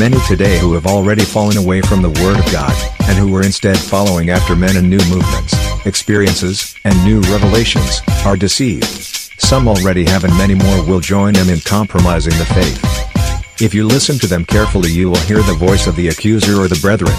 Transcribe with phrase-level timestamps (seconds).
[0.00, 2.72] many today who have already fallen away from the Word of God,
[3.02, 5.54] and who are instead following after men and new movements,
[5.84, 8.86] experiences, and new revelations, are deceived.
[9.38, 13.60] Some already have and many more will join them in compromising the faith.
[13.60, 16.66] If you listen to them carefully you will hear the voice of the accuser or
[16.66, 17.14] the brethren.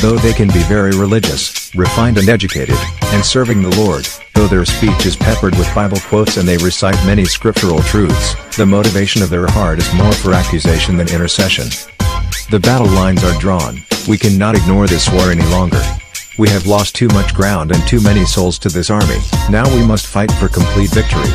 [0.00, 2.76] Though they can be very religious, refined and educated,
[3.14, 6.96] and serving the Lord, though their speech is peppered with Bible quotes and they recite
[7.06, 11.68] many scriptural truths, the motivation of their heart is more for accusation than intercession.
[12.50, 15.82] The battle lines are drawn, we cannot ignore this war any longer.
[16.38, 19.18] We have lost too much ground and too many souls to this army,
[19.50, 21.30] now we must fight for complete victory.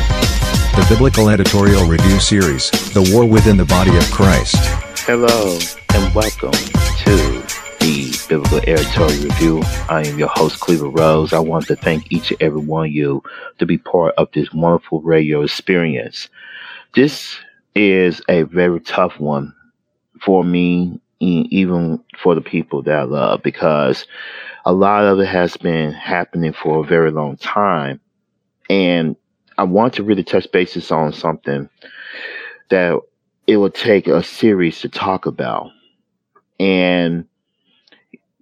[0.74, 4.56] The Biblical Editorial Review Series, The War Within the Body of Christ.
[5.00, 5.58] Hello,
[5.94, 7.42] and welcome to
[7.80, 9.62] the Biblical Editorial Review.
[9.90, 11.32] I am your host, Cleveland Rose.
[11.32, 13.22] I want to thank each and every one of you
[13.58, 16.28] to be part of this wonderful radio experience.
[16.94, 17.36] This
[17.74, 19.54] is a very tough one
[20.24, 24.06] for me, even for the people that I love, because
[24.64, 28.00] a lot of it has been happening for a very long time.
[28.70, 29.16] And
[29.58, 31.68] I want to really touch bases on something
[32.70, 32.98] that
[33.46, 35.70] it will take a series to talk about.
[36.58, 37.26] And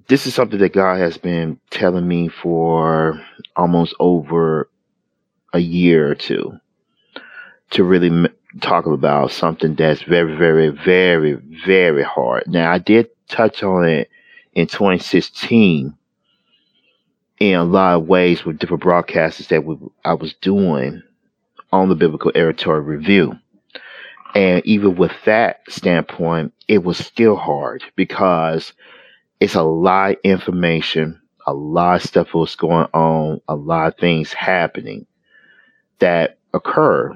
[0.09, 3.21] this is something that God has been telling me for
[3.57, 4.71] almost over
[5.53, 6.53] a year or two
[7.71, 8.29] to really
[8.61, 11.35] talk about something that's very, very, very,
[11.67, 12.45] very hard.
[12.47, 14.11] Now, I did touch on it
[14.53, 15.97] in 2016
[17.39, 21.03] in a lot of ways with different broadcasts that we, I was doing
[21.73, 23.39] on the Biblical Editorial Review.
[24.35, 28.73] And even with that standpoint, it was still hard because
[29.41, 33.99] it's a lot of information, a lot of stuff was going on, a lot of
[33.99, 35.07] things happening
[35.99, 37.13] that occur.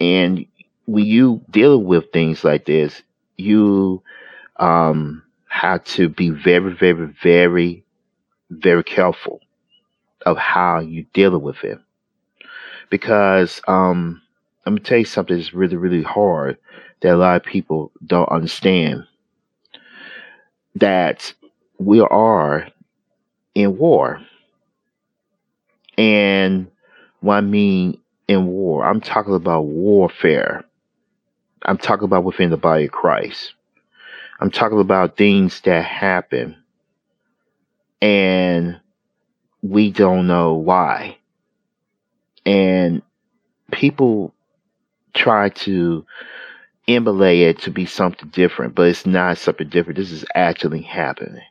[0.00, 0.46] And
[0.88, 3.02] when you deal with things like this,
[3.36, 4.02] you
[4.56, 7.84] um, have to be very, very, very,
[8.48, 9.40] very careful
[10.24, 11.78] of how you deal with it.
[12.88, 14.22] Because um,
[14.64, 16.56] let me tell you something that's really, really hard
[17.02, 19.04] that a lot of people don't understand.
[20.76, 21.34] That
[21.76, 22.66] we are
[23.54, 24.22] in war.
[25.98, 26.70] And
[27.20, 30.64] what I mean in war, I'm talking about warfare.
[31.64, 33.54] I'm talking about within the body of Christ.
[34.40, 36.56] I'm talking about things that happen
[38.00, 38.80] and
[39.62, 41.18] we don't know why.
[42.46, 43.02] And
[43.72, 44.34] people
[45.14, 46.06] try to
[46.86, 49.98] emulate it to be something different, but it's not something different.
[49.98, 51.42] This is actually happening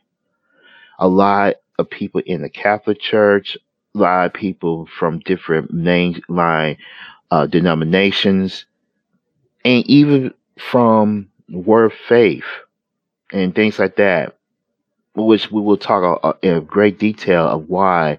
[0.98, 3.56] a lot of people in the Catholic Church,
[3.94, 6.78] a lot of people from different mainline
[7.30, 8.66] uh, denominations,
[9.64, 12.44] and even from Word Faith
[13.32, 14.36] and things like that,
[15.14, 18.18] which we will talk uh, in great detail of why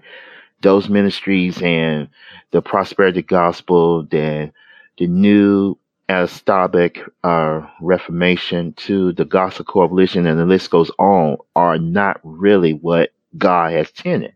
[0.62, 2.08] those ministries and
[2.50, 4.52] the prosperity gospel, then
[4.98, 5.76] the new
[6.08, 12.72] apostolic uh, reformation to the gospel coalition and the list goes on are not really
[12.74, 14.34] what god has intended.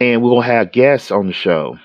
[0.00, 1.78] And we'll have guests on the show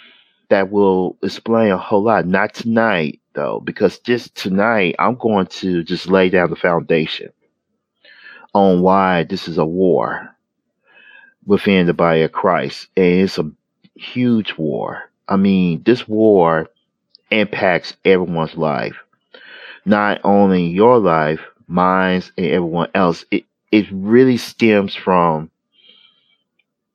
[0.49, 5.83] that will explain a whole lot not tonight though because just tonight i'm going to
[5.83, 7.31] just lay down the foundation
[8.53, 10.35] on why this is a war
[11.45, 13.49] within the body of christ and it's a
[13.95, 16.67] huge war i mean this war
[17.31, 18.95] impacts everyone's life.
[19.85, 23.25] Not only your life, mine, and everyone else.
[23.31, 25.51] It it really stems from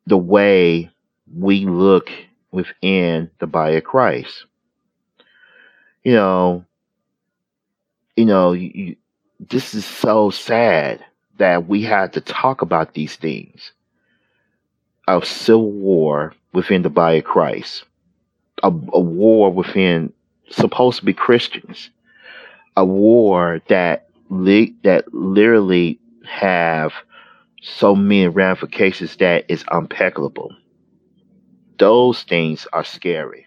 [0.06, 0.91] the way
[1.34, 2.10] we look
[2.50, 4.47] within the body of Christ.
[6.04, 6.64] You know,
[8.16, 8.96] you know, you, you,
[9.38, 11.04] this is so sad
[11.38, 13.72] that we had to talk about these things
[15.08, 17.84] of civil war within the body of Christ,
[18.62, 20.12] a, a war within
[20.50, 21.90] supposed to be Christians,
[22.76, 26.93] a war that li- that literally have
[27.62, 30.54] so many ramifications that is impeccable.
[31.78, 33.46] Those things are scary.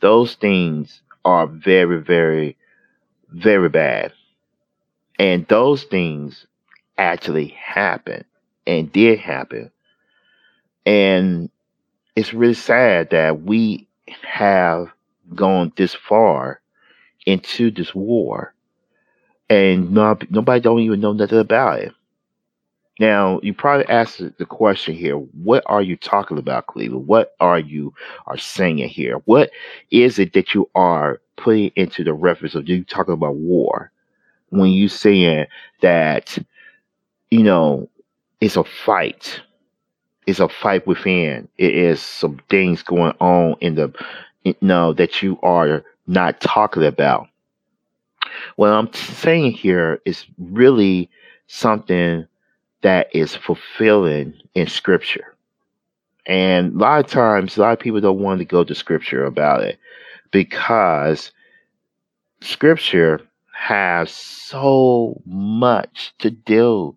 [0.00, 2.56] Those things are very, very,
[3.30, 4.12] very bad.
[5.18, 6.46] And those things
[6.96, 8.24] actually happen
[8.66, 9.72] and did happen.
[10.86, 11.50] And
[12.14, 13.88] it's really sad that we
[14.22, 14.88] have
[15.34, 16.60] gone this far
[17.26, 18.54] into this war
[19.50, 21.92] and not, nobody don't even know nothing about it.
[23.00, 27.06] Now, you probably ask the question here, what are you talking about, Cleveland?
[27.06, 27.94] What are you
[28.26, 29.16] are saying here?
[29.26, 29.50] What
[29.90, 33.90] is it that you are putting into the reference of you talking about war?
[34.50, 35.46] when you saying
[35.82, 36.38] that
[37.30, 37.88] you know
[38.40, 39.40] it's a fight
[40.26, 43.92] it's a fight within it is some things going on in the
[44.44, 47.28] you know that you are not talking about
[48.56, 51.10] what i'm saying here is really
[51.48, 52.26] something
[52.82, 55.34] that is fulfilling in scripture
[56.26, 59.24] and a lot of times a lot of people don't want to go to scripture
[59.24, 59.78] about it
[60.30, 61.32] because
[62.40, 63.20] scripture
[63.52, 66.94] has so much to do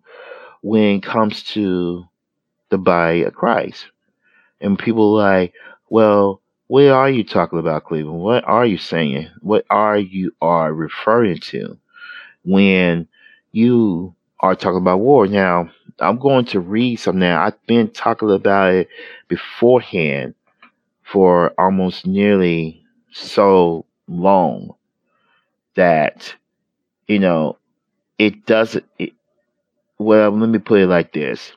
[0.62, 2.04] when it comes to
[2.68, 3.86] the body of Christ.
[4.60, 5.54] And people like,
[5.88, 8.20] well, what are you talking about, Cleveland?
[8.20, 9.28] What are you saying?
[9.40, 11.78] What are you are referring to
[12.44, 13.08] when
[13.52, 15.26] you are talking about war?
[15.26, 15.70] Now,
[16.00, 17.44] I'm going to read some now.
[17.44, 18.88] I've been talking about it
[19.28, 20.34] beforehand
[21.02, 22.82] for almost nearly
[23.12, 24.74] so long
[25.74, 26.34] that
[27.06, 27.56] you know
[28.18, 29.12] it doesn't it,
[29.98, 31.52] well let me put it like this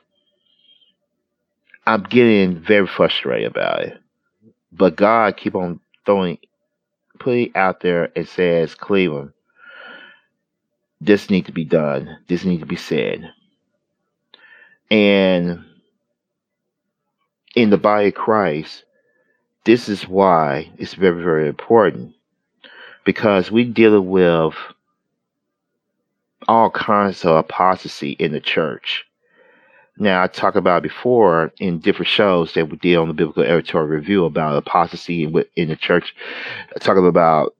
[1.86, 3.98] i'm getting very frustrated about it
[4.72, 6.38] but god keep on throwing
[7.18, 9.32] putting out there and says cleveland
[11.04, 13.30] this need to be done this need to be said
[14.90, 15.64] and
[17.54, 18.84] in the body of christ
[19.64, 22.14] this is why it's very very important
[23.04, 24.54] because we dealing with
[26.48, 29.04] all kinds of apostasy in the church.
[29.96, 33.88] Now, I talked about before in different shows that we did on the Biblical Editorial
[33.88, 36.14] Review about apostasy in, in the church.
[36.80, 37.54] Talk about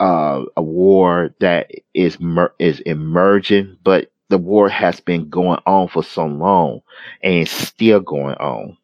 [0.00, 5.88] uh, a war that is mer- is emerging, but the war has been going on
[5.88, 6.82] for so long
[7.22, 8.78] and it's still going on.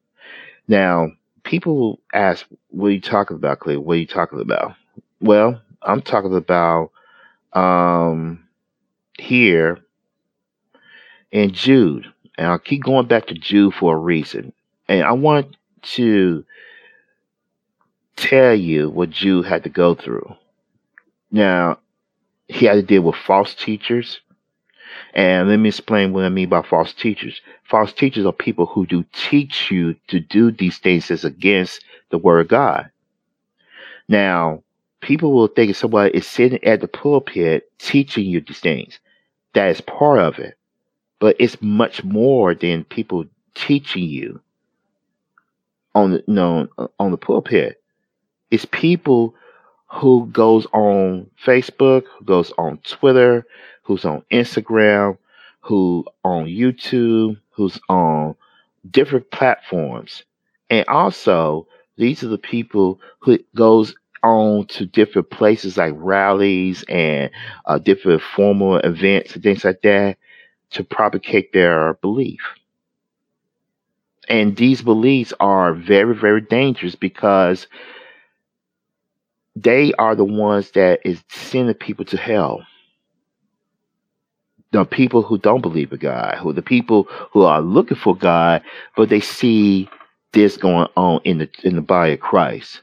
[0.69, 1.13] Now,
[1.45, 3.77] people ask, "What are you talking about, Clay?
[3.79, 4.75] What are you talking about?"
[5.21, 6.93] Well, I'm talking about
[7.55, 8.47] um,
[9.19, 9.79] here
[11.33, 12.07] in Jude.
[12.39, 14.53] And I'll keep going back to Jude for a reason.
[14.89, 16.45] And I want to
[18.17, 20.35] tell you what Jude had to go through.
[21.31, 21.79] Now,
[22.49, 24.21] he had to deal with false teachers.
[25.15, 27.41] And let me explain what I mean by false teachers.
[27.65, 32.19] False teachers are people who do teach you to do these things that's against the
[32.19, 32.91] word of God.
[34.09, 34.63] Now,
[35.01, 38.99] people will think somebody is sitting at the pulpit teaching you these things.
[39.55, 40.57] That is part of it.
[41.19, 43.25] But it's much more than people
[43.55, 44.41] teaching you
[45.95, 46.69] on the you know,
[46.99, 47.83] on the pulpit.
[48.51, 49.35] It's people
[49.89, 53.47] who goes on Facebook, who goes on Twitter,
[53.83, 55.17] who's on Instagram,
[55.61, 58.35] who on YouTube, who's on
[58.91, 60.25] different platforms.
[60.71, 61.67] And also,
[61.97, 67.31] these are the people who goes on to different places like rallies and
[67.67, 70.19] uh, different formal events and things like that
[70.71, 72.41] to propagate their belief.
[74.29, 77.69] And these beliefs are very, very dangerous because
[79.57, 82.65] they are the ones that is sending people to hell.
[84.73, 88.63] The people who don't believe in God, who the people who are looking for God,
[88.97, 89.89] but they see
[90.33, 92.83] this going on in the in the body of Christ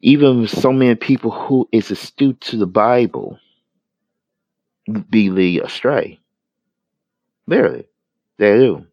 [0.00, 3.38] even so many people who is astute to the Bible
[5.10, 6.20] be led astray.
[7.46, 7.86] Literally,
[8.38, 8.86] they do.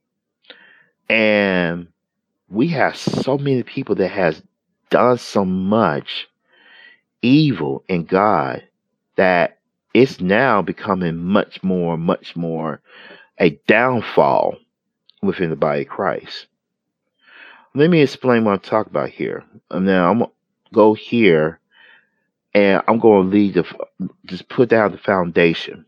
[1.10, 1.88] And
[2.50, 4.41] we have so many people that has
[4.89, 6.27] done so much
[7.22, 8.63] evil in God
[9.15, 9.60] that
[9.94, 12.82] it's now becoming much more, much more
[13.39, 14.58] a downfall
[15.22, 16.48] within the body of Christ.
[17.74, 19.44] Let me explain what I'm talking about here.
[19.70, 20.32] And now, I'm gonna
[20.74, 21.60] go here
[22.54, 25.86] and I'm going to lead the just put down the foundation.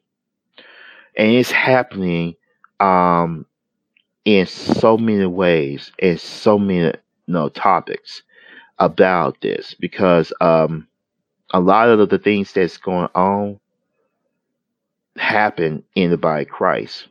[1.16, 2.36] And it's happening
[2.80, 3.46] um,
[4.26, 6.94] in so many ways and so many
[7.28, 8.24] know, topics
[8.80, 10.88] about this because um,
[11.52, 13.60] a lot of the things that's going on
[15.18, 17.08] happen in the body of Christ.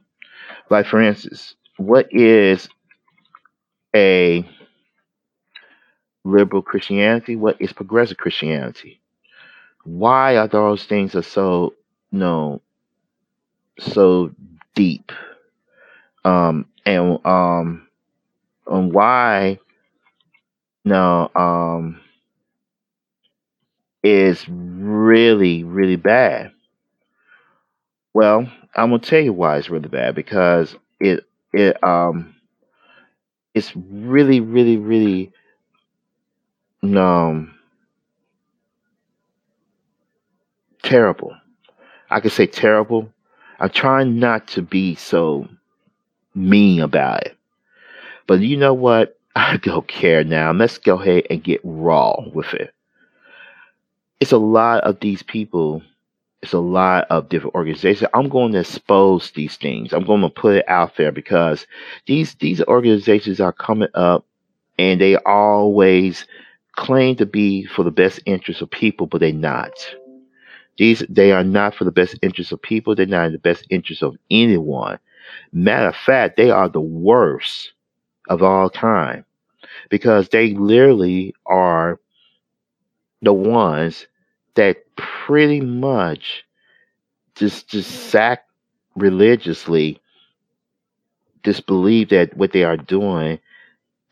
[0.70, 2.68] Like for instance, what is
[3.94, 4.48] a
[6.24, 7.36] liberal Christianity?
[7.36, 9.00] What is progressive Christianity?
[9.84, 11.74] Why are those things are so
[12.10, 12.62] you know
[13.78, 14.30] so
[14.74, 15.12] deep?
[16.24, 17.88] Um and um
[18.66, 19.58] and why
[20.86, 22.00] no um
[24.02, 26.52] is really, really bad.
[28.14, 32.34] Well, I'm gonna tell you why it's really bad because it it um
[33.54, 35.32] it's really, really, really
[36.82, 37.54] um,
[40.82, 41.34] terrible
[42.10, 43.10] I could say terrible.
[43.60, 45.48] I'm trying not to be so
[46.34, 47.36] mean about it.
[48.26, 49.15] But you know what?
[49.36, 50.50] I don't care now.
[50.52, 52.72] Let's go ahead and get raw with it.
[54.18, 55.82] It's a lot of these people.
[56.40, 58.08] It's a lot of different organizations.
[58.14, 59.92] I'm going to expose these things.
[59.92, 61.66] I'm going to put it out there because
[62.06, 64.24] these these organizations are coming up
[64.78, 66.26] and they always
[66.72, 69.72] claim to be for the best interest of people, but they're not.
[70.78, 72.94] These they are not for the best interest of people.
[72.94, 74.98] They're not in the best interest of anyone.
[75.52, 77.72] Matter of fact, they are the worst
[78.30, 79.25] of all time
[79.90, 82.00] because they literally are
[83.22, 84.06] the ones
[84.54, 86.44] that pretty much
[87.34, 88.44] just just sack
[88.96, 90.00] religiously
[91.42, 93.38] disbelieve that what they are doing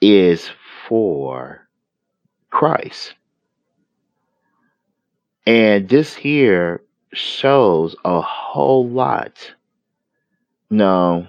[0.00, 0.50] is
[0.88, 1.66] for
[2.50, 3.14] Christ.
[5.46, 9.54] And this here shows a whole lot
[10.70, 11.26] no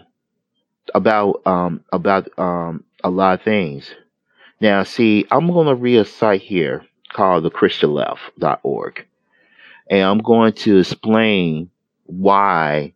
[0.93, 3.93] about um about um a lot of things.
[4.61, 9.05] Now see, I'm gonna read a site here called thechristianleft.org.
[9.89, 11.69] And I'm going to explain
[12.05, 12.93] why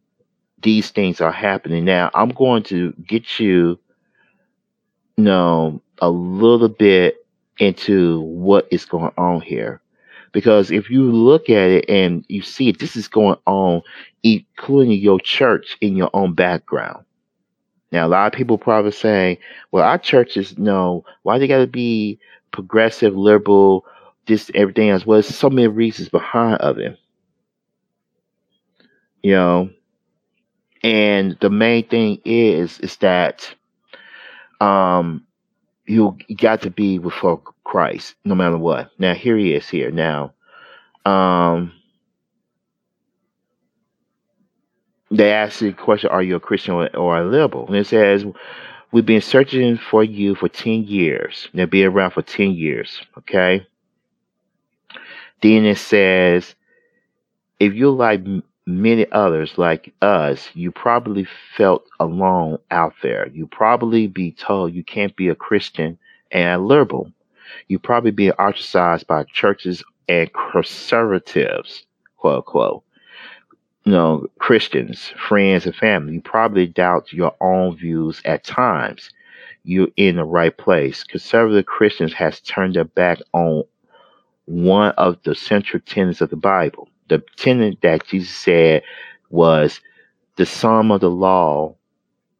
[0.62, 1.86] these things are happening.
[1.86, 3.80] Now I'm going to get you,
[5.18, 7.26] you know a little bit
[7.60, 9.82] into what is going on here.
[10.32, 13.82] Because if you look at it and you see it, this is going on,
[14.24, 17.04] including your church in your own background.
[17.92, 19.38] Now, a lot of people probably saying,
[19.72, 22.20] well, our churches know why they got to be
[22.52, 23.86] progressive, liberal,
[24.28, 25.06] this, everything else.
[25.06, 26.98] Well, there's so many reasons behind of it.
[29.24, 29.70] You know,
[30.84, 33.54] and the main thing is, is that
[34.62, 35.26] um,
[35.86, 38.92] you got to be before Christ, no matter what.
[38.98, 39.92] Now here he is here.
[39.92, 40.34] Now,
[41.06, 41.74] um,
[45.12, 48.26] they ask the question, "Are you a Christian or, a liberal?" And it says,
[48.92, 51.48] "We've been searching for you for ten years.
[51.54, 53.66] Now, be around for ten years, okay?"
[55.42, 56.56] Then it says,
[57.60, 58.22] "If you're like
[58.66, 61.26] many others like us, you probably
[61.58, 63.28] felt alone out there.
[63.34, 65.98] You probably be told you can't be a Christian
[66.32, 67.12] and liberal.
[67.68, 71.86] You probably be ostracized by churches and conservatives,
[72.18, 72.84] quote unquote.
[73.86, 76.14] You know, Christians, friends, and family.
[76.14, 79.10] You probably doubt your own views at times.
[79.64, 81.04] You're in the right place.
[81.04, 83.64] Conservative Christians has turned their back on
[84.46, 88.84] one of the central tenets of the Bible the tenet that Jesus said
[89.30, 89.82] was
[90.38, 91.76] the sum of the law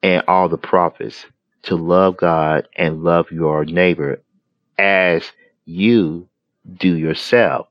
[0.02, 1.26] and all the prophets
[1.64, 4.22] to love God and love your neighbor
[4.78, 5.32] as
[5.66, 6.28] you
[6.78, 7.68] do yourself.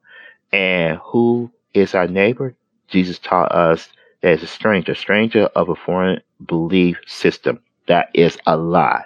[0.52, 2.54] And who is our neighbor?
[2.88, 3.88] Jesus taught us
[4.23, 7.61] that is a stranger, stranger of a foreign belief system.
[7.87, 9.04] That is a lie.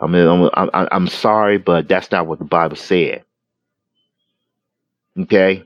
[0.00, 3.24] I mean, I'm, I'm, I'm sorry, but that's not what the Bible said.
[5.18, 5.64] Okay?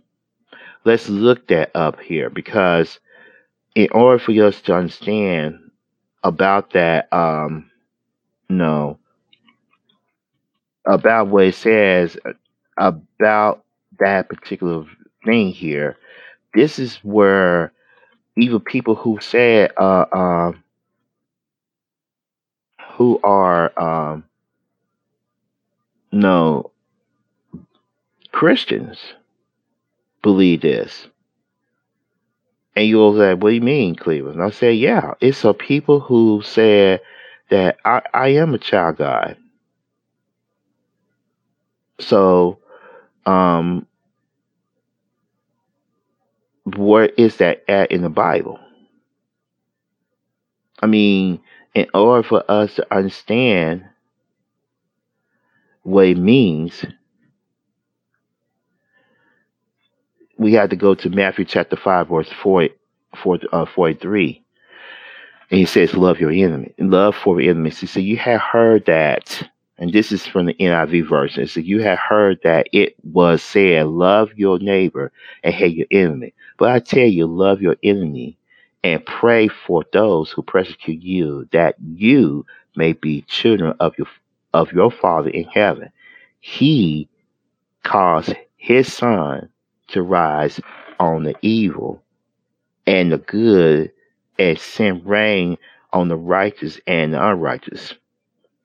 [0.88, 2.98] let's look that up here because
[3.74, 5.58] in order for us to understand
[6.24, 7.70] about that, um,
[8.48, 8.98] no,
[10.86, 12.16] about what it says
[12.78, 13.64] about
[13.98, 14.84] that particular
[15.24, 15.98] thing here,
[16.54, 17.72] this is where
[18.36, 20.52] even people who said, uh, uh,
[22.92, 24.24] who are, um,
[26.12, 26.70] no,
[28.32, 28.98] Christians
[30.22, 31.08] believe this.
[32.76, 34.40] And you'll say, What do you mean, Cleveland?
[34.40, 37.00] I say, Yeah, it's a people who said
[37.50, 39.36] that I, I am a child God.
[41.98, 42.58] So,
[43.26, 43.87] um,
[46.76, 48.58] where is that at in the Bible?
[50.80, 51.40] I mean,
[51.74, 53.84] in order for us to understand
[55.82, 56.84] what it means,
[60.38, 62.68] we had to go to Matthew chapter 5, verse 4,
[63.22, 64.44] 4, uh, 43.
[65.50, 66.74] And he says, Love your enemy.
[66.78, 67.90] Love for your enemies.
[67.90, 69.48] So you have heard that,
[69.78, 71.46] and this is from the NIV version.
[71.46, 75.12] So you have heard that it was said, Love your neighbor
[75.44, 76.34] and hate your enemy.
[76.58, 78.38] But I tell you, love your enemy
[78.84, 84.08] and pray for those who persecute you, that you may be children of your
[84.54, 85.90] of your Father in heaven.
[86.40, 87.08] He
[87.84, 89.48] caused his son
[89.88, 90.60] to rise
[91.00, 92.02] on the evil
[92.86, 93.92] and the good
[94.38, 95.58] and send rain
[95.92, 97.94] on the righteous and the unrighteous.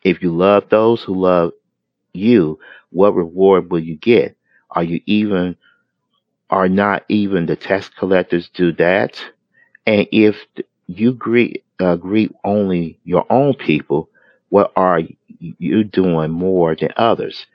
[0.04, 1.52] If you love those who love
[2.14, 2.60] you,
[2.92, 4.36] what reward will you get?
[4.72, 5.56] Are you even
[6.50, 9.24] are not even the tax collectors do that?
[9.86, 10.38] And if
[10.88, 14.10] you greet uh, greet only your own people,
[14.50, 15.02] what are
[15.40, 17.46] you doing more than others?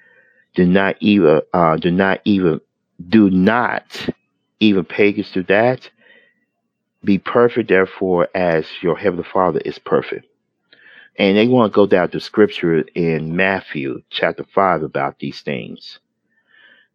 [0.54, 2.60] Do not even uh, do not even
[3.08, 4.08] do not
[4.60, 5.88] even pagans do that.
[7.04, 10.26] Be perfect, therefore, as your heavenly Father is perfect.
[11.18, 15.98] And they want to go down to scripture in Matthew chapter 5 about these things.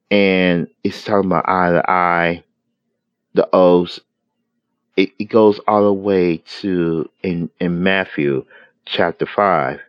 [0.10, 2.44] And it's talking about eye to eye,
[3.34, 4.00] the oaths.
[4.96, 8.46] It, it goes all the way to in, in Matthew
[8.86, 9.82] chapter 5.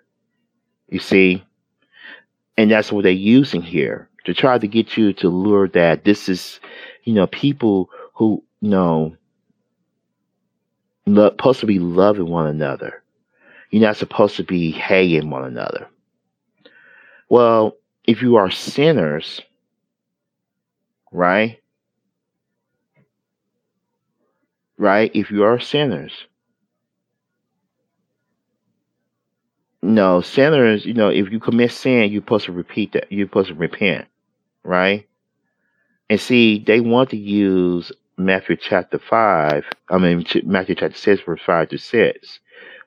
[0.88, 1.45] You see?
[2.57, 6.29] And that's what they're using here to try to get you to lure that this
[6.29, 6.59] is,
[7.05, 9.17] you know, people who, you know,
[11.07, 13.03] lo- supposed to be loving one another
[13.75, 15.88] you're not supposed to be hating one another.
[17.28, 19.40] Well, if you are sinners,
[21.11, 21.61] right?
[24.78, 25.11] Right?
[25.12, 26.12] If you are sinners,
[29.83, 33.11] no, sinners, you know, if you commit sin, you're supposed to repeat that.
[33.11, 34.07] You're supposed to repent,
[34.62, 35.09] right?
[36.09, 41.40] And see, they want to use Matthew chapter 5, I mean, Matthew chapter 6, verse
[41.45, 42.38] 5 to 6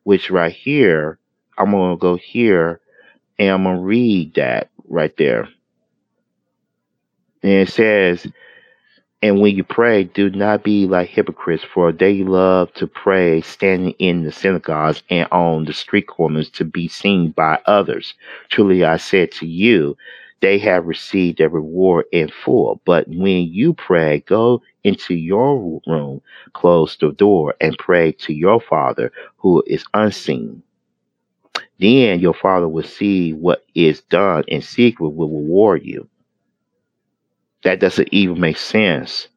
[0.07, 1.19] which right here,
[1.57, 2.79] I'm going to go here
[3.37, 5.49] and I'm going to read that right there.
[7.43, 8.25] And it says,
[9.21, 13.95] and when you pray, do not be like hypocrites, for they love to pray standing
[13.99, 18.13] in the synagogues and on the street corners to be seen by others.
[18.47, 19.97] Truly I said to you,
[20.41, 22.81] they have received their reward in full.
[22.85, 26.21] But when you pray, go into your room,
[26.53, 30.61] close the door, and pray to your Father who is unseen.
[31.79, 36.07] Then your Father will see what is done in secret, will reward you.
[37.63, 39.27] That doesn't even make sense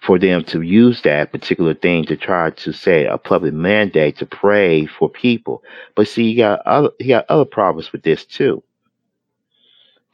[0.00, 4.26] for them to use that particular thing to try to say a public mandate to
[4.26, 5.62] pray for people.
[5.94, 8.62] But see, you got other you got other problems with this too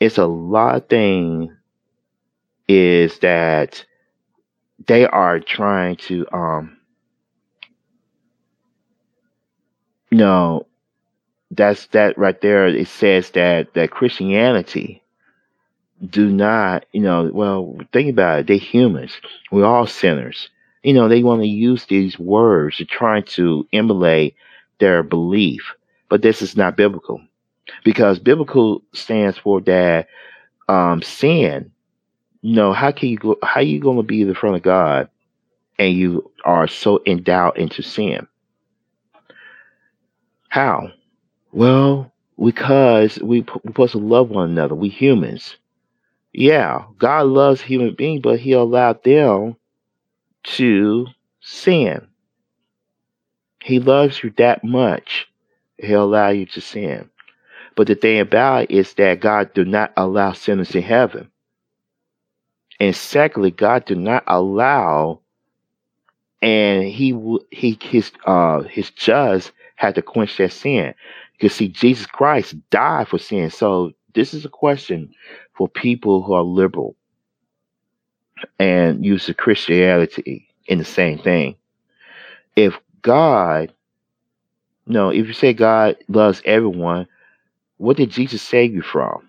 [0.01, 1.53] it's a lot of things
[2.69, 3.85] is that
[4.87, 6.77] they are trying to um
[10.11, 10.67] know
[11.51, 15.03] that's that right there it says that that christianity
[16.09, 19.13] do not you know well think about it they're humans
[19.53, 20.49] we're all sinners.
[20.83, 24.35] You know they want to use these words to try to emulate
[24.79, 25.75] their belief
[26.09, 27.21] but this is not biblical
[27.85, 30.09] because biblical stands for that
[30.69, 31.71] um, sin.
[32.43, 33.37] You know, how can you go?
[33.43, 35.09] How you going to be in front of God
[35.79, 38.27] and you are so endowed into sin?
[40.49, 40.91] How?
[41.53, 44.75] Well, because we, we're supposed to love one another.
[44.75, 45.57] We humans.
[46.33, 49.57] Yeah, God loves human beings, but He allowed them
[50.45, 51.07] to
[51.41, 52.07] sin.
[53.63, 55.29] He loves you that much.
[55.79, 57.10] He'll allow you to sin.
[57.81, 61.31] But the thing about it is that God do not allow sinners in heaven.
[62.79, 65.21] And secondly, God do not allow,
[66.43, 67.19] and he
[67.51, 70.93] he his uh his judge had to quench that sin.
[71.33, 73.49] Because see, Jesus Christ died for sin.
[73.49, 75.15] So this is a question
[75.55, 76.97] for people who are liberal
[78.59, 81.57] and use the Christianity in the same thing.
[82.57, 83.73] If God,
[84.87, 87.09] no, if you say God loves everyone,
[87.81, 89.27] what did Jesus save you from?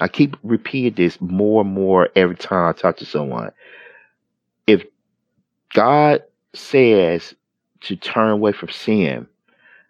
[0.00, 3.52] I keep repeating this more and more every time I talk to someone.
[4.66, 4.82] If
[5.72, 7.32] God says
[7.82, 9.28] to turn away from sin,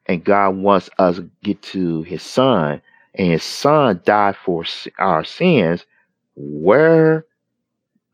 [0.04, 2.82] and God wants us to get to His Son,
[3.14, 4.62] and His Son died for
[4.98, 5.86] our sins,
[6.36, 7.24] where,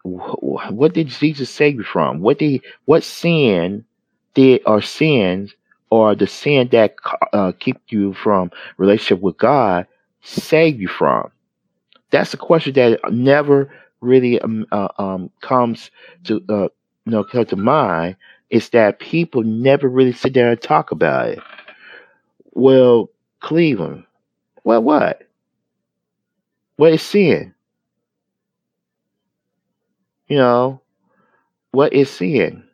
[0.04, 2.20] what did Jesus save you from?
[2.20, 3.84] What did, what sin
[4.34, 5.56] did or sins
[5.90, 6.96] or the sin that
[7.32, 9.86] uh, keep you from relationship with God
[10.22, 11.30] save you from?
[12.10, 13.70] That's a question that never
[14.00, 15.90] really um, uh, um, comes
[16.24, 18.16] to uh, you know come to mind.
[18.50, 21.40] Is that people never really sit there and talk about it?
[22.52, 24.04] Well, Cleveland.
[24.64, 25.22] Well, what?
[26.76, 27.54] What is sin?
[30.28, 30.80] You know,
[31.72, 32.64] what is sin?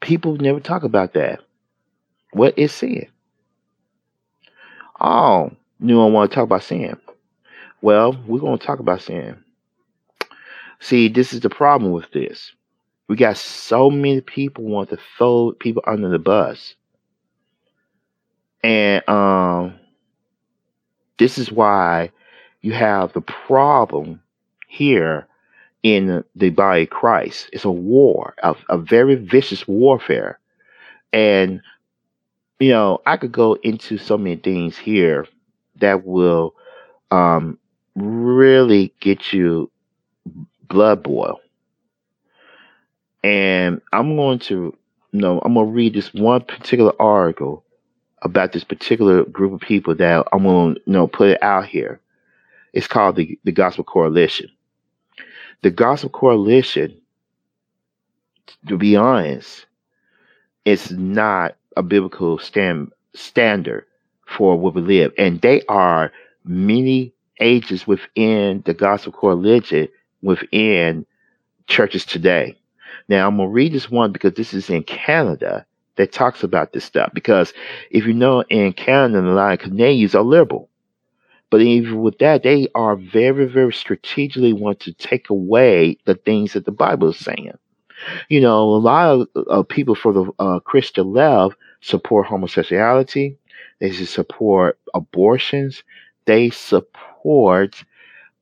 [0.00, 1.40] People never talk about that.
[2.32, 3.08] What is sin?
[5.00, 6.96] Oh, you don't want to talk about sin.
[7.82, 9.42] Well, we're going to talk about sin.
[10.80, 12.52] See, this is the problem with this.
[13.08, 16.74] We got so many people want to throw people under the bus.
[18.62, 19.80] And um
[21.18, 22.10] this is why
[22.62, 24.22] you have the problem
[24.68, 25.26] here
[25.82, 27.50] in the body of Christ.
[27.52, 30.38] It's a war, a, a very vicious warfare.
[31.12, 31.60] And,
[32.60, 35.26] you know, I could go into so many things here
[35.80, 36.54] that will
[37.10, 37.58] um,
[37.96, 39.70] really get you
[40.68, 41.40] blood boil.
[43.24, 44.76] And I'm going to,
[45.12, 47.64] you know, I'm going to read this one particular article
[48.22, 51.66] about this particular group of people that I'm going to, you know, put it out
[51.66, 51.98] here.
[52.74, 54.50] It's called the, the Gospel Coalition.
[55.62, 57.00] The Gospel Coalition,
[58.68, 59.66] to be honest,
[60.64, 63.86] is not a biblical stand, standard
[64.26, 65.12] for what we live.
[65.18, 66.12] And they are
[66.44, 69.88] many ages within the Gospel Coalition
[70.22, 71.06] within
[71.66, 72.56] churches today.
[73.08, 76.72] Now, I'm going to read this one because this is in Canada that talks about
[76.72, 77.10] this stuff.
[77.14, 77.52] Because
[77.90, 80.68] if you know, in Canada, a lot of Canadians are liberal.
[81.50, 86.52] But even with that, they are very, very strategically want to take away the things
[86.52, 87.58] that the Bible is saying.
[88.28, 93.36] You know, a lot of people for the uh, Christian left support homosexuality.
[93.80, 95.82] They support abortions.
[96.26, 97.82] They support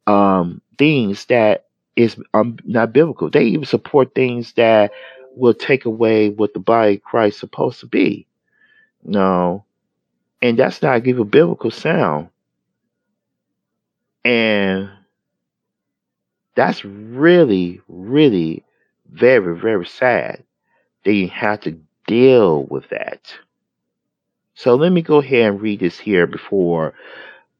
[0.06, 1.66] um, things that
[1.96, 3.30] is um, not biblical.
[3.30, 4.92] They even support things that
[5.34, 8.26] will take away what the body of Christ is supposed to be.
[9.04, 9.64] No.
[10.42, 12.28] And that's not give a biblical sound.
[14.24, 14.90] And
[16.54, 18.64] that's really, really
[19.10, 20.44] very, very sad
[21.04, 23.32] that you have to deal with that.
[24.54, 26.94] So let me go ahead and read this here before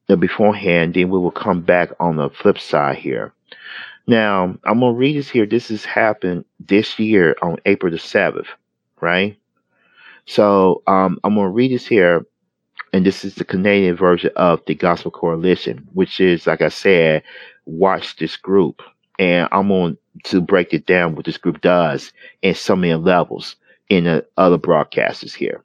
[0.09, 3.33] the beforehand, then we will come back on the flip side here.
[4.07, 5.47] Now, I'm to read this here.
[5.47, 8.47] This has happened this year on April the 7th,
[9.01, 9.39] right?
[10.25, 12.25] So um, I'm to read this here,
[12.95, 17.23] and this is the Canadian version of the Gospel Coalition, which is, like I said,
[17.67, 18.81] watch this group.
[19.19, 23.57] And I'm going to break it down what this group does in so many levels
[23.89, 25.63] in the other broadcasters here.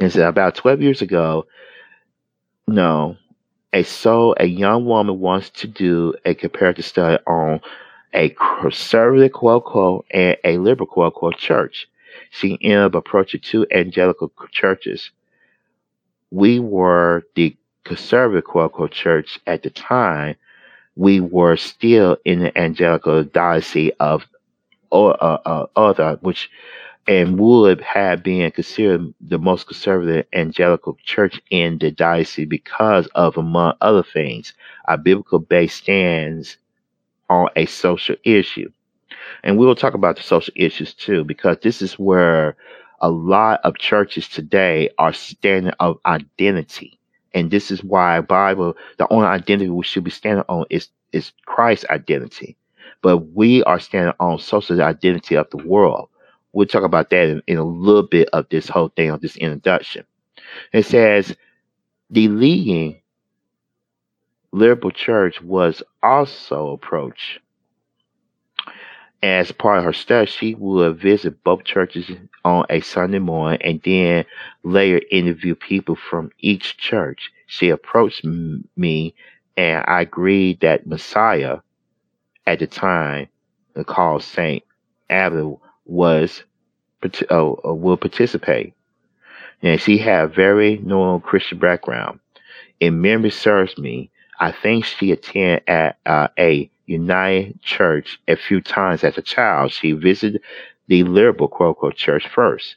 [0.00, 1.46] And so about 12 years ago,
[2.66, 3.16] no,
[3.72, 7.60] a so a young woman wants to do a comparative study on
[8.12, 11.88] a conservative quote unquote and a liberal quote unquote church.
[12.30, 15.10] She ended up approaching two evangelical churches.
[16.30, 20.36] We were the conservative quote unquote church at the time.
[21.00, 24.26] We were still in the Angelical diocese of
[24.90, 26.50] or uh, uh, other, which
[27.08, 33.36] and would have been considered the most conservative Angelical church in the diocese because of,
[33.38, 34.54] among other things,
[34.86, 36.58] our biblical base stands
[37.30, 38.70] on a social issue.
[39.42, 42.56] And we will talk about the social issues too, because this is where
[43.00, 46.99] a lot of churches today are standing of identity.
[47.34, 51.32] And this is why Bible, the only identity we should be standing on is, is
[51.46, 52.56] Christ's identity.
[53.02, 56.08] But we are standing on social identity of the world
[56.52, 59.36] We'll talk about that in, in a little bit of this whole thing of this
[59.36, 60.04] introduction.
[60.72, 61.36] It says
[62.10, 63.00] the leading
[64.52, 67.38] liberal church was also approached.
[69.22, 72.10] As part of her study, she would visit both churches
[72.44, 74.24] on a Sunday morning and then
[74.62, 77.30] later interview people from each church.
[77.46, 79.14] She approached me
[79.56, 81.58] and I agreed that Messiah
[82.46, 83.28] at the time
[83.86, 84.64] called Saint
[85.10, 86.42] Avenue was
[87.02, 88.74] uh, uh, will participate.
[89.62, 92.20] And she had a very normal Christian background.
[92.80, 98.60] In memory serves me, I think she attended at uh, a United Church a few
[98.60, 99.70] times as a child.
[99.70, 100.42] She visited
[100.88, 102.74] the liberal quote unquote church first.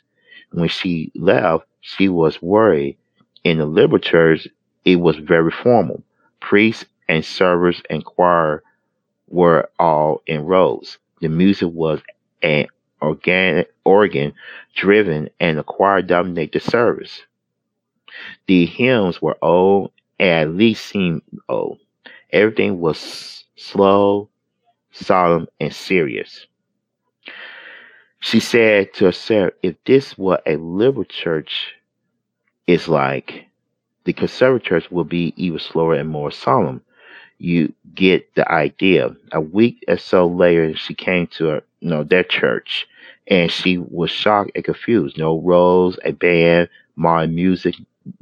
[0.51, 2.97] When she left, she was worried.
[3.43, 4.47] In the liberal church,
[4.85, 6.03] it was very formal.
[6.39, 8.61] Priests and servers and choir
[9.27, 10.99] were all in rows.
[11.21, 11.99] The music was
[12.43, 12.67] an
[13.01, 14.33] organic, organ
[14.75, 17.23] driven and the choir dominate the service.
[18.45, 21.79] The hymns were old and at least seemed old.
[22.31, 24.29] Everything was slow,
[24.91, 26.47] solemn, and serious.
[28.19, 31.73] She said to herself, if this were a liberal church
[32.67, 33.47] is like,
[34.05, 36.81] the conservative church will be even slower and more solemn.
[37.39, 39.15] You get the idea.
[39.33, 42.87] A week or so later, she came to her, you know, their church
[43.27, 45.17] and she was shocked and confused.
[45.17, 47.75] No roles, a band, modern music,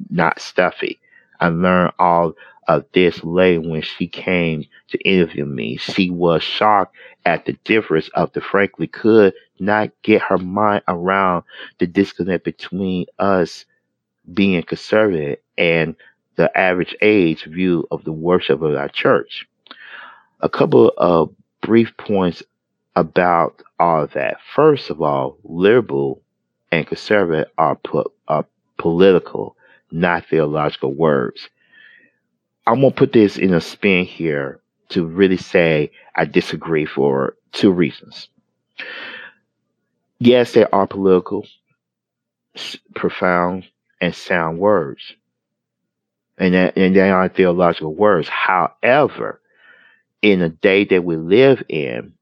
[0.10, 1.00] not stuffy.
[1.40, 2.34] I learned all
[2.72, 5.78] of this later when she came to interview me.
[5.78, 11.44] She was shocked at the difference of the frankly could not get her mind around
[11.80, 13.66] the disconnect between us
[14.34, 15.96] being conservative and
[16.38, 19.48] the average age view of the worship of our church.
[20.42, 22.42] A couple of brief points
[22.96, 24.38] about all that.
[24.56, 26.22] First of all, liberal
[26.72, 28.46] and conservative are, po- are
[28.78, 29.56] political,
[29.92, 31.50] not theological words.
[32.66, 37.72] I'm to put this in a spin here to really say I disagree for two
[37.72, 38.28] reasons.
[40.20, 41.48] Yes, there are political,
[42.96, 43.66] profound,
[44.00, 45.14] and sound words.
[46.38, 48.28] And, that, and they are theological words.
[48.28, 49.42] However,
[50.22, 52.14] in the day that we live in,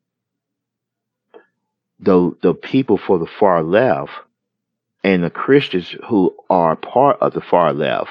[2.00, 4.12] the the people for the far left
[5.04, 8.10] and the Christians who are part of the far left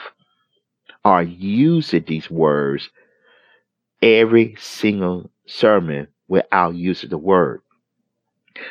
[1.09, 2.91] are using these words
[4.03, 7.63] every single sermon without using the word.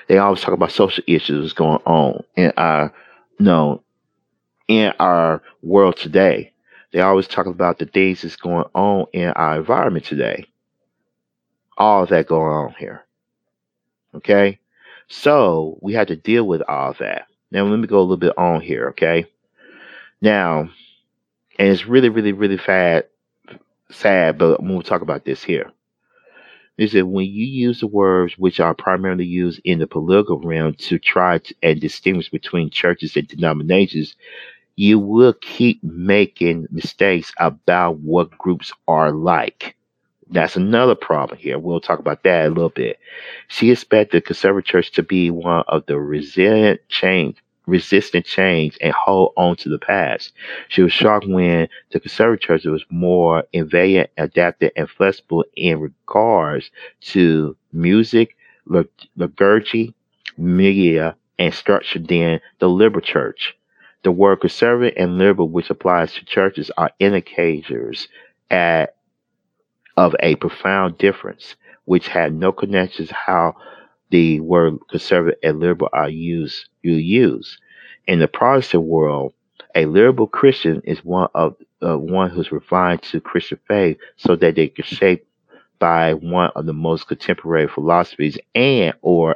[0.08, 2.94] They always talk about social issues going on in our
[3.40, 3.82] no
[4.68, 6.54] in our world today.
[6.92, 10.46] They always talk about the things that's going on in our environment today.
[11.76, 13.04] All that going on here.
[14.14, 14.60] Okay?
[15.08, 17.26] So we had to deal with all that.
[17.50, 19.26] Now let me go a little bit on here, okay?
[20.22, 20.70] Now,
[21.58, 23.06] and it's really, really, really sad,
[23.92, 25.72] sad, but going to talk about this here.
[26.78, 30.76] Is that when you use the words which are primarily used in the political realm
[30.76, 34.16] to try to, and distinguish between churches and denominations,
[34.76, 39.76] you will keep making mistakes about what groups are like.
[40.30, 41.58] That's another problem here.
[41.58, 43.00] We'll talk about that a little bit.
[43.48, 48.94] She expected the conservative church to be one of the resilient change, resistant change and
[48.94, 50.34] hold on to the past.
[50.70, 56.72] She was shocked when the conservative church was more invariant, adapted, and flexible in regards
[57.02, 59.94] to music, liturgy,
[60.38, 63.56] media, and structure than the liberal church.
[64.04, 68.08] The word conservative and liberal, which applies to churches, are indicators
[68.50, 68.96] at
[69.98, 73.56] of a profound difference, which had no connection to how
[74.12, 77.58] the word conservative and liberal are used you use.
[78.08, 79.34] In the Protestant world,
[79.76, 84.56] a liberal Christian is one of uh, one who's refined to Christian faith so that
[84.56, 85.28] they can shape
[85.80, 89.36] by one of the most contemporary philosophies and or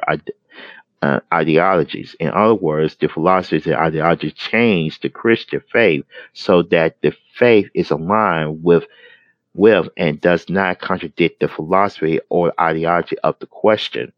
[1.02, 2.16] uh, ideologies.
[2.18, 7.68] In other words, the philosophies and ideologies change the Christian faith so that the faith
[7.74, 8.84] is aligned with
[9.54, 14.10] with and does not contradict the philosophy or ideology of the question.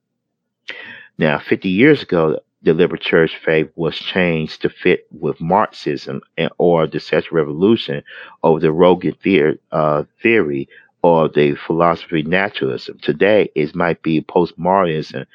[1.18, 6.50] Now, 50 years ago, the liberal church faith was changed to fit with Marxism and,
[6.58, 8.02] or the sexual revolution
[8.42, 10.68] or the Rogan theory, uh, theory
[11.02, 12.98] or the philosophy naturalism.
[13.02, 15.26] Today, it might be postmodernism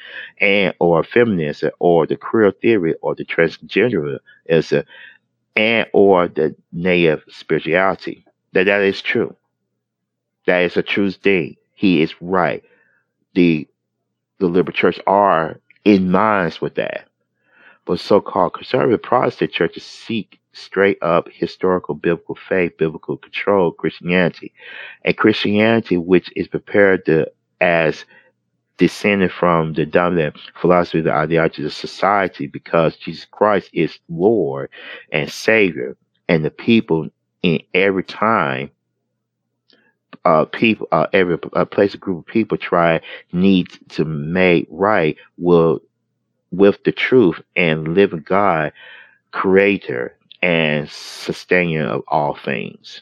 [0.42, 4.86] and or feminism or the queer theory or the transgenderism
[5.56, 8.26] and or the native spirituality.
[8.54, 9.36] That that is true.
[10.48, 11.58] That is a true thing.
[11.76, 12.63] He is right.
[13.36, 13.68] The
[14.39, 17.09] the liberal church are in minds with that.
[17.89, 24.54] But so-called conservative Protestant churches seek straight up historical biblical faith, biblical control, Christianity.
[25.04, 27.25] And Christianity which is prepared to
[27.60, 28.06] as
[28.78, 34.69] descended from the dominant philosophy, the ideology of society, because Jesus Christ is Lord
[35.12, 35.97] and Savior,
[36.28, 37.10] and the people
[37.41, 38.69] in every time
[40.25, 45.17] uh, people, uh, every uh, place, a group of people try needs to make right
[45.39, 45.82] will
[46.52, 48.74] with the truth and living God,
[49.32, 53.02] creator and sustainer of all things.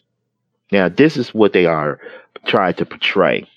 [0.71, 1.99] Now, this is what they are
[2.45, 3.47] trying to portray.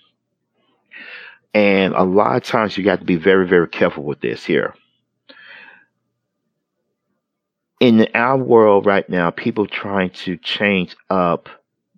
[1.52, 4.74] And a lot of times you got to be very, very careful with this here.
[7.80, 11.48] In our world right now, people trying to change up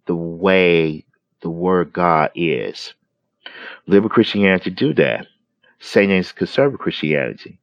[0.07, 1.05] the way
[1.42, 2.94] the word God is.
[3.87, 5.26] Liberal Christianity do that.
[5.81, 7.59] Satan is conservative Christianity.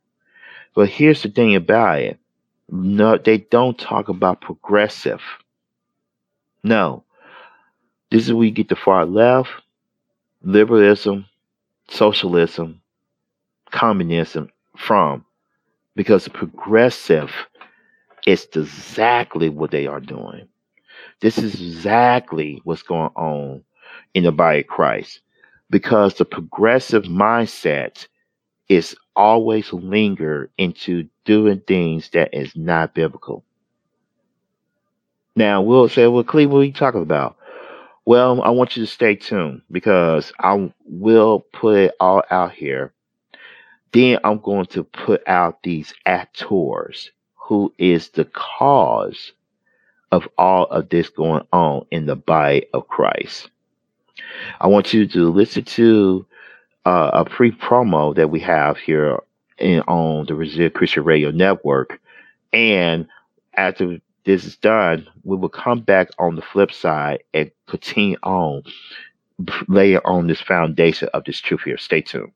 [0.75, 2.19] But here's the thing about it.
[2.69, 5.21] No, they don't talk about progressive.
[6.63, 7.03] No.
[8.12, 9.49] This is where you get the far left,
[10.43, 11.25] liberalism,
[11.89, 12.82] socialism,
[13.71, 15.25] communism from.
[15.95, 17.32] Because progressive
[18.25, 20.47] is exactly what they are doing.
[21.21, 23.63] This is exactly what's going on
[24.13, 25.21] in the body of Christ
[25.69, 28.08] because the progressive mindset
[28.69, 33.43] is always linger into doing things that is not biblical.
[35.36, 37.36] Now we'll say, well, Cleve, what are you talking about?
[38.05, 42.93] Well, I want you to stay tuned because I will put it all out here.
[43.91, 49.34] Then I'm going to put out these actors who is the cause
[50.13, 53.49] of all of this going on in the body of Christ.
[54.62, 56.25] I want you to listen to
[56.86, 59.20] uh, a free promo that we have here
[59.58, 62.00] in, on the Resilient Christian Radio Network.
[62.54, 63.08] And
[63.54, 68.63] after this is done, we will come back on the flip side and continue on,
[69.68, 71.78] laying on this foundation of this truth here.
[71.78, 72.32] Stay tuned.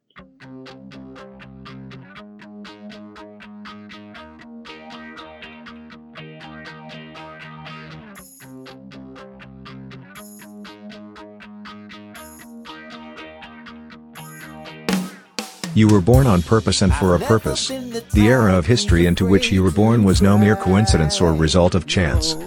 [15.83, 17.67] You were born on purpose and for a purpose.
[17.67, 21.75] The era of history into which you were born was no mere coincidence or result
[21.75, 22.37] of chance.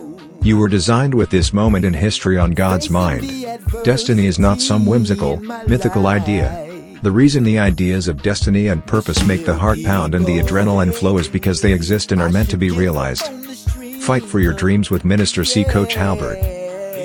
[0.40, 3.30] You were designed with this moment in history on God's mind.
[3.84, 5.36] Destiny is not some whimsical,
[5.68, 6.48] mythical idea.
[7.02, 10.94] The reason the ideas of destiny and purpose make the heart pound and the adrenaline
[10.94, 13.26] flow is because they exist and are meant to be realized.
[14.00, 15.62] Fight for your dreams with Minister C.
[15.62, 16.38] Coach Halbert.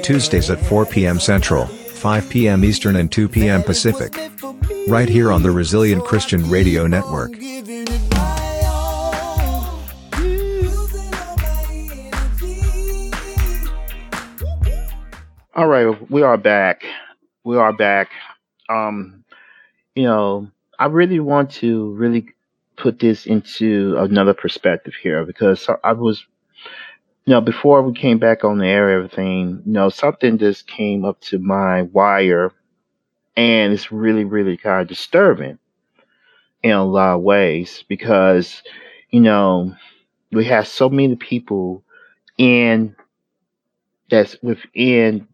[0.01, 1.19] Tuesdays at 4 p.m.
[1.19, 2.63] Central, 5 p.m.
[2.63, 3.63] Eastern and 2 p.m.
[3.63, 4.17] Pacific.
[4.87, 7.31] Right here on the Resilient Christian Radio Network.
[15.53, 16.83] All right, we are back.
[17.43, 18.09] We are back.
[18.69, 19.23] Um,
[19.95, 22.29] you know, I really want to really
[22.75, 26.25] put this into another perspective here because I was,
[27.25, 31.05] you know, before we came back on the air, everything, you know, something just came
[31.05, 32.51] up to my wire
[33.41, 35.57] and it's really really kind of disturbing
[36.61, 38.61] in a lot of ways because
[39.09, 39.75] you know
[40.31, 41.83] we have so many people
[42.37, 42.95] in
[44.11, 45.27] that's within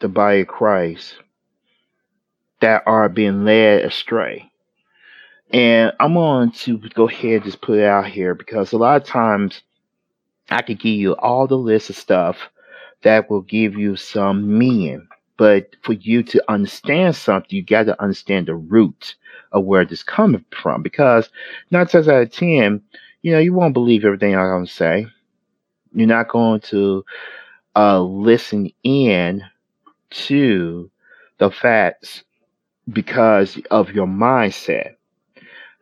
[0.00, 1.14] the body of Christ
[2.60, 4.50] that are being led astray.
[5.50, 9.00] And I'm going to go ahead and just put it out here because a lot
[9.00, 9.62] of times
[10.50, 12.50] I could give you all the list of stuff
[13.02, 15.08] that will give you some meaning
[15.40, 19.14] but for you to understand something, you got to understand the root
[19.52, 20.82] of where this coming from.
[20.82, 21.30] Because
[21.70, 22.82] nine times out of ten,
[23.22, 25.06] you know, you won't believe everything I'm going to say.
[25.94, 27.06] You're not going to
[27.74, 29.42] uh, listen in
[30.10, 30.90] to
[31.38, 32.22] the facts
[32.92, 34.96] because of your mindset.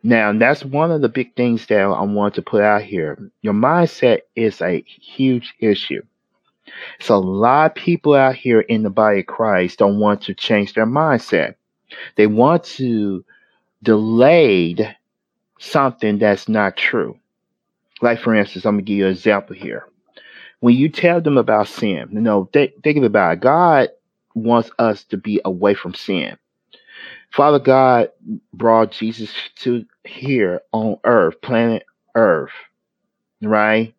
[0.03, 3.29] Now, that's one of the big things that I want to put out here.
[3.41, 6.03] Your mindset is a huge issue.
[6.99, 10.33] So a lot of people out here in the body of Christ don't want to
[10.33, 11.55] change their mindset.
[12.15, 13.23] They want to
[13.83, 14.75] delay
[15.59, 17.17] something that's not true.
[18.01, 19.85] Like for instance, I'm gonna give you an example here.
[20.59, 23.39] When you tell them about sin, you know, they think about it.
[23.41, 23.89] God
[24.35, 26.37] wants us to be away from sin.
[27.31, 28.09] Father God
[28.53, 31.83] brought Jesus to here on earth, planet
[32.15, 32.51] earth,
[33.41, 33.93] right?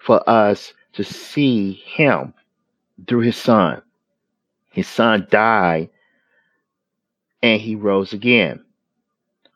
[0.00, 2.34] For us to see him
[3.06, 3.82] through his son.
[4.72, 5.90] His son died
[7.42, 8.64] and he rose again.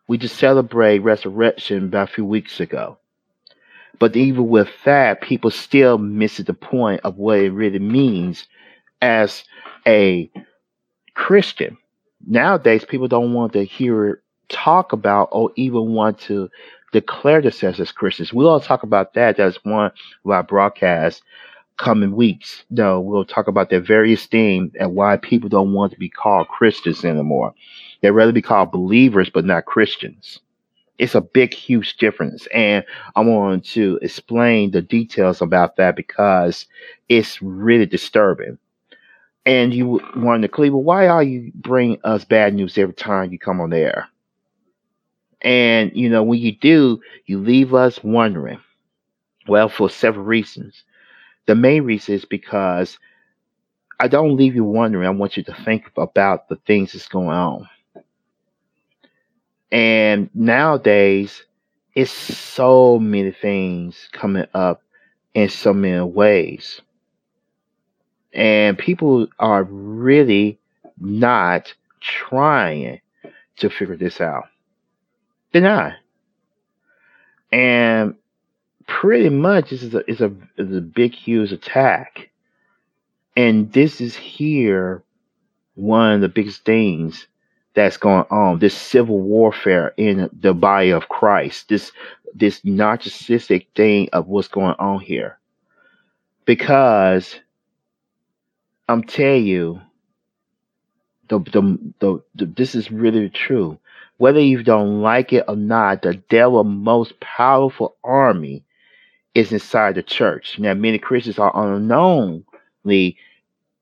[0.08, 2.98] We just celebrated resurrection about a few weeks ago.
[3.98, 8.46] But even with that, people still miss the point of what it really means
[9.02, 9.44] as
[9.86, 10.30] a
[11.14, 11.76] Christian.
[12.26, 16.50] Nowadays, people don't want to hear talk about or even want to
[16.92, 18.32] declare themselves as Christians.
[18.32, 19.36] We'll all talk about that.
[19.36, 19.92] That's one
[20.24, 21.22] of our broadcasts
[21.76, 22.64] coming weeks.
[22.70, 26.48] No, we'll talk about that various theme and why people don't want to be called
[26.48, 27.54] Christians anymore.
[28.00, 30.40] They'd rather be called believers, but not Christians.
[30.98, 32.46] It's a big, huge difference.
[32.48, 32.84] And
[33.16, 36.66] I want to explain the details about that because
[37.08, 38.58] it's really disturbing.
[39.46, 43.38] And you want to clear, why are you bringing us bad news every time you
[43.38, 44.08] come on the air?
[45.42, 48.60] And, you know, when you do, you leave us wondering.
[49.48, 50.84] Well, for several reasons.
[51.46, 52.98] The main reason is because
[53.98, 55.06] I don't leave you wondering.
[55.06, 57.68] I want you to think about the things that's going on.
[59.72, 61.44] And nowadays,
[61.94, 64.82] it's so many things coming up
[65.34, 66.80] in so many ways.
[68.32, 70.58] And people are really
[70.98, 73.00] not trying
[73.56, 74.44] to figure this out.
[75.52, 75.96] They're.
[77.52, 78.14] And
[78.86, 82.30] pretty much this is a is a is a big huge attack.
[83.36, 85.02] And this is here
[85.74, 87.26] one of the biggest things
[87.74, 88.58] that's going on.
[88.58, 91.68] This civil warfare in the body of Christ.
[91.68, 91.92] This
[92.34, 95.38] this narcissistic thing of what's going on here.
[96.44, 97.38] Because
[98.88, 99.80] I'm telling you,
[101.28, 103.78] the, the, the, the, this is really true.
[104.20, 108.62] Whether you don't like it or not, the devil's most powerful army
[109.34, 110.58] is inside the church.
[110.58, 113.16] Now, many Christians are unknowingly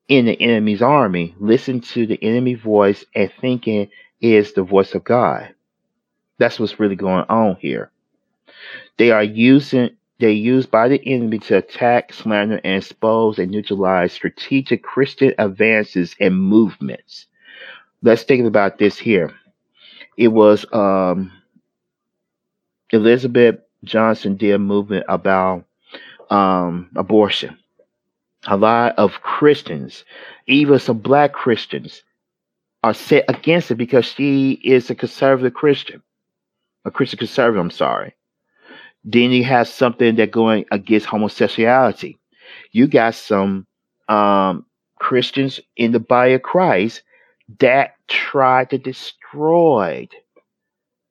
[0.06, 5.02] in the enemy's army, listen to the enemy voice and thinking is the voice of
[5.02, 5.52] God.
[6.38, 7.90] That's what's really going on here.
[8.96, 14.12] They are using they used by the enemy to attack, slander, and expose and neutralize
[14.12, 17.26] strategic Christian advances and movements.
[18.02, 19.34] Let's think about this here.
[20.18, 21.30] It was um,
[22.90, 25.64] Elizabeth Johnson did a movement about
[26.28, 27.56] um, abortion.
[28.48, 30.04] A lot of Christians,
[30.48, 32.02] even some black Christians,
[32.82, 36.02] are set against it because she is a conservative Christian,
[36.84, 37.60] a Christian conservative.
[37.60, 38.16] I'm sorry.
[39.04, 42.18] Then you have something that going against homosexuality.
[42.72, 43.68] You got some
[44.08, 44.66] um,
[44.98, 47.02] Christians in the body of Christ
[47.60, 48.78] that tried to
[49.30, 50.08] destroy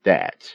[0.04, 0.52] that.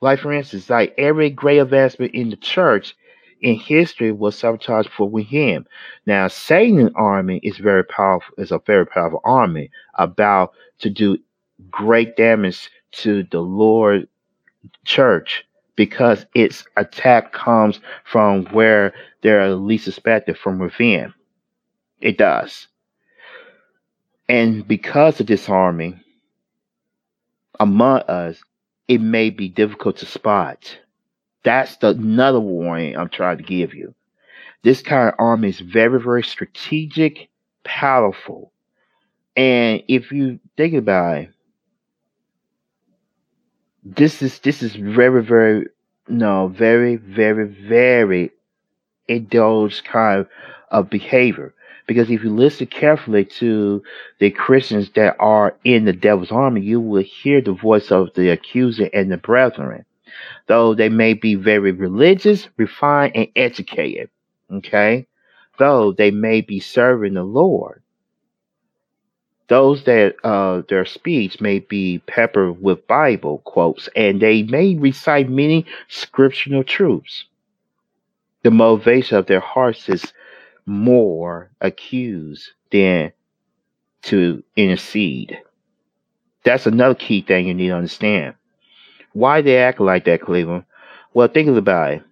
[0.00, 2.94] Like for instance, like every great advancement in the church
[3.40, 5.66] in history was sabotaged for him.
[6.06, 11.18] Now, Satan's army is very powerful, is a very powerful army about to do
[11.70, 14.08] great damage to the Lord
[14.84, 15.44] church
[15.76, 21.12] because its attack comes from where they're least expected from within.
[22.00, 22.68] It does.
[24.28, 26.02] And because of this army
[27.60, 28.42] among us,
[28.88, 30.78] it may be difficult to spot.
[31.44, 33.94] That's the another warning I'm trying to give you.
[34.62, 37.28] This kind of army is very, very strategic,
[37.64, 38.52] powerful.
[39.36, 41.30] And if you think about it,
[43.84, 45.66] this is this is very, very
[46.08, 48.30] no, very, very, very
[49.08, 50.26] indulged kind
[50.70, 51.54] of behavior.
[51.86, 53.82] Because if you listen carefully to
[54.18, 58.30] the Christians that are in the devil's army, you will hear the voice of the
[58.30, 59.84] accuser and the brethren
[60.46, 64.10] though they may be very religious, refined, and educated.
[64.50, 65.06] Okay?
[65.58, 67.82] Though they may be serving the Lord.
[69.48, 75.28] Those that uh, their speech may be peppered with Bible quotes, and they may recite
[75.28, 77.26] many scriptural truths.
[78.42, 80.12] The motivation of their hearts is
[80.66, 83.12] more accused than
[84.02, 85.38] to intercede.
[86.44, 88.34] That's another key thing you need to understand.
[89.12, 90.64] Why they act like that, Cleveland?
[91.14, 92.02] Well, think about it.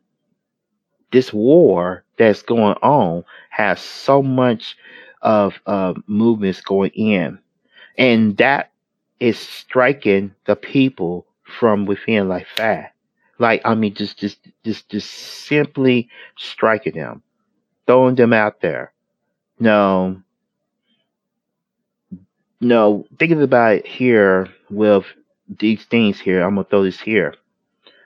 [1.12, 4.76] This war that's going on has so much
[5.22, 7.38] of uh, movements going in,
[7.96, 8.72] and that
[9.20, 12.94] is striking the people from within like that.
[13.38, 17.22] Like I mean, just just just just simply striking them,
[17.86, 18.92] throwing them out there.
[19.58, 20.22] No,
[22.60, 23.06] no.
[23.18, 25.04] Thinking about it here with
[25.48, 26.42] these things here.
[26.42, 27.34] I'm gonna throw this here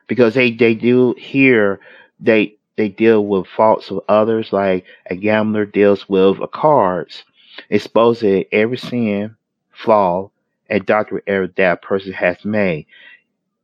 [0.07, 1.81] because they they do here
[2.21, 7.25] they they deal with faults of others like a gambler deals with a cards,
[7.71, 9.37] exposing every sin,
[9.73, 10.31] flaw,
[10.69, 12.87] and doctrine error that person has made.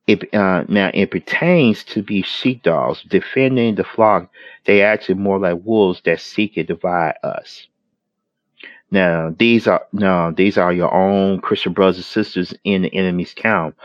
[0.06, 4.30] It, uh, now it pertains to be sheepdogs defending the flock.
[4.66, 7.66] They actually more like wolves that seek and divide us.
[8.90, 13.34] Now, these are now these are your own Christian brothers and sisters in the enemy's
[13.34, 13.76] camp.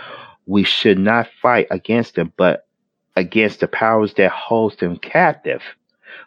[0.45, 2.67] We should not fight against them, but
[3.15, 5.61] against the powers that hold them captive.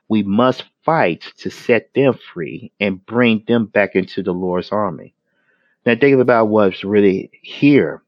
[0.09, 5.15] We must fight to set them free and bring them back into the Lord's army.
[5.87, 8.03] Now, think about what's really here.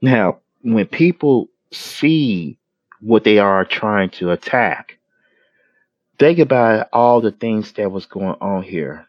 [0.00, 2.58] Now, when people see
[3.00, 4.98] what they are trying to attack,
[6.18, 9.06] think about all the things that was going on here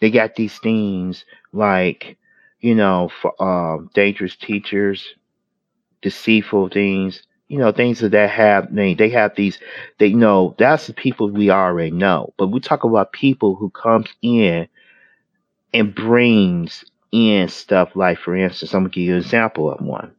[0.00, 2.16] they got these things like,
[2.60, 5.14] you know, for, um, dangerous teachers,
[6.02, 9.60] deceitful things, you know, things that that have they they have these
[9.98, 12.34] they know that's the people we already know.
[12.38, 14.68] But we talk about people who comes in
[15.74, 20.15] and brings in stuff like for instance, I'm gonna give you an example of one.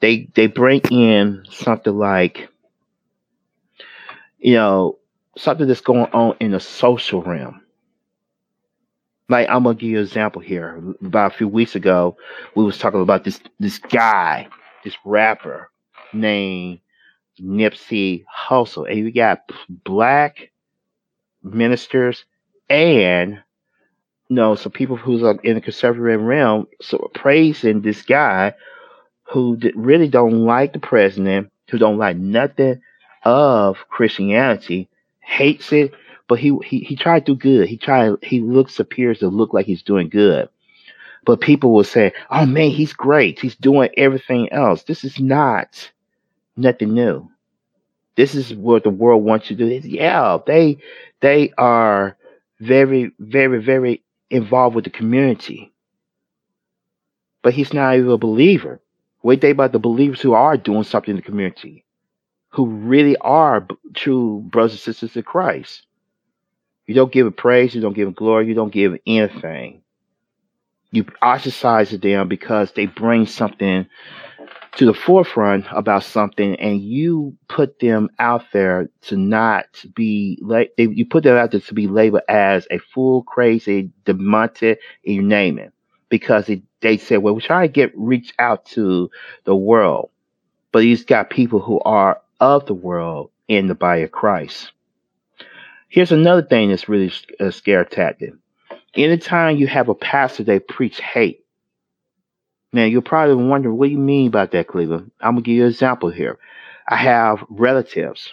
[0.00, 2.48] They they bring in something like
[4.38, 4.98] you know,
[5.36, 7.60] something that's going on in the social realm
[9.30, 10.82] like I'm gonna give you an example here.
[11.04, 12.16] About a few weeks ago,
[12.56, 14.48] we was talking about this this guy,
[14.84, 15.70] this rapper
[16.12, 16.80] named
[17.40, 19.50] Nipsey Hussle, and we got
[19.84, 20.50] black
[21.42, 22.24] ministers
[22.68, 23.34] and
[24.28, 28.54] you know some people who's in the conservative realm so praising this guy
[29.30, 32.80] who really don't like the president, who don't like nothing
[33.24, 34.88] of Christianity,
[35.20, 35.92] hates it,
[36.28, 37.68] but he he he tried to do good.
[37.68, 40.48] He tried he looks appears to look like he's doing good.
[41.24, 43.40] But people will say, "Oh man, he's great.
[43.40, 45.90] He's doing everything else." This is not
[46.56, 47.28] nothing new.
[48.16, 49.88] This is what the world wants you to do.
[49.88, 50.78] Yeah, they
[51.20, 52.16] they are
[52.60, 55.72] very very very involved with the community.
[57.42, 58.80] but he's not even a believer.
[59.22, 61.84] What you about the believers who are doing something in the community,
[62.50, 65.86] who really are b- true brothers and sisters in Christ?
[66.86, 69.82] You don't give him praise, you don't give him glory, you don't give anything.
[70.92, 73.86] You ostracize them because they bring something
[74.76, 80.72] to the forefront about something and you put them out there to not be like
[80.78, 85.58] you put them out there to be labeled as a fool crazy demented you name
[85.58, 85.72] it
[86.10, 89.10] because it, they said well we're trying to get reach out to
[89.44, 90.10] the world
[90.72, 94.72] but he's got people who are of the world in the body of christ
[95.88, 98.34] here's another thing that's really a uh, scare tactic
[98.94, 101.40] anytime you have a pastor that preach hate
[102.72, 105.10] now you're probably wondering what do you mean by that, Cleveland?
[105.20, 106.38] I'm gonna give you an example here.
[106.88, 108.32] I have relatives,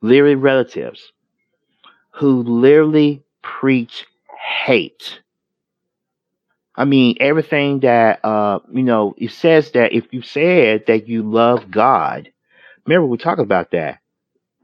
[0.00, 1.12] literally relatives,
[2.10, 4.06] who literally preach
[4.64, 5.20] hate.
[6.76, 11.22] I mean, everything that uh, you know, it says that if you said that you
[11.22, 12.30] love God,
[12.86, 14.00] remember we talked about that.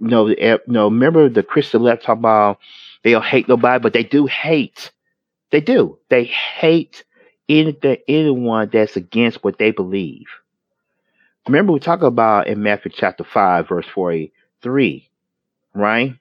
[0.01, 2.59] You know, eh, know, remember the Christian left talk about
[3.05, 4.93] they don't hate nobody, but they do hate.
[5.51, 5.99] They do.
[6.11, 7.05] They hate
[7.49, 10.27] anything, anyone that's against what they believe.
[11.49, 15.09] Remember, we talk about in Matthew chapter 5, verse 43,
[15.75, 16.15] right?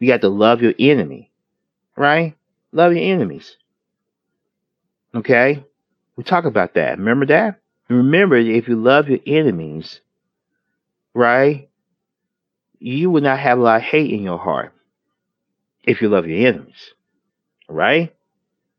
[0.00, 1.30] You got to love your enemy,
[1.96, 2.36] right?
[2.72, 3.56] Love your enemies.
[5.14, 5.64] Okay?
[6.16, 6.98] We talk about that.
[6.98, 7.60] Remember that?
[7.88, 10.00] Remember, if you love your enemies,
[11.14, 11.68] right,
[12.78, 14.72] you will not have a lot of hate in your heart
[15.84, 16.94] if you love your enemies,
[17.68, 18.14] right?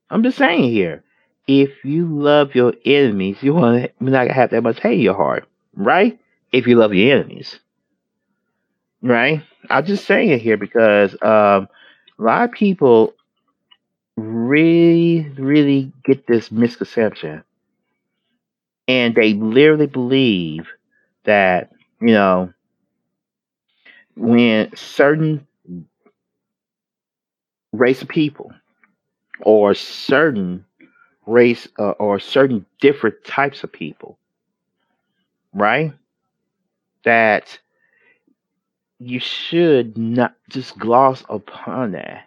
[0.09, 1.03] I'm just saying here
[1.47, 5.45] if you love your enemies, you to not have that much hate in your heart,
[5.75, 6.19] right?
[6.51, 7.59] If you love your enemies,
[9.01, 9.43] right?
[9.69, 11.67] I'm just saying it here because um,
[12.19, 13.13] a lot of people
[14.17, 17.43] really, really get this misconception,
[18.87, 20.67] and they literally believe
[21.25, 22.53] that you know
[24.15, 25.47] when certain
[27.73, 28.51] race of people
[29.41, 30.65] or certain
[31.27, 34.17] race uh, or certain different types of people,
[35.53, 35.93] right?
[37.05, 37.59] That
[38.99, 42.25] you should not just gloss upon that.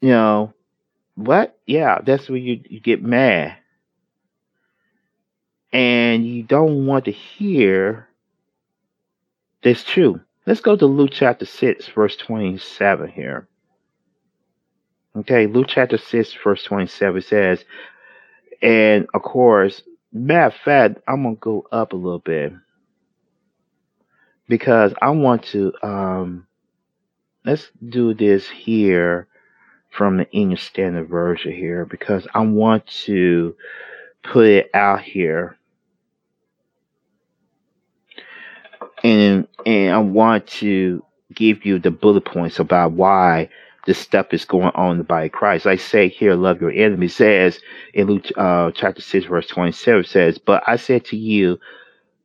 [0.00, 0.54] You know,
[1.14, 1.58] what?
[1.66, 3.56] Yeah, that's where you, you get mad.
[5.72, 8.08] And you don't want to hear
[9.62, 10.20] this true.
[10.46, 13.48] Let's go to Luke chapter 6, verse 27 here.
[15.16, 17.64] Okay, Luke chapter 6, verse 27 says,
[18.62, 19.82] and of course,
[20.12, 22.52] matter of fact, I'm gonna go up a little bit
[24.48, 26.46] because I want to um
[27.44, 29.28] let's do this here
[29.90, 33.54] from the English Standard Version here because I want to
[34.22, 35.56] put it out here
[39.04, 43.48] and and I want to give you the bullet points about why
[43.86, 45.66] this stuff is going on of Christ.
[45.66, 47.08] I say here, love your enemy.
[47.08, 47.58] says
[47.94, 51.58] in Luke uh, chapter 6, verse 27, says, But I said to you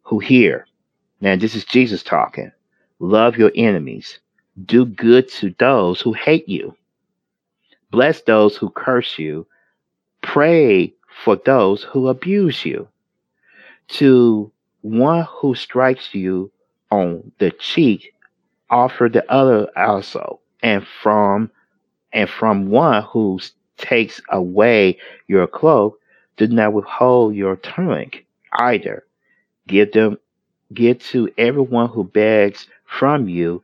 [0.02, 0.68] who hear,
[1.22, 2.52] now this is Jesus talking,
[3.00, 4.20] love your enemies,
[4.66, 6.76] do good to those who hate you,
[7.94, 9.46] bless those who curse you,
[10.24, 10.92] pray
[11.24, 12.88] for those who abuse you.
[14.00, 16.52] To one who strikes you
[16.90, 18.16] on the cheek,
[18.72, 21.52] offer the other also and from
[22.12, 23.40] and from one who
[23.78, 26.00] takes away your cloak,
[26.38, 29.04] do not withhold your tunic either.
[29.68, 30.18] Give them
[30.74, 33.62] give to everyone who begs from you,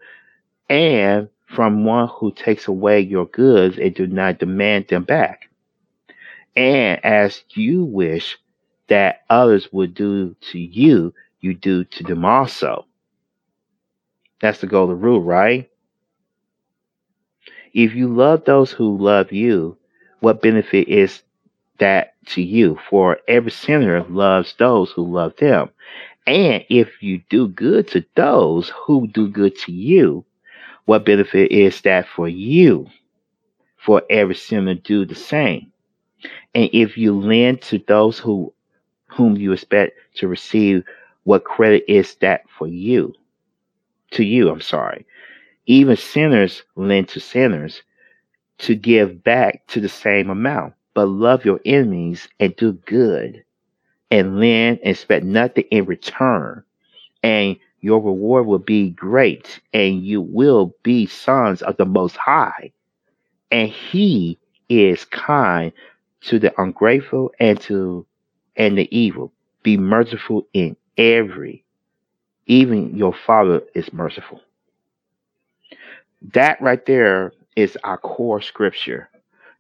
[0.70, 5.50] and from one who takes away your goods and do not demand them back.
[6.56, 8.38] And as you wish
[8.88, 12.86] that others would do to you, you do to them also.
[14.41, 15.70] That's the golden rule, right?
[17.74, 19.78] If you love those who love you,
[20.20, 21.24] what benefit is
[21.80, 22.80] that to you?
[22.89, 25.70] For every sinner loves those who love them.
[26.28, 30.26] And if you do good to those who do good to you,
[30.90, 32.88] what benefit is that for you?
[33.78, 35.72] For every sinner do the same.
[36.56, 38.52] And if you lend to those who
[39.06, 40.84] whom you expect to receive,
[41.26, 43.14] what credit is that for you?
[44.14, 45.06] To you, I'm sorry.
[45.68, 47.84] Even sinners lend to sinners
[48.58, 50.74] to give back to the same amount.
[50.96, 53.44] But love your enemies and do good
[54.10, 56.64] and lend and expect nothing in return.
[57.22, 62.72] And your reward will be great, and you will be sons of the Most High.
[63.52, 64.38] And He
[64.70, 65.72] is kind
[66.22, 68.06] to the ungrateful and to
[68.56, 69.32] and the evil.
[69.64, 71.64] Be merciful in every,
[72.46, 74.42] even your father is merciful.
[76.34, 79.10] That right there is our core scripture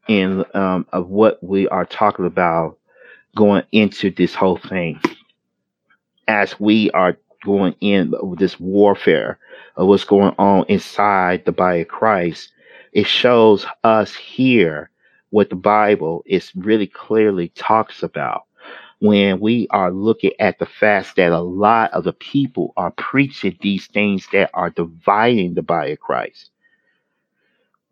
[0.07, 2.77] in um, of what we are talking about
[3.35, 4.99] going into this whole thing.
[6.27, 9.39] As we are going in with this warfare
[9.75, 12.51] of what's going on inside the body of Christ,
[12.91, 14.89] it shows us here
[15.29, 18.43] what the Bible is really clearly talks about
[18.99, 23.57] when we are looking at the fact that a lot of the people are preaching
[23.61, 26.49] these things that are dividing the body of Christ.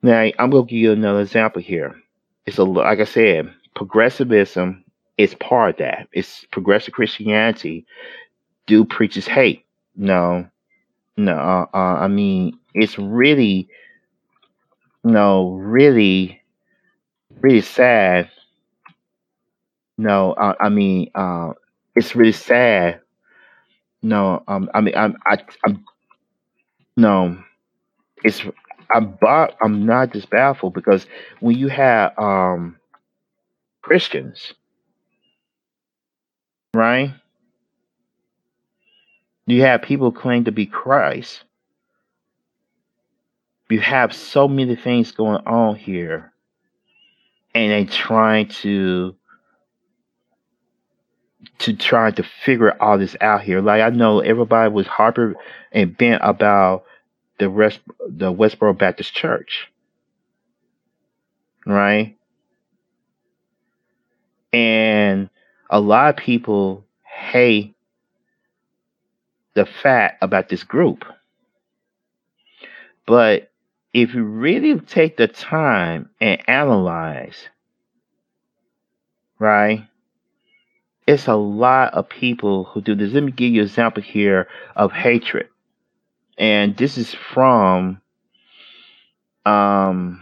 [0.01, 1.95] Now, I'm going to give you another example here.
[2.45, 4.83] It's a like I said, progressivism
[5.17, 6.07] is part of that.
[6.11, 7.85] It's progressive Christianity.
[8.67, 9.65] Do preaches hate?
[9.95, 10.47] No,
[11.17, 11.33] no.
[11.37, 13.69] Uh, uh, I mean, it's really,
[15.03, 16.41] no, really,
[17.41, 18.29] really sad
[19.97, 21.53] no, uh, I mean, uh,
[21.95, 23.01] it's really sad.
[24.01, 25.83] No, um, I mean, I'm, I, I'm,
[26.95, 27.37] no,
[28.23, 28.43] it's,
[28.93, 29.17] I'm,
[29.61, 31.07] I'm not just baffled because
[31.41, 32.77] when you have um
[33.81, 34.53] Christians,
[36.73, 37.13] right?
[39.47, 41.43] You have people claim to be Christ.
[43.69, 46.33] You have so many things going on here,
[47.55, 49.15] and they trying to
[51.59, 53.61] to try to figure all this out here.
[53.61, 55.35] Like I know everybody was harper
[55.71, 56.83] and bent about
[57.39, 59.71] the rest the Westboro Baptist Church.
[61.65, 62.17] Right?
[64.51, 65.29] And
[65.69, 67.76] a lot of people hate
[69.57, 71.03] the fact about this group.
[73.05, 73.51] But
[73.93, 77.49] if you really take the time and analyze,
[79.39, 79.87] right?
[81.07, 83.13] it's a lot of people who do this.
[83.13, 85.47] Let me give you an example here of hatred.
[86.37, 88.01] And this is from
[89.45, 90.21] um,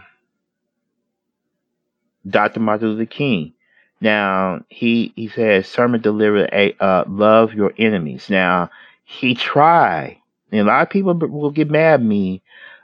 [2.26, 2.60] Dr.
[2.60, 3.52] Martin Luther King.
[4.00, 8.30] Now, he, he says, sermon delivered a uh, love your enemies.
[8.30, 8.70] Now,
[9.08, 10.18] he tried,
[10.50, 12.42] and a lot of people will get mad at me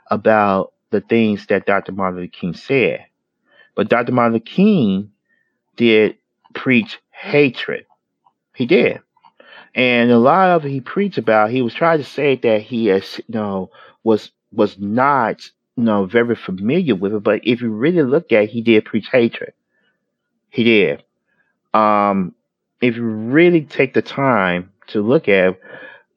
[0.09, 1.91] about the things that Dr.
[1.91, 3.05] Martin Luther King said.
[3.75, 4.13] But Dr.
[4.13, 5.11] Martin Luther King
[5.75, 6.17] did
[6.53, 7.85] preach hatred.
[8.55, 9.01] He did.
[9.75, 12.85] And a lot of it he preached about, he was trying to say that he
[12.85, 13.69] has, you know,
[14.03, 15.41] was was not,
[15.75, 17.23] you know, very familiar with it.
[17.23, 19.53] But if you really look at it, he did preach hatred.
[20.51, 21.03] He did.
[21.73, 22.33] Um,
[22.79, 25.59] if you really take the time to look at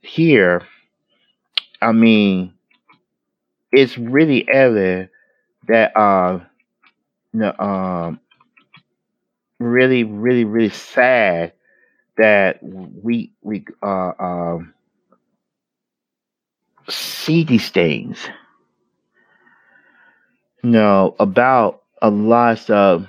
[0.06, 0.62] here,
[1.82, 2.54] I mean,
[3.72, 5.10] it's really evident
[5.68, 6.40] that uh,
[7.36, 8.20] know, um,
[9.58, 11.52] really, really, really sad
[12.16, 14.74] that we we uh, um,
[16.88, 18.28] see these things,
[20.62, 23.02] you know, about a lot of stuff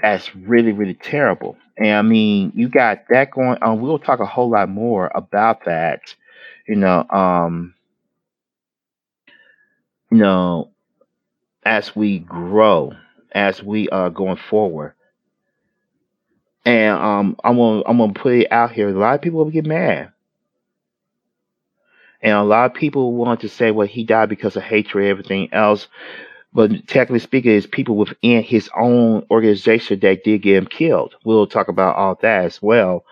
[0.00, 1.56] that's really really terrible.
[1.78, 3.80] And I mean, you got that going on.
[3.80, 6.14] We'll talk a whole lot more about that,
[6.66, 7.06] you know.
[7.08, 7.74] Um,
[10.10, 10.70] you know,
[11.64, 12.92] as we grow,
[13.32, 14.94] as we are going forward.
[16.64, 18.88] And um, I'm gonna I'm gonna put it out here.
[18.88, 20.12] A lot of people will get mad,
[22.22, 25.48] and a lot of people want to say, "Well, he died because of hatred, everything
[25.52, 25.88] else."
[26.52, 31.14] But technically speaking, it's people within his own organization that did get him killed.
[31.24, 33.04] We'll talk about all that as well,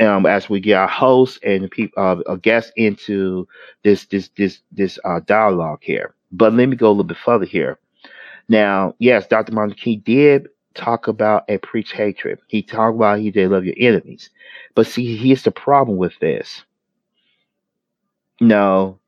[0.00, 3.46] um, as we get our hosts and people, uh, a guest into
[3.84, 6.14] this this this this uh, dialogue here.
[6.32, 7.78] But let me go a little bit further here.
[8.48, 9.52] Now, yes, Dr.
[9.52, 12.38] Martin King did talk about and preach hatred.
[12.46, 14.30] He talked about he did love your enemies.
[14.74, 16.64] But see, here's the problem with this.
[18.40, 18.98] No,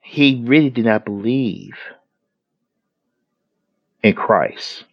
[0.00, 1.76] he really did not believe
[4.04, 4.84] in Christ.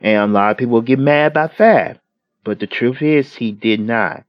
[0.00, 2.00] And a lot of people get mad about that.
[2.44, 4.24] But the truth is, he did not.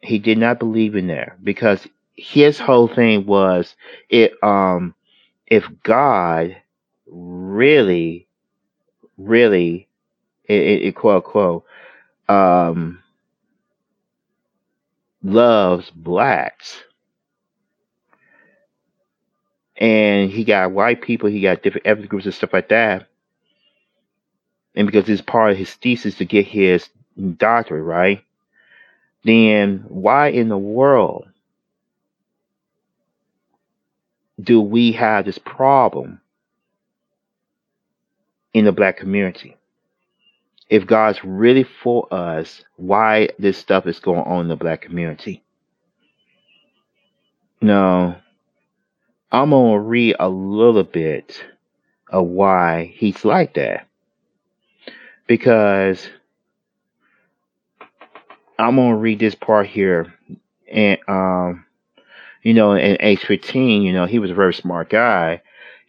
[0.00, 1.86] He did not believe in there because
[2.16, 3.76] his whole thing was
[4.10, 4.94] it um
[5.46, 6.56] if God
[7.06, 8.26] really
[9.18, 9.88] really,
[10.44, 11.64] it, it, it quote unquote,
[12.28, 13.02] um,
[15.22, 16.82] loves blacks.
[19.82, 23.08] And he got white people, he got different ethnic groups and stuff like that.
[24.76, 26.88] And because it's part of his thesis to get his
[27.38, 28.24] doctorate, right?
[29.24, 31.28] Then why in the world
[34.40, 36.20] do we have this problem
[38.54, 39.50] in the black community.
[40.68, 45.42] if God's really for us, why this stuff is going on in the black community.
[47.62, 48.21] Now,
[49.32, 51.42] I'm to read a little bit
[52.08, 53.88] of why he's like that.
[55.26, 56.06] Because
[58.58, 60.12] I'm to read this part here.
[60.70, 61.64] And, um,
[62.42, 65.42] you know, in age 15, you know, he was a very smart guy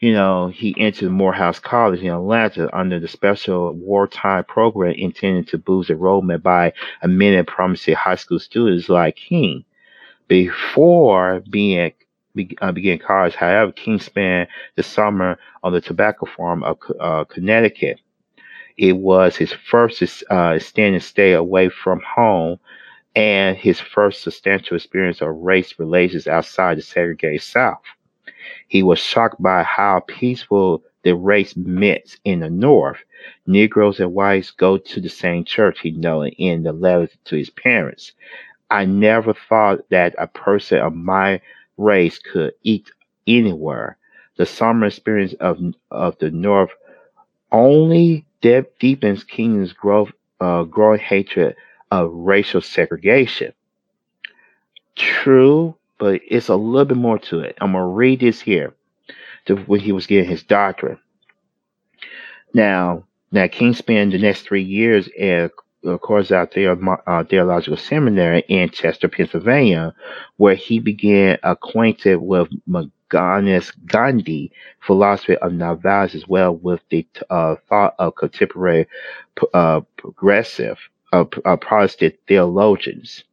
[0.03, 5.57] you know, he entered Morehouse College in Atlanta under the special wartime program intended to
[5.57, 9.63] boost enrollment by amending promising high school students like King.
[10.27, 11.93] Before being
[12.35, 17.23] be, uh, began college, however, King spent the summer on the tobacco farm of uh,
[17.25, 17.99] Connecticut.
[18.77, 22.59] It was his first uh, stay away from home
[23.15, 27.83] and his first substantial experience of race relations outside the segregated South.
[28.67, 32.97] He was shocked by how peaceful the race met in the North.
[33.45, 37.49] Negroes and whites go to the same church, he noted in the letter to his
[37.49, 38.13] parents.
[38.71, 41.39] I never thought that a person of my
[41.77, 42.91] race could eat
[43.27, 43.97] anywhere.
[44.37, 45.59] The summer experience of,
[45.91, 46.71] of the North
[47.51, 51.55] only deepens King's growth, uh, growing hatred
[51.91, 53.53] of racial segregation.
[54.95, 57.57] True, but it's a little bit more to it.
[57.61, 58.73] I'm gonna read this here
[59.45, 60.99] to when he was getting his doctorate.
[62.53, 65.51] Now, now King spent the next three years at
[65.83, 66.77] of course out there
[67.07, 69.93] uh, theological seminary in Chester, Pennsylvania,
[70.37, 72.91] where he began acquainted with Mahatma
[73.85, 78.87] Gandhi philosophy of nonviolence as well with the uh, thought of contemporary
[79.53, 80.77] uh, progressive
[81.11, 83.23] uh, Protestant theologians.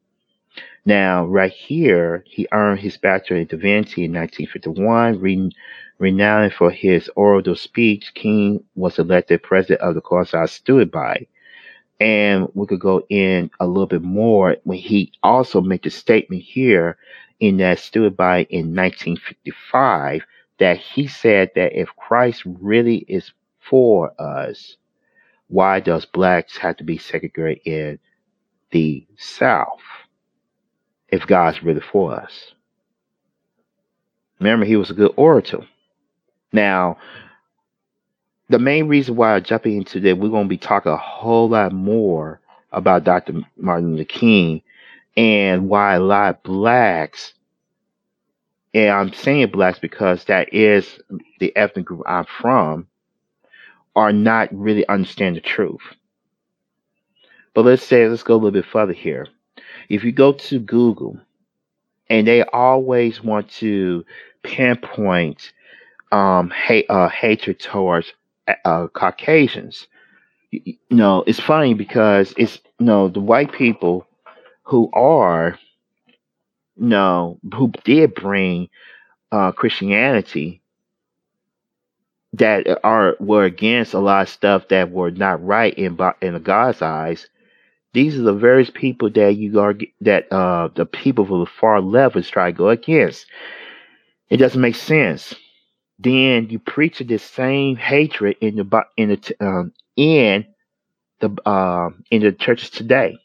[0.85, 5.21] Now, right here, he earned his Bachelor in Divinity in 1951.
[5.21, 5.51] Re-
[5.99, 11.27] renowned for his oral speech, King was elected president of the course I stood by.
[12.01, 16.43] And we could go in a little bit more when he also made the statement
[16.43, 16.97] here
[17.41, 20.23] in that stood by in 1955
[20.59, 24.77] that he said that if Christ really is for us,
[25.49, 27.99] why does blacks have to be segregated in
[28.71, 29.81] the South?
[31.11, 32.55] if God's really for us.
[34.39, 35.67] Remember, he was a good orator.
[36.53, 36.99] Now,
[38.51, 41.49] the main reason why I'm jumping into that, we're going to be talking a whole
[41.49, 42.41] lot more
[42.73, 43.43] about Dr.
[43.57, 44.63] Martin Luther King
[45.17, 47.33] and why a lot of blacks,
[48.75, 51.01] and I'm saying blacks because that is
[51.39, 52.89] the ethnic group I'm from,
[53.95, 55.81] are not really understand the truth.
[57.55, 59.29] But let's say, let's go a little bit further here.
[59.89, 61.19] If you go to Google,
[62.09, 64.05] and they always want to
[64.43, 65.53] pinpoint
[66.11, 68.13] um, hate, uh, hatred towards
[68.65, 69.87] uh, Caucasians.
[70.51, 74.07] You, know, it's funny because it's you know the white people
[74.63, 75.59] who are
[76.77, 78.69] you know who did bring
[79.31, 80.63] uh, Christianity
[82.33, 86.83] that are were against a lot of stuff that were not right in in God's
[86.83, 87.29] eyes
[87.93, 91.81] these are the various people that you are that uh, the people from the far
[91.81, 93.27] left is trying to go against.
[94.29, 95.35] It doesn't make sense.
[96.03, 100.47] Then you preach this same hatred in the in the um, in
[101.21, 103.19] the in the churches today.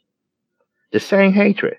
[0.91, 1.77] The same hatred,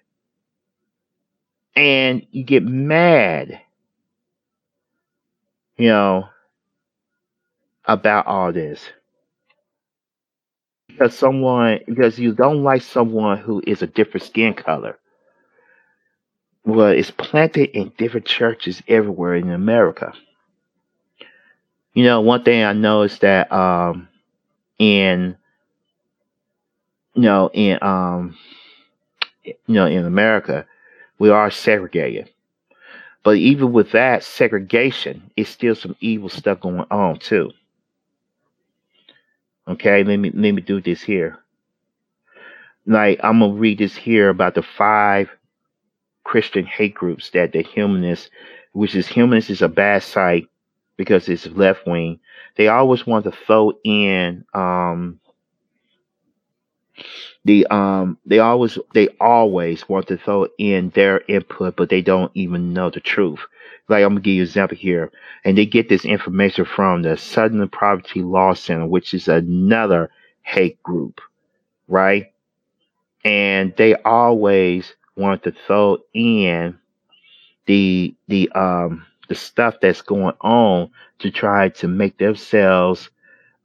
[1.76, 3.60] and you get mad,
[5.76, 6.28] you know,
[7.84, 8.82] about all this
[10.88, 14.98] because someone because you don't like someone who is a different skin color.
[16.64, 20.14] Well, it's planted in different churches everywhere in America.
[21.96, 24.06] You know, one thing I know is that um
[24.78, 25.34] in
[27.14, 28.36] you know in um
[29.46, 30.66] you know in America
[31.18, 32.30] we are segregated.
[33.22, 37.50] But even with that segregation, it's still some evil stuff going on too.
[39.66, 41.38] Okay, let me let me do this here.
[42.84, 45.30] Like I'm gonna read this here about the five
[46.24, 48.28] Christian hate groups that the humanists,
[48.72, 50.46] which is humanists is a bad site
[50.96, 52.20] because it's left wing.
[52.56, 55.20] They always want to throw in um
[57.44, 62.32] the um they always they always want to throw in their input, but they don't
[62.34, 63.40] even know the truth.
[63.88, 65.12] Like I'm gonna give you an example here,
[65.44, 70.10] and they get this information from the Southern Poverty Law Center, which is another
[70.42, 71.20] hate group,
[71.88, 72.32] right?
[73.24, 76.78] And they always want to throw in
[77.66, 83.10] the the um the stuff that's going on to try to make themselves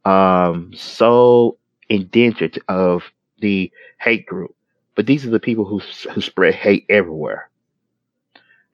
[0.04, 1.56] um so
[1.88, 3.04] indentured of
[3.40, 4.54] the hate group.
[4.94, 5.78] But these are the people who
[6.12, 7.50] who spread hate everywhere.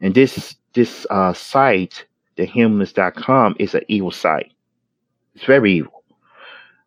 [0.00, 2.04] And this this uh, site,
[2.36, 4.52] thehumanist.com, is an evil site.
[5.34, 6.04] It's very evil.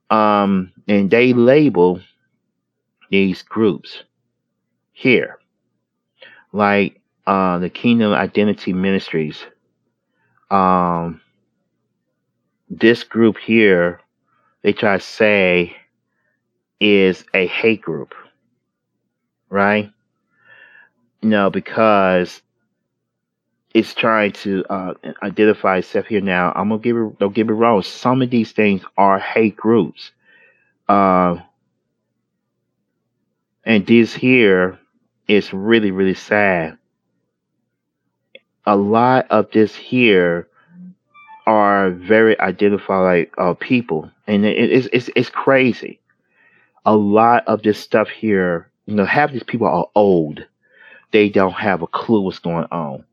[0.09, 2.01] Um, and they label
[3.09, 4.03] these groups
[4.93, 5.39] here,
[6.53, 9.43] like uh, the Kingdom Identity Ministries.
[10.51, 11.21] Um,
[12.69, 14.01] this group here,
[14.61, 15.75] they try to say,
[16.79, 18.13] is a hate group,
[19.49, 19.91] right?
[21.21, 22.41] No, because
[23.73, 24.93] it's trying to uh,
[25.23, 26.51] identify itself here now.
[26.55, 27.19] I'm gonna give it.
[27.19, 27.83] Don't get me wrong.
[27.83, 30.11] Some of these things are hate groups,
[30.89, 31.37] uh,
[33.63, 34.79] and this here
[35.27, 36.77] is really really sad.
[38.65, 40.47] A lot of this here
[41.47, 45.99] are very identified uh, people, and it, it's it's it's crazy.
[46.85, 50.45] A lot of this stuff here, you know, half these people are old.
[51.11, 53.03] They don't have a clue what's going on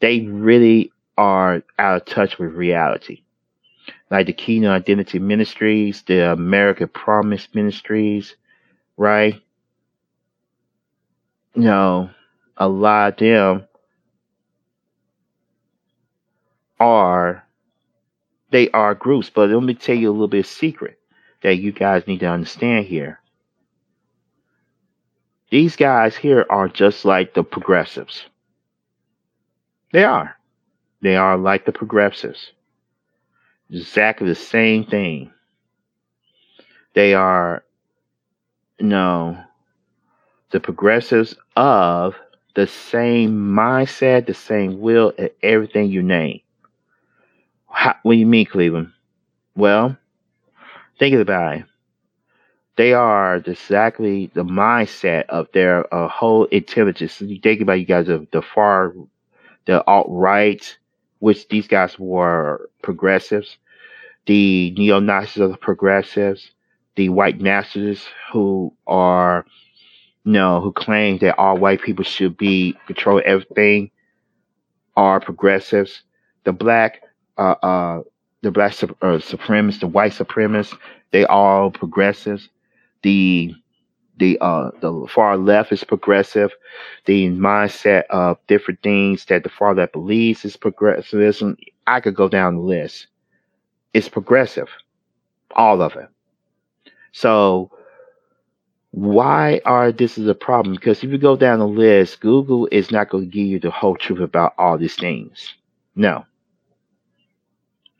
[0.00, 3.22] they really are out of touch with reality.
[4.10, 8.34] Like the Kingdom Identity Ministries, the American Promise Ministries,
[8.96, 9.40] right?
[11.54, 12.10] You know,
[12.56, 13.66] a lot of them
[16.80, 17.44] are
[18.50, 20.98] they are groups, but let me tell you a little bit secret
[21.42, 23.20] that you guys need to understand here.
[25.50, 28.26] These guys here are just like the progressives.
[29.92, 30.36] They are.
[31.02, 32.52] They are like the progressives.
[33.70, 35.32] Exactly the same thing.
[36.94, 37.64] They are,
[38.80, 39.38] no,
[40.50, 42.16] the progressives of
[42.54, 46.40] the same mindset, the same will, and everything you name.
[47.70, 48.92] How, what do you mean, Cleveland?
[49.56, 49.96] Well,
[50.98, 51.64] think about it.
[52.76, 57.12] They are exactly the mindset of their uh, whole intelligence.
[57.14, 58.92] So you think about you guys of the far
[59.66, 60.78] the alt right,
[61.20, 63.58] which these guys were progressives,
[64.26, 66.52] the neo Nazis are the progressives,
[66.96, 69.46] the white nationalists who are,
[70.24, 73.90] you know, who claim that all white people should be control everything
[74.96, 76.02] are progressives.
[76.44, 77.02] The black,
[77.40, 78.02] uh, uh,
[78.42, 78.86] the black uh,
[79.18, 80.78] supremacists, the white supremacists,
[81.12, 82.50] they all progressives.
[83.02, 83.54] The
[84.18, 86.52] the uh the far left is progressive.
[87.06, 92.28] The mindset of different things that the far left believes is progressivism i could go
[92.28, 93.08] down the list.
[93.94, 94.68] It's progressive
[95.56, 96.08] all of it.
[97.12, 97.70] So
[98.92, 100.74] why are this is a problem?
[100.76, 103.70] Because if you go down the list google is not going to give you the
[103.70, 105.54] whole truth about all these things.
[105.96, 106.24] No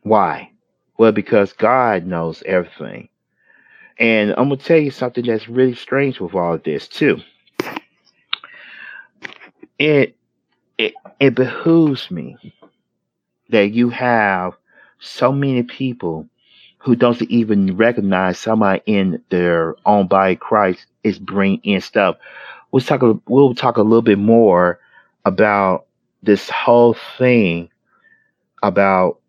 [0.03, 0.51] why
[0.99, 3.09] well because god knows everything
[4.01, 7.21] and I'm gonna tell you something that's really strange with all of this too.
[9.79, 10.17] It
[10.79, 12.37] it it behooves me
[13.51, 14.55] that you have
[15.01, 16.27] so many people
[16.79, 22.17] who don't even recognize somebody in their own body Christ is bringing in stuff.
[22.73, 23.03] We'll talk.
[23.29, 24.81] We'll talk a little bit more
[25.27, 25.85] about
[26.23, 27.69] this whole thing
[28.63, 29.20] about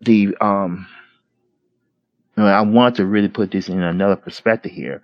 [0.00, 0.86] the um
[2.36, 5.02] I want to really put this in another perspective here.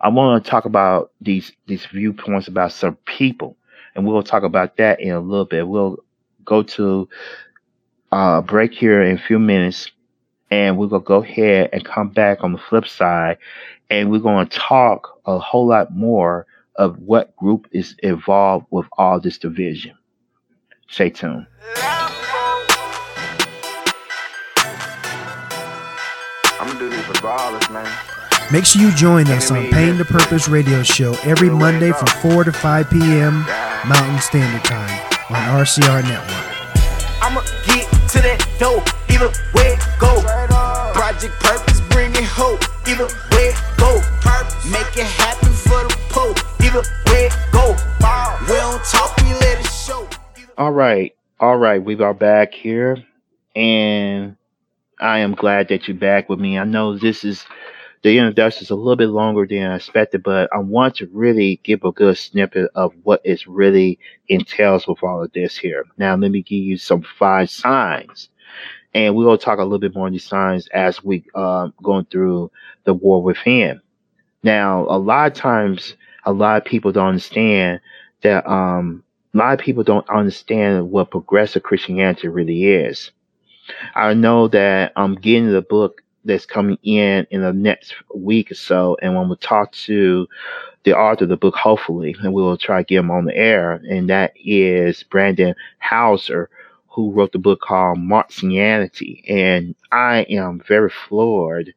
[0.00, 3.56] I want to talk about these these viewpoints about some people,
[3.94, 5.66] and we'll talk about that in a little bit.
[5.66, 5.98] We'll
[6.44, 7.08] go to
[8.12, 9.90] uh, break here in a few minutes,
[10.50, 13.38] and we're gonna go ahead and come back on the flip side,
[13.90, 19.18] and we're gonna talk a whole lot more of what group is involved with all
[19.18, 19.98] this division.
[20.88, 21.46] Stay tuned.
[27.08, 27.90] Regardless, man.
[28.52, 32.44] Make sure you join us on Pain to Purpose Radio Show every Monday from 4
[32.44, 33.44] to 5 p.m.
[33.86, 35.00] Mountain Standard Time
[35.30, 36.44] on RCR Network.
[37.20, 38.82] I'ma get to that dough,
[39.12, 40.22] either way it go.
[40.94, 44.00] Project Purpose bringing hope, either way it go.
[44.70, 46.30] Make it happen for the po,
[46.64, 46.82] either
[47.12, 47.76] way it go.
[48.48, 50.08] We don't talk, we let it show.
[50.56, 53.04] All right, all right, we are back here,
[53.54, 54.36] and
[55.00, 56.58] I am glad that you're back with me.
[56.58, 57.44] I know this is
[58.02, 61.60] the introduction is a little bit longer than I expected, but I want to really
[61.64, 65.84] give a good snippet of what is really entails with all of this here.
[65.98, 68.28] Now, let me give you some five signs,
[68.94, 72.06] and we will talk a little bit more on these signs as we uh, going
[72.06, 72.50] through
[72.84, 73.80] the war within.
[74.42, 77.80] Now, a lot of times, a lot of people don't understand
[78.22, 78.48] that.
[78.48, 83.12] Um, a lot of people don't understand what progressive Christianity really is.
[83.94, 88.54] I know that I'm getting the book that's coming in in the next week or
[88.54, 90.26] so, and when we talk to
[90.84, 93.36] the author of the book, hopefully, and we will try to get him on the
[93.36, 96.30] air, and that is Brannon Howse,
[96.88, 99.22] who wrote the book called Marxianity.
[99.30, 101.74] And I am very floored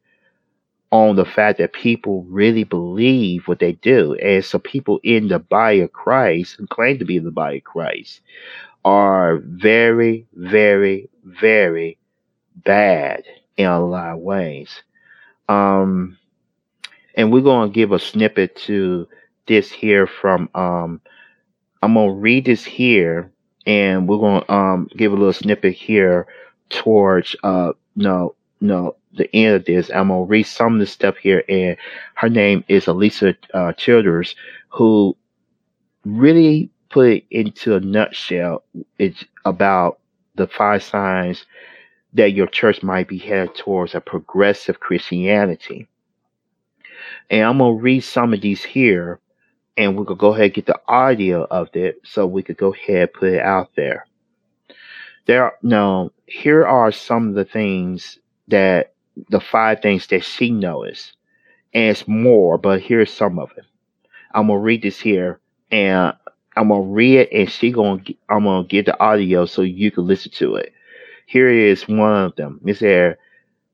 [0.90, 4.14] on the fact that people really believe what they do.
[4.14, 7.58] And so people in the body of Christ who claim to be in the body
[7.58, 8.20] of Christ
[8.84, 11.98] are very, very, very
[12.56, 13.24] bad
[13.56, 14.82] in a lot of ways.
[15.48, 16.18] Um,
[17.14, 19.06] and we're going to give a snippet to
[19.46, 21.00] this here from, um,
[21.82, 23.30] I'm going to read this here
[23.66, 26.26] and we're going to um, give a little snippet here
[26.70, 29.90] towards, uh, no, no, the end of this.
[29.90, 31.76] I'm gonna read some of the stuff here, and
[32.14, 34.34] her name is Alisa uh, Childers,
[34.68, 35.16] who
[36.04, 38.62] really put it into a nutshell.
[38.98, 39.98] It's about
[40.36, 41.46] the five signs
[42.12, 45.88] that your church might be headed towards a progressive Christianity.
[47.30, 49.18] And I'm gonna read some of these here,
[49.76, 52.74] and we could go ahead and get the audio of it, so we could go
[52.74, 54.06] ahead and put it out there.
[55.26, 58.18] There, are, now here are some of the things
[58.48, 58.92] that
[59.30, 61.12] the five things that she knows.
[61.74, 63.64] And it's more, but here's some of it.
[64.34, 65.40] I'm gonna read this here
[65.70, 66.14] and
[66.56, 70.06] I'm gonna read it and she gonna I'm gonna get the audio so you can
[70.06, 70.72] listen to it.
[71.26, 72.60] Here is one of them.
[72.64, 73.18] It's there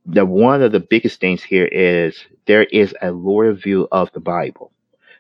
[0.07, 4.20] the one of the biggest things here is there is a lower view of the
[4.20, 4.72] Bible.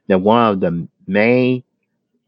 [0.08, 1.64] Now one of the main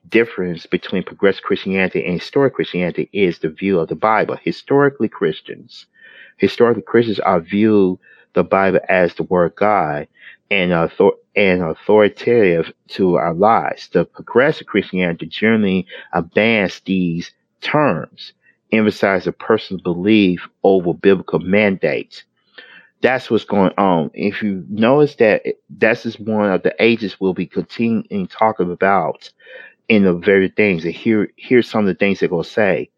[0.09, 4.37] difference between progressive Christianity and historic Christianity is the view of the Bible.
[4.43, 5.87] Historically Christians
[6.41, 8.01] historically Christians are view
[8.35, 10.09] the Bible as the Word God
[10.51, 13.89] and, author- and authoritative to our lives.
[13.89, 18.33] The progressive Christianity generally abandons these terms,
[18.73, 22.25] emphasize a person's belief over biblical mandates.
[23.03, 24.11] That's what's going on.
[24.13, 29.31] If you notice that that's just one of the ages we'll be continuing talking about
[29.89, 30.85] in the very things.
[30.85, 32.91] And here, here's some of the things they're going to say.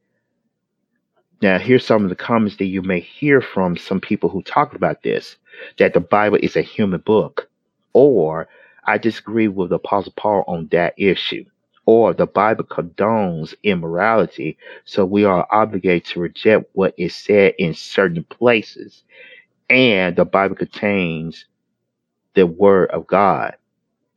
[1.43, 4.75] Now, here's some of the comments that you may hear from some people who talk
[4.75, 5.37] about this
[5.79, 7.49] that the Bible is a human book,
[7.95, 8.49] or
[8.87, 11.45] I disagree with the Apostle Paul on that issue,
[11.87, 17.75] or the Bible condones immorality, so we are obligated to reject what is said in
[17.75, 19.05] certain places,
[19.71, 21.47] and the Bible contains
[22.35, 23.57] the Word of God.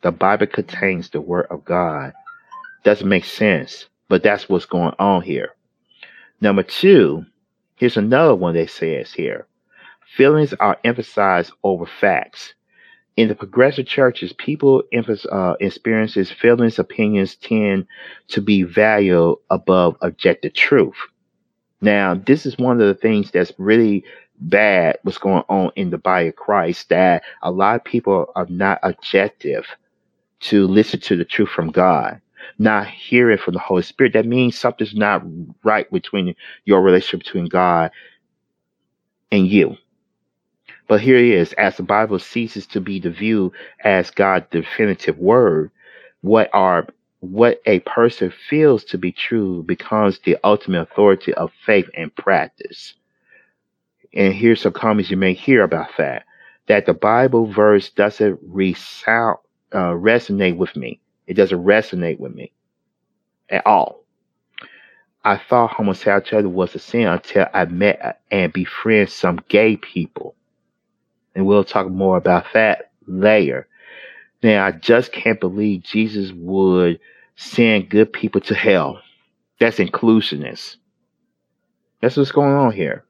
[0.04, 2.14] The Bible contains the Word of God.
[2.84, 5.55] Doesn't make sense, but that's what's going on here.
[6.42, 7.26] Number two,
[7.76, 9.48] here's another one that says here
[10.16, 12.54] feelings are emphasized over facts.
[13.18, 14.84] In the progressive churches, people
[15.32, 17.88] uh, experiences feelings, opinions tend
[18.28, 20.96] to be valued above objective truth.
[21.80, 24.04] Now, this is one of the things that's really
[24.40, 28.48] bad what's going on in the body of Christ that a lot of people are
[28.50, 29.66] not objective
[30.42, 32.20] to listen to the truth from God
[32.58, 35.24] not hearing from the Holy Spirit, that means something's not
[35.64, 36.36] right between
[36.66, 37.92] your relationship between God
[39.32, 39.78] and you.
[40.88, 43.52] But here it is, as the Bible ceases to be the view
[43.84, 45.72] as God's definitive word,
[46.22, 46.88] what are
[47.22, 52.94] what a person feels to be true becomes the ultimate authority of faith and practice.
[54.14, 56.26] And here's some comments you may hear about that.
[56.68, 59.38] That the Bible verse doesn't resound,
[59.72, 61.00] uh, resonate with me.
[61.28, 62.52] It doesn't resonate with me
[63.50, 64.04] at all.
[65.24, 70.36] I thought homosexuality was a sin until I met and befriended some gay people.
[71.34, 73.68] And we'll talk more about that later.
[74.44, 77.00] Now, I just can't believe Jesus would
[77.36, 79.02] send good people to hell.
[79.60, 80.78] That's inclusiveness.
[82.02, 83.04] That's what's going on here.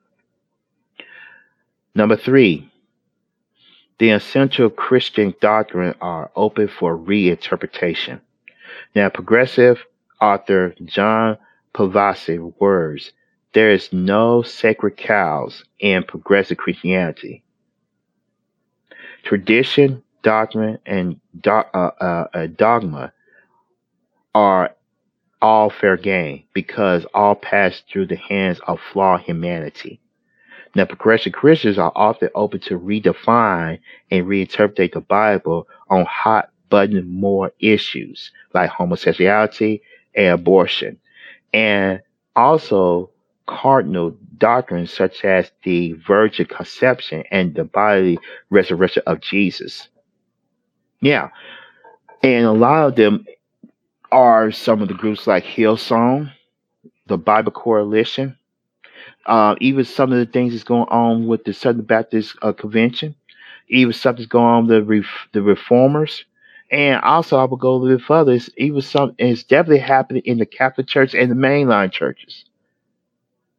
[1.95, 2.71] Number three,
[3.97, 8.19] the essential Christian doctrine are open for reinterpretation.
[8.93, 9.85] Now, progressive
[10.21, 11.37] author John
[11.73, 13.11] Pavase words,
[13.53, 17.43] there is no sacred cows in progressive Christianity.
[19.23, 23.13] Tradition, doctrine, and do- uh, uh, uh, dogma
[24.33, 24.75] are
[25.41, 30.01] all fair game because all pass through the hands of flawed humanity.
[30.75, 33.79] Now, progressive Christians are often open to redefine
[34.11, 39.81] and reinterpret the Bible on hot button more issues like homosexuality
[40.15, 40.99] and abortion,
[41.53, 42.01] and
[42.35, 43.09] also
[43.47, 48.19] cardinal doctrines such as the virgin conception and the bodily
[48.49, 49.87] resurrection of Jesus.
[51.01, 51.29] Yeah,
[52.21, 53.25] and a lot of them
[54.11, 56.31] are some of the groups like Hillsong,
[57.05, 58.37] the Bible Coalition,
[59.25, 63.15] Uh, even some of the things that's going on with the Southern Baptist uh, Convention,
[63.69, 66.25] even something's going on with the ref- the reformers,
[66.71, 68.33] and also I would go a little bit further.
[68.33, 72.45] It's even some it's definitely happening in the Catholic Church and the mainline churches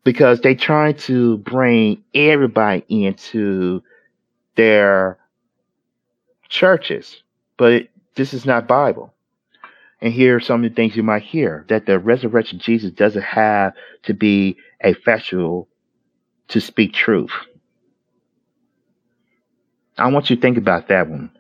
[0.05, 3.83] because they're trying to bring everybody into
[4.57, 5.19] their
[6.49, 7.23] churches,
[7.57, 9.13] but it, this is not Bible.
[10.01, 13.23] And here are some of the things you might hear that the resurrection Jesus doesn't
[13.23, 15.69] have to be a factual
[16.49, 17.33] to speak truth.
[19.99, 21.31] I want you to think about that one.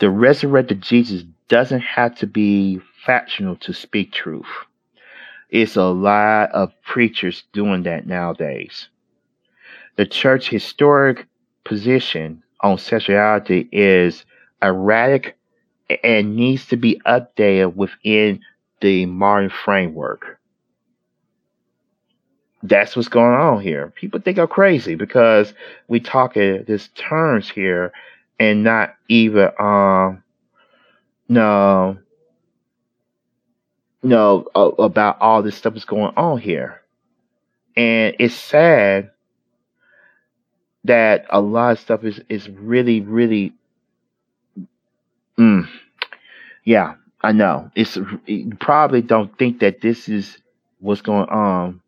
[0.00, 4.46] The resurrected Jesus doesn't have to be factual to speak truth.
[5.50, 8.88] It's a lot of preachers doing that nowadays.
[9.96, 11.26] The church historic
[11.64, 14.24] position on sexuality is
[14.62, 15.36] erratic
[16.04, 18.40] and needs to be updated within
[18.80, 20.37] the modern framework.
[22.62, 23.92] That's what's going on here.
[23.94, 25.54] People think I'm crazy because
[25.86, 27.92] we talk in this terms here
[28.40, 30.22] and not even um
[31.28, 31.98] no
[34.02, 36.82] no about all this stuff that's going on here.
[37.76, 39.10] And it's sad
[40.84, 43.52] that a lot of stuff is is really really
[45.38, 45.68] mm,
[46.64, 47.98] yeah i know it's
[48.58, 50.38] probably don't think that this is
[50.80, 51.80] what's going on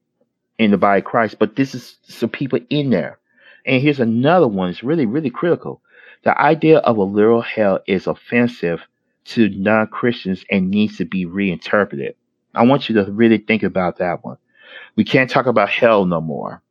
[0.61, 3.19] in the body of christ but this is some people in there
[3.67, 5.81] and here's another one it's really really critical
[6.23, 8.81] the idea of a literal hell is offensive
[9.25, 12.15] to non-christians and needs to be reinterpreted
[12.55, 14.37] i want you to really think about that one
[14.97, 16.63] we can't talk about hell no more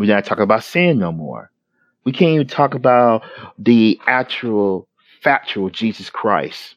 [0.00, 1.50] we're not talking about sin no more.
[2.04, 3.22] We can't even talk about
[3.58, 4.88] the actual
[5.20, 6.76] factual Jesus Christ.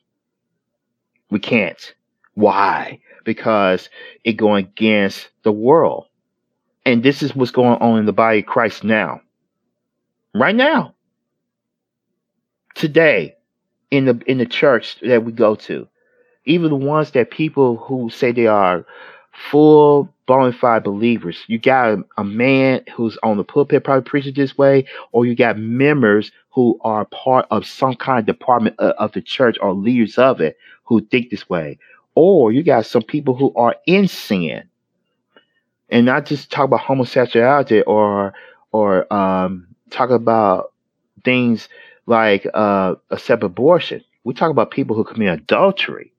[1.32, 1.96] We can't.
[2.34, 3.00] Why?
[3.24, 3.90] Because
[4.26, 6.08] it going against the world.
[6.86, 9.22] And this is what's going on in the body of Christ now.
[10.34, 10.96] Right now.
[12.76, 13.36] Today
[13.92, 15.88] in the in the church that we go to.
[16.46, 18.86] Even the ones that people who say they are
[19.34, 21.38] full bona fide believers.
[21.48, 25.58] You got a, man who's on the pulpit probably preaching this way, or you got
[25.58, 30.18] members who are part of some kind of department of, of the church or leaders
[30.18, 31.78] of it who think this way.
[32.16, 34.64] Or you got some people who are in sin.
[35.94, 38.34] And not just talk about homosexuality or
[38.72, 40.74] or um, talk about
[41.24, 41.70] things
[42.08, 44.04] like uh, accept abortion.
[44.24, 46.12] We talk about people who commit adultery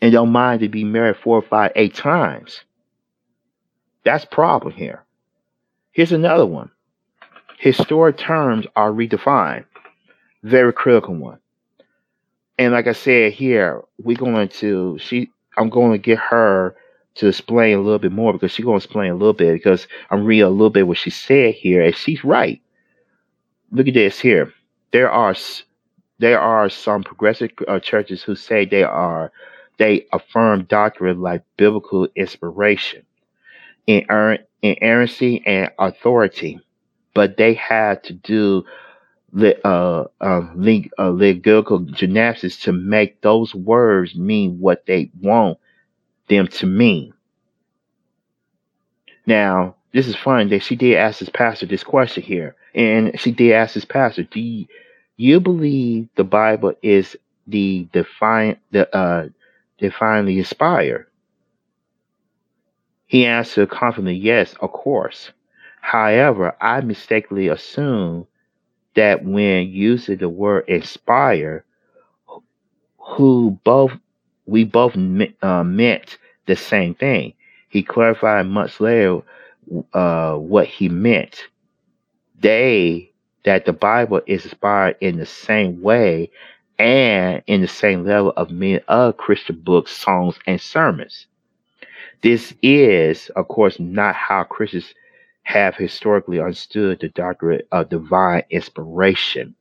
[0.00, 2.60] and don't mind to be married four or five, eight times.
[4.04, 5.02] That's problem here.
[5.90, 6.70] Here's another one.
[7.58, 9.64] Historic terms are redefined.
[10.44, 11.38] Very critical one.
[12.56, 16.76] And like I said here, we're going to she I'm going to get her
[17.16, 19.86] to explain a little bit more because she's going to explain a little bit because
[20.10, 22.60] I'm reading a little bit what she said here and she's right.
[23.70, 24.52] Look at this here.
[24.92, 25.34] There are
[26.18, 29.32] there are some progressive uh, churches who say they are
[29.78, 33.04] they affirm doctrine like biblical inspiration,
[33.88, 34.06] in
[34.62, 36.60] inerrancy, and authority,
[37.12, 38.64] but they had to do
[39.64, 45.58] uh, uh, legal gymnastics to make those words mean what they want
[46.28, 47.12] them to mean.
[49.26, 53.30] Now, this is fun that she did ask this pastor this question here, and she
[53.30, 54.66] did ask this pastor, "Do you,
[55.16, 59.28] you believe the Bible is the define the uh,
[59.78, 61.06] divinely inspired?
[63.06, 65.30] He answered confidently, Yes, of course.
[65.80, 68.26] However, I mistakenly assumed
[68.96, 71.64] that when using the word inspire,
[72.98, 73.92] who both
[74.46, 74.94] we both
[75.42, 77.34] uh, meant the same thing.
[77.68, 79.22] He clarified much later
[79.92, 81.44] uh, what he meant.
[82.40, 83.10] They
[83.44, 86.30] that the Bible is inspired in the same way
[86.78, 91.26] and in the same level of many other Christian books, songs, and sermons.
[92.22, 94.94] This is, of course, not how Christians
[95.42, 99.54] have historically understood the doctrine of divine inspiration.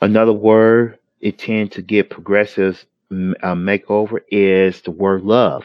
[0.00, 5.64] Another word it tends to get progressives uh, makeover is the word love.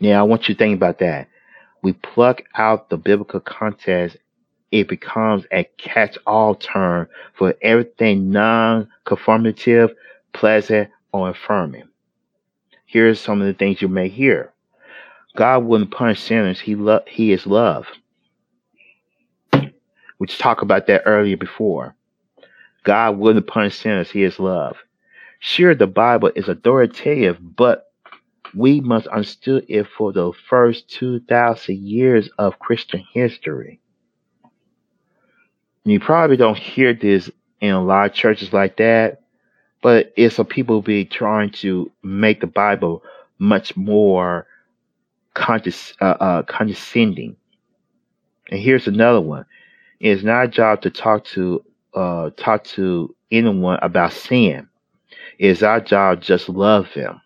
[0.00, 1.28] Now, I want you to think about that.
[1.82, 4.16] We pluck out the biblical context
[4.70, 9.94] it becomes a catch all term for everything non conformative,
[10.34, 11.88] pleasant, or affirming.
[12.86, 14.52] Here's some of the things you may hear
[15.36, 17.86] God wouldn't punish sinners, He, lo- he is love.
[20.18, 21.94] We just talked about that earlier before.
[22.84, 24.76] God wouldn't punish sinners, He is love.
[25.38, 27.86] Sure, the Bible is authoritative, but
[28.54, 33.80] we must understand it for the first 2,000 years of Christian history.
[35.84, 39.22] You probably don't hear this in a lot of churches like that,
[39.82, 43.02] but it's a people be trying to make the Bible
[43.38, 44.46] much more
[45.36, 45.60] uh,
[46.00, 47.36] uh, condescending.
[48.50, 49.46] And here's another one:
[50.00, 54.67] It's not a job to talk to uh, talk to anyone about sin.
[55.38, 57.20] It's our job just love them.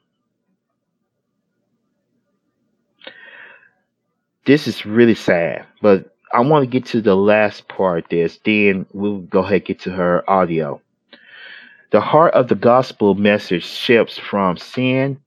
[4.44, 8.39] This is really sad, but I want to get to the last part this.
[8.44, 10.80] Then we'll go ahead and get to her audio.
[11.90, 15.20] The heart of the gospel message shifts from sin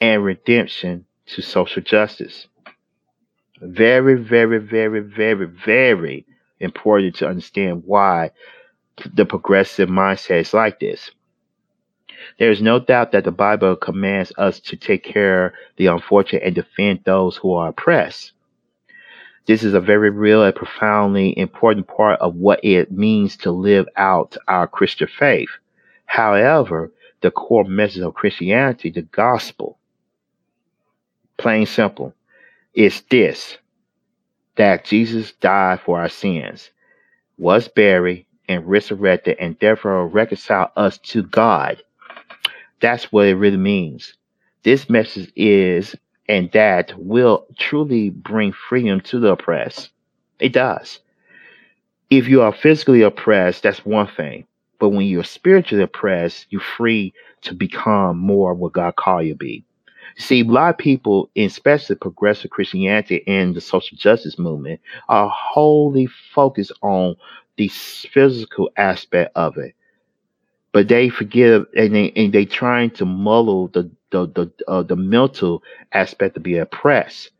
[0.00, 2.46] and redemption to social justice.
[3.60, 6.26] Very, very, very, very, very
[6.60, 8.30] important to understand why
[9.14, 11.10] the progressive mindset is like this.
[12.38, 16.42] There is no doubt that the Bible commands us to take care of the unfortunate
[16.42, 18.32] and defend those who are oppressed.
[19.46, 23.86] This is a very real and profoundly important part of what it means to live
[23.96, 25.50] out our Christian faith.
[26.06, 29.78] However, the core message of Christianity, the gospel,
[31.36, 32.12] plain simple,
[32.74, 33.58] is this
[34.56, 36.70] that Jesus died for our sins,
[37.38, 41.82] was buried, and resurrected, and therefore reconciled us to God.
[42.80, 44.14] That's what it really means.
[44.62, 45.94] This message is
[46.28, 49.90] and that will truly bring freedom to the oppressed.
[50.40, 51.00] It does.
[52.10, 54.46] If you are physically oppressed, that's one thing.
[54.78, 59.38] But when you're spiritually oppressed, you're free to become more what God called you to
[59.38, 59.64] be.
[60.18, 66.06] See, a lot of people, especially progressive Christianity and the social justice movement, are wholly
[66.34, 67.16] focused on
[67.56, 69.74] the physical aspect of it.
[70.76, 74.94] But they forget and they and they trying to muddle the the the uh, the
[74.94, 75.62] mental
[75.92, 77.30] aspect to be oppressed,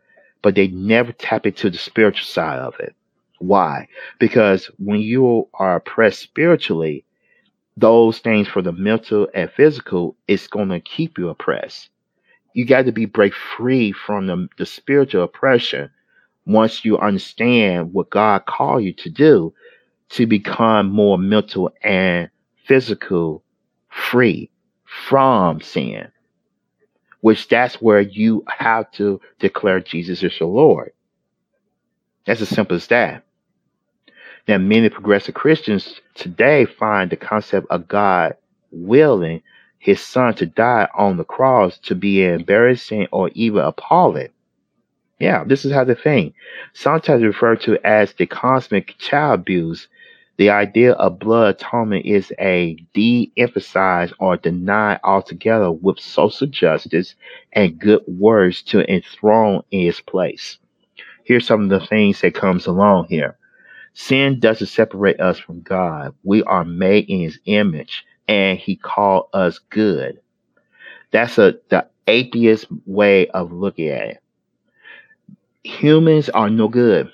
[0.40, 2.96] but they never tap into the spiritual side of it.
[3.38, 3.88] Why?
[4.18, 7.04] Because when you are oppressed spiritually,
[7.76, 11.90] those things for the mental and physical is going to keep you oppressed.
[12.54, 15.90] You got to be break free from the, the spiritual oppression
[16.46, 19.52] once you understand what God called you to do
[20.08, 22.30] to become more mental and
[22.66, 23.43] physical
[23.88, 24.51] free
[24.84, 26.09] from sin
[27.26, 30.93] which that's where you have to declare Jesus as your Lord.
[32.24, 33.24] That's as simple as that.
[34.47, 38.36] Now, many progressive Christians today find the concept of God
[38.70, 39.43] willing
[39.80, 44.28] his son to die on the cross to be embarrassing or even appalling.
[45.18, 46.34] Yeah, this is how they think.
[46.74, 49.88] Sometimes referred to as the cosmic child abuse
[50.38, 57.14] the idea of blood atonement is a de emphasize or deny altogether with social justice
[57.52, 60.58] and good words to enthrone in its place.
[61.24, 63.36] Here's some of the things that comes along here.
[63.94, 66.14] Sin doesn't separate us from God.
[66.22, 70.20] We are made in his image and he called us good.
[71.12, 74.18] That's a the atheist way of looking at it.
[75.64, 77.10] Humans are no good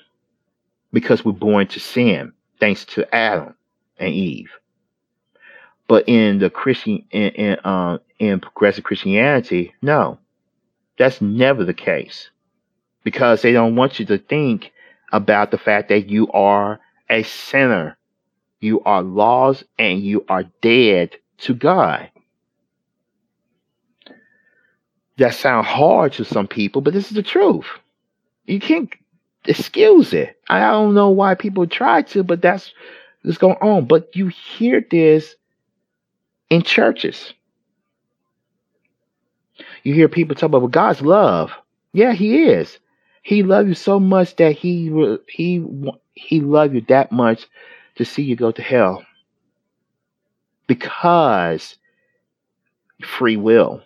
[0.91, 2.33] because we're born to sin
[2.63, 3.53] thanks to Adam
[3.97, 4.49] and Eve.
[5.89, 10.17] But in the Christian in in, uh, in progressive Christianity, no,
[10.97, 12.29] that's never the case,
[13.03, 14.71] because they don't want you to think
[15.11, 16.79] about the fact that you are
[17.09, 17.97] a sinner,
[18.61, 22.09] you are lost, and you are dead to God.
[25.17, 27.67] That sounds hard to some people, but this is the truth.
[28.45, 28.89] You can't
[29.45, 30.37] excuse it.
[30.49, 32.71] I don't know why people try to, but that's
[33.23, 33.85] what's going on.
[33.85, 35.35] But you hear this
[36.49, 37.33] in churches.
[39.83, 41.51] You hear people talk about God's love.
[41.93, 42.79] Yeah, He is.
[43.21, 45.65] He loved you so much that He He
[46.13, 47.47] He loved you that much
[47.95, 49.05] to see you go to hell
[50.67, 51.77] because
[53.05, 53.81] free will.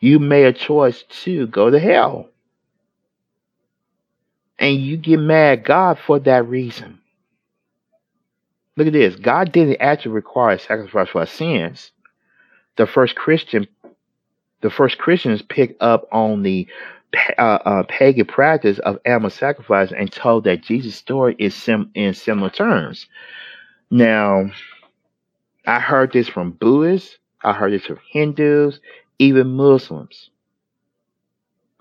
[0.00, 2.28] You made a choice to go to hell
[4.58, 7.00] and you get mad God for that reason.
[8.76, 9.16] Look at this.
[9.16, 11.92] God didn't actually require a sacrifice for our sins.
[12.76, 13.68] The first Christian,
[14.62, 16.66] the first Christians picked up on the
[17.38, 22.14] uh, uh, pagan practice of animal sacrifice and told that Jesus' story is sim- in
[22.14, 23.06] similar terms.
[23.90, 24.50] Now,
[25.66, 28.80] I heard this from Buddhists, I heard this from Hindus,
[29.18, 30.30] even Muslims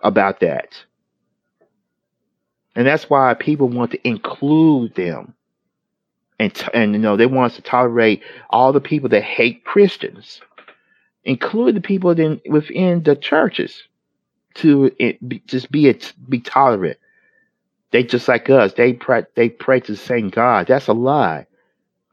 [0.04, 0.76] about that.
[2.76, 5.36] And that's why people want to include them.
[6.40, 9.66] And, t- and you know, they want us to tolerate all the people that hate
[9.66, 10.40] Christians.
[11.24, 13.84] include the people in, within the churches
[14.56, 16.98] to it, be, just be it, be tolerant.
[17.92, 18.74] They just like us.
[18.74, 19.26] They pray.
[19.36, 20.68] They pray to the same God.
[20.68, 21.48] That's a lie.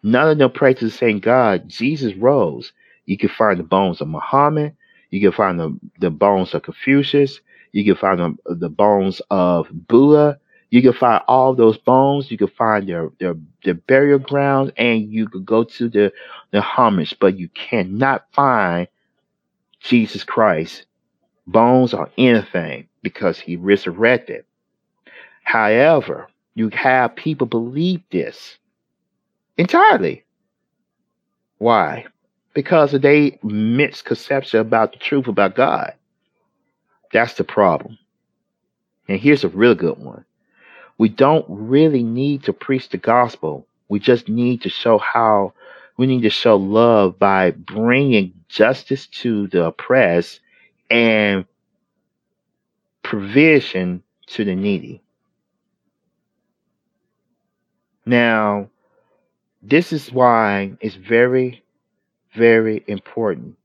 [0.03, 1.69] None of them pray to the same God.
[1.69, 2.73] Jesus rose.
[3.07, 4.77] You can find the bones of Muhammad.
[5.11, 7.41] You can find the, the bones of Confucius.
[7.73, 10.41] You can find the, the bones of Buddha.
[10.71, 12.31] You can find all those bones.
[12.31, 13.35] You can find their, their,
[13.65, 16.13] their burial grounds, and you could go to the,
[16.53, 18.87] the homage, but you cannot find
[19.81, 20.87] Jesus Christ
[21.47, 24.45] bones or anything because he resurrected.
[25.43, 28.59] However, you have people believe this
[29.57, 30.25] entirely.
[31.59, 32.07] Why?
[32.55, 35.95] Because of they misconception about the truth about God.
[37.13, 37.99] That's the problem.
[39.09, 40.25] And here's a real good one.
[41.01, 43.67] We don't really need to preach the gospel.
[43.89, 45.55] We just need to show how
[45.97, 50.41] we need to show love by bringing justice to the oppressed
[50.91, 51.47] and
[53.03, 55.01] provision to the needy.
[58.05, 58.69] Now,
[59.63, 61.65] this is why it's very,
[62.35, 63.57] very important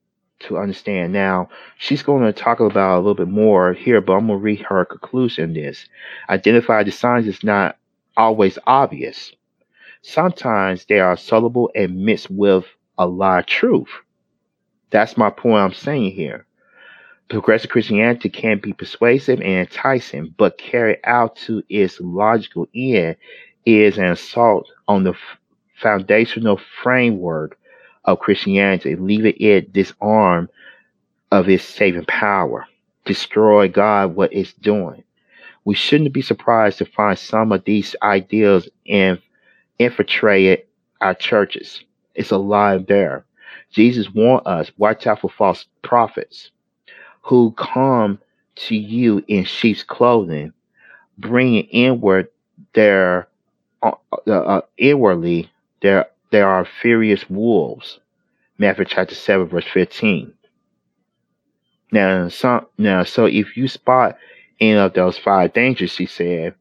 [0.42, 1.14] to understand.
[1.14, 4.44] Now, she's going to talk about a little bit more here, but I'm going to
[4.44, 5.88] read her conclusion this.
[6.30, 7.78] Identify the signs is not
[8.18, 9.34] always obvious.
[10.02, 12.66] Sometimes they are subtle and mixed with
[12.98, 13.90] a lot of truth.
[14.92, 16.46] That's my point I'm saying here.
[17.28, 23.16] Progressive Christianity can be persuasive and enticing, but carried out to its logical end
[23.66, 25.16] is an assault on the
[25.82, 27.58] foundational framework
[28.06, 30.50] of Christianity, leaving it disarmed
[31.32, 32.68] of its saving power,
[33.06, 35.04] destroy God what it's doing.
[35.66, 39.20] We shouldn't be surprised to find some of these ideas in,
[39.80, 40.66] infiltrated
[41.02, 41.84] our churches.
[42.14, 43.26] It's alive there.
[43.72, 46.52] Jesus warned us, watch out for false prophets
[47.22, 48.20] who come
[48.56, 50.54] to you in sheep's clothing,
[51.18, 52.28] bringing inward
[52.74, 53.28] their
[53.82, 53.92] uh,
[54.28, 55.50] uh, inwardly
[55.82, 58.00] their they are furious wolves.
[58.58, 60.34] Matthew chapter 7, verse 15.
[61.92, 64.18] Now, some, now, so if you spot
[64.60, 66.56] any of those five dangers, he said,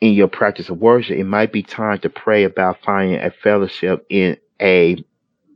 [0.00, 4.06] in your practice of worship, it might be time to pray about finding a fellowship
[4.08, 5.04] in a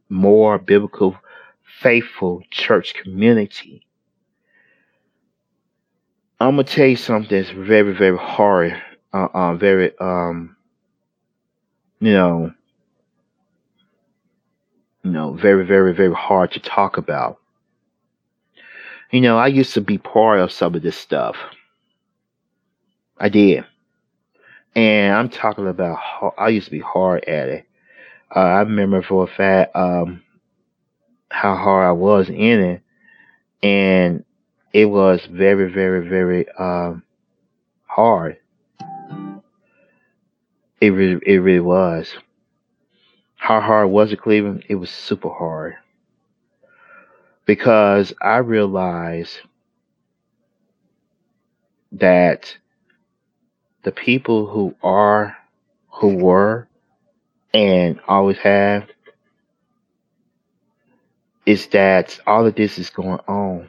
[0.08, 1.16] more biblical,
[1.80, 3.86] faithful church community.
[6.40, 8.80] I'm gonna tell you something that's very, very hard,
[9.12, 10.56] uh, uh very, um,
[12.00, 12.52] you know,
[15.04, 17.38] you know, very, very, very hard to talk about.
[19.10, 21.36] You know, I used to be part of some of this stuff.
[23.18, 23.64] I did.
[24.74, 26.00] And I'm talking about,
[26.36, 27.66] I used to be hard at it.
[28.34, 30.22] Uh, I remember for a fact um,
[31.30, 32.82] how hard I was in it.
[33.62, 34.24] And
[34.72, 37.04] it was very, very, very um,
[37.84, 38.38] hard.
[40.80, 42.12] It really, it really was.
[43.44, 44.64] How hard was it, Cleveland?
[44.70, 45.74] It was super hard.
[47.44, 49.36] Because I realized
[51.92, 52.56] that
[53.82, 55.36] the people who are,
[55.90, 56.68] who were,
[57.52, 58.88] and always have,
[61.44, 63.68] is that all of this is going on.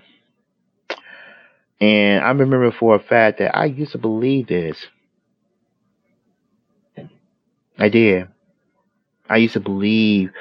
[1.82, 4.78] And I remember for a fact that I used to believe this.
[7.78, 8.30] I did.
[9.30, 10.32] I used to believe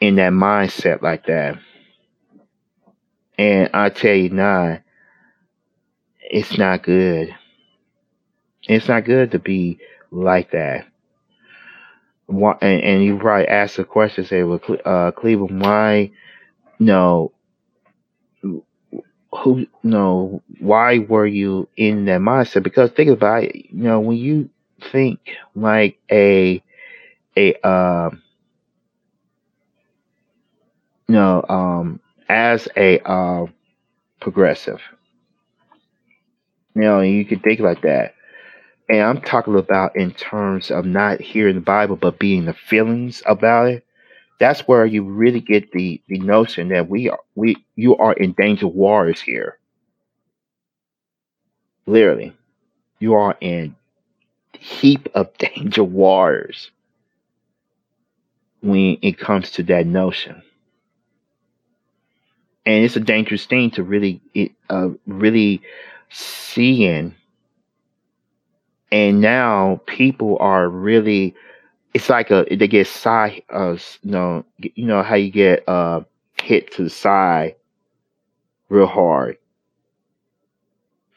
[0.00, 1.58] in that mindset like that.
[3.38, 4.78] And I tell you now,
[6.20, 7.34] it's not good.
[8.68, 9.78] It's not good to be
[10.10, 10.86] like that.
[12.26, 16.12] Why, and, and you probably ask the question, say, well, uh, Cleveland, why,
[16.78, 17.32] no,
[19.32, 22.62] who, know, why were you in that mindset?
[22.62, 24.50] Because think about it, you know, when you
[24.92, 25.20] think
[25.54, 26.62] like a
[27.36, 28.10] a uh,
[31.08, 33.46] you know um as a uh,
[34.20, 34.80] progressive.
[36.74, 38.14] You know you can think like that.
[38.90, 43.22] And i'm talking about in terms of not hearing the bible but being the feelings
[43.26, 43.84] about it.
[44.40, 48.32] That's where you really get the the notion that we are we you are in
[48.32, 49.58] danger waters here.
[51.86, 52.32] Literally.
[53.00, 53.76] You are in
[54.58, 56.70] heap of danger waters
[58.62, 60.42] when it comes to that notion.
[62.64, 64.20] And it's a dangerous thing to really,
[64.70, 65.60] uh, really
[66.10, 67.14] seeing.
[68.92, 71.34] And now people are really,
[71.92, 76.02] it's like a they get side, uh, you know, you know how you get uh,
[76.40, 77.56] hit to the side
[78.68, 79.38] real hard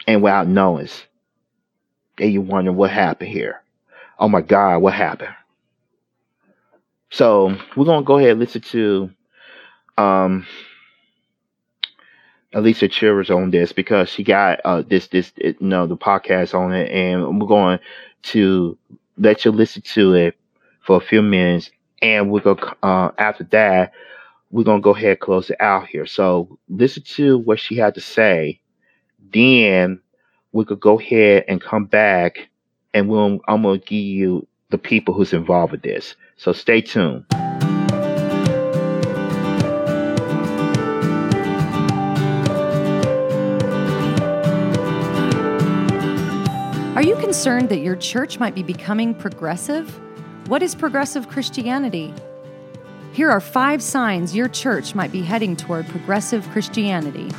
[0.07, 1.05] and without notice.
[2.17, 3.61] And you wonder what happened here.
[4.17, 5.35] Oh my God, what happened?
[7.11, 9.09] So we're gonna go ahead and listen to
[9.97, 10.45] um
[12.53, 16.53] Alicia Childers on this because she got uh this this it, you know the podcast
[16.53, 17.79] on it and we're going
[18.23, 18.77] to
[19.17, 20.37] let you listen to it
[20.81, 21.71] for a few minutes
[22.01, 23.91] and we're gonna uh after that
[24.51, 26.05] we're gonna go ahead and close it out here.
[26.05, 28.61] So listen to what she had to say,
[29.33, 29.99] then
[30.53, 32.49] we could go ahead and come back
[32.93, 36.15] and we'll I'm gonna give you the people who's involved with this.
[36.37, 37.25] So stay tuned.
[46.95, 49.99] Are you concerned that your church might be becoming progressive?
[50.47, 52.13] What is progressive Christianity?
[53.11, 57.29] Here are five signs your church might be heading toward progressive Christianity.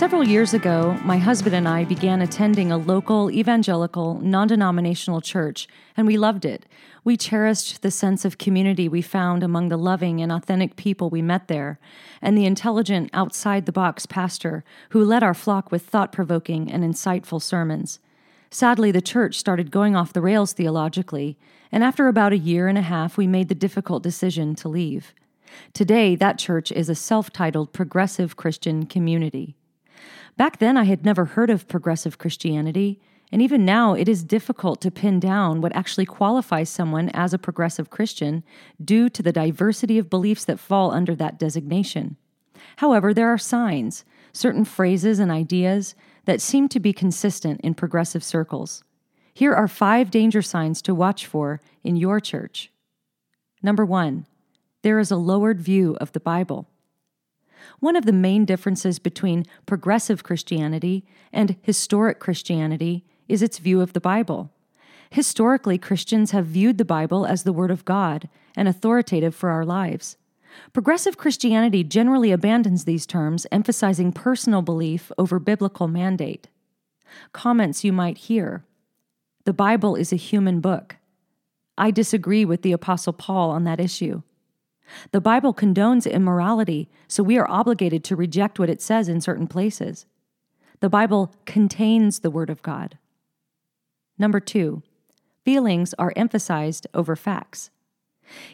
[0.00, 5.68] Several years ago, my husband and I began attending a local evangelical, non denominational church,
[5.94, 6.64] and we loved it.
[7.04, 11.20] We cherished the sense of community we found among the loving and authentic people we
[11.20, 11.78] met there,
[12.22, 16.82] and the intelligent, outside the box pastor who led our flock with thought provoking and
[16.82, 17.98] insightful sermons.
[18.50, 21.36] Sadly, the church started going off the rails theologically,
[21.70, 25.12] and after about a year and a half, we made the difficult decision to leave.
[25.74, 29.56] Today, that church is a self titled progressive Christian community.
[30.40, 32.98] Back then, I had never heard of progressive Christianity,
[33.30, 37.38] and even now, it is difficult to pin down what actually qualifies someone as a
[37.38, 38.42] progressive Christian
[38.82, 42.16] due to the diversity of beliefs that fall under that designation.
[42.76, 45.94] However, there are signs, certain phrases and ideas
[46.24, 48.82] that seem to be consistent in progressive circles.
[49.34, 52.72] Here are five danger signs to watch for in your church.
[53.62, 54.24] Number one,
[54.80, 56.66] there is a lowered view of the Bible.
[57.80, 63.94] One of the main differences between progressive Christianity and historic Christianity is its view of
[63.94, 64.52] the Bible.
[65.10, 69.64] Historically, Christians have viewed the Bible as the Word of God and authoritative for our
[69.64, 70.16] lives.
[70.72, 76.48] Progressive Christianity generally abandons these terms, emphasizing personal belief over biblical mandate.
[77.32, 78.64] Comments you might hear
[79.44, 80.96] The Bible is a human book.
[81.78, 84.22] I disagree with the Apostle Paul on that issue.
[85.12, 89.46] The Bible condones immorality, so we are obligated to reject what it says in certain
[89.46, 90.06] places.
[90.80, 92.98] The Bible contains the Word of God.
[94.18, 94.82] Number two,
[95.44, 97.70] feelings are emphasized over facts.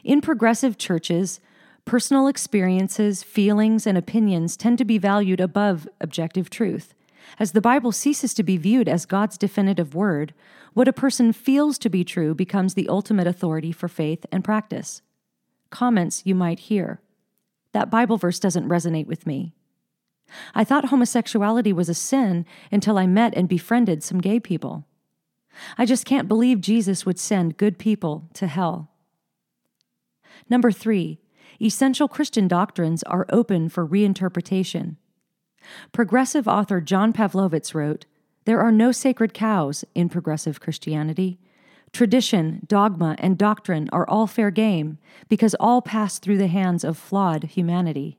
[0.05, 1.41] In progressive churches,
[1.85, 6.95] personal experiences, feelings, and opinions tend to be valued above objective truth.
[7.39, 10.33] As the Bible ceases to be viewed as God's definitive word,
[10.75, 15.03] what a person feels to be true becomes the ultimate authority for faith and practice
[15.71, 17.01] comments you might hear.
[17.73, 19.55] That Bible verse doesn't resonate with me.
[20.55, 24.87] I thought homosexuality was a sin until I met and befriended some gay people.
[25.79, 28.91] I just can't believe Jesus would send good people to hell.
[30.51, 31.19] Number three,
[31.61, 34.97] essential Christian doctrines are open for reinterpretation.
[35.93, 38.07] Progressive author John Pavlovitz wrote
[38.45, 41.39] There are no sacred cows in progressive Christianity.
[41.93, 44.99] Tradition, dogma, and doctrine are all fair game
[45.29, 48.19] because all pass through the hands of flawed humanity.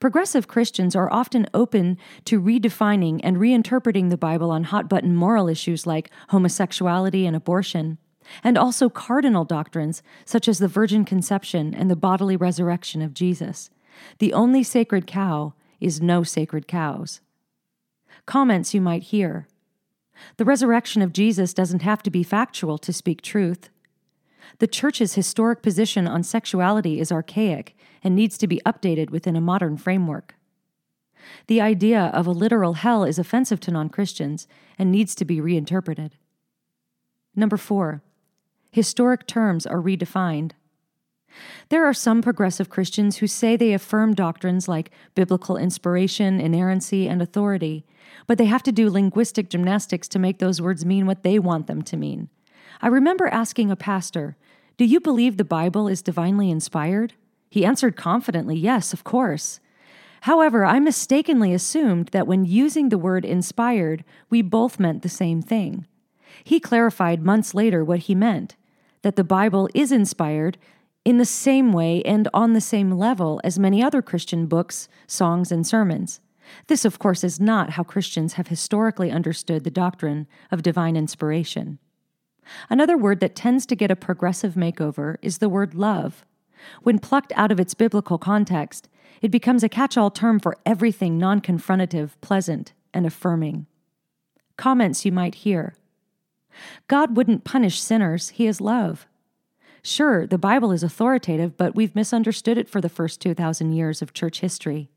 [0.00, 5.48] Progressive Christians are often open to redefining and reinterpreting the Bible on hot button moral
[5.48, 7.98] issues like homosexuality and abortion,
[8.42, 13.70] and also cardinal doctrines such as the virgin conception and the bodily resurrection of Jesus.
[14.18, 17.20] The only sacred cow is no sacred cows.
[18.24, 19.46] Comments you might hear
[20.36, 23.70] the resurrection of Jesus doesn't have to be factual to speak truth.
[24.58, 29.40] The church's historic position on sexuality is archaic and needs to be updated within a
[29.40, 30.34] modern framework.
[31.48, 34.46] The idea of a literal hell is offensive to non Christians
[34.78, 36.16] and needs to be reinterpreted.
[37.34, 38.02] Number four,
[38.70, 40.52] historic terms are redefined.
[41.68, 47.20] There are some progressive Christians who say they affirm doctrines like biblical inspiration, inerrancy, and
[47.20, 47.84] authority,
[48.26, 51.66] but they have to do linguistic gymnastics to make those words mean what they want
[51.66, 52.28] them to mean.
[52.80, 54.36] I remember asking a pastor,
[54.76, 57.14] Do you believe the Bible is divinely inspired?
[57.50, 59.60] He answered confidently, Yes, of course.
[60.22, 65.40] However, I mistakenly assumed that when using the word inspired, we both meant the same
[65.40, 65.86] thing.
[66.42, 68.56] He clarified months later what he meant
[69.02, 70.58] that the Bible is inspired
[71.06, 75.52] in the same way and on the same level as many other Christian books, songs,
[75.52, 76.20] and sermons.
[76.66, 81.78] This, of course, is not how Christians have historically understood the doctrine of divine inspiration.
[82.68, 86.24] Another word that tends to get a progressive makeover is the word love.
[86.82, 88.88] When plucked out of its biblical context,
[89.22, 93.66] it becomes a catch all term for everything non confrontative, pleasant, and affirming.
[94.56, 95.76] Comments you might hear
[96.88, 99.06] God wouldn't punish sinners, He is love.
[99.86, 104.12] Sure, the Bible is authoritative, but we've misunderstood it for the first 2,000 years of
[104.12, 104.90] church history.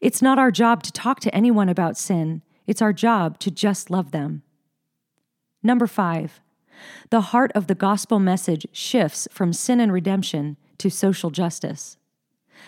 [0.00, 3.90] It's not our job to talk to anyone about sin, it's our job to just
[3.90, 4.42] love them.
[5.62, 6.40] Number five,
[7.10, 11.98] the heart of the gospel message shifts from sin and redemption to social justice.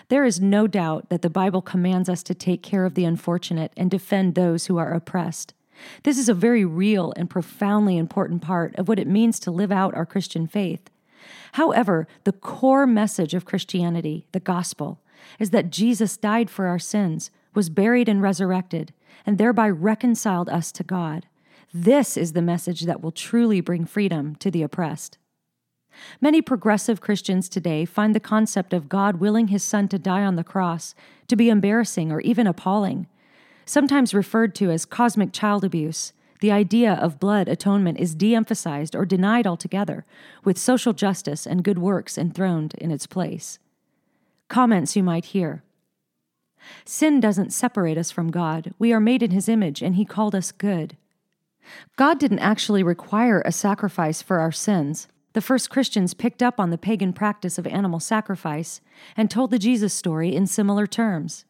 [0.09, 3.71] There is no doubt that the Bible commands us to take care of the unfortunate
[3.75, 5.55] and defend those who are oppressed.
[6.03, 9.71] This is a very real and profoundly important part of what it means to live
[9.71, 10.91] out our Christian faith.
[11.53, 14.99] However, the core message of Christianity, the gospel,
[15.39, 18.93] is that Jesus died for our sins, was buried and resurrected,
[19.25, 21.27] and thereby reconciled us to God.
[21.73, 25.17] This is the message that will truly bring freedom to the oppressed.
[26.19, 30.35] Many progressive Christians today find the concept of God willing his Son to die on
[30.35, 30.95] the cross
[31.27, 33.07] to be embarrassing or even appalling.
[33.65, 36.13] Sometimes referred to as cosmic child abuse,
[36.43, 40.05] the idea of blood atonement is de emphasized or denied altogether,
[40.43, 43.59] with social justice and good works enthroned in its place.
[44.49, 45.63] Comments you might hear
[46.83, 48.73] Sin doesn't separate us from God.
[48.77, 50.97] We are made in His image, and He called us good.
[51.95, 55.07] God didn't actually require a sacrifice for our sins.
[55.31, 58.81] The first Christians picked up on the pagan practice of animal sacrifice
[59.15, 61.45] and told the Jesus story in similar terms.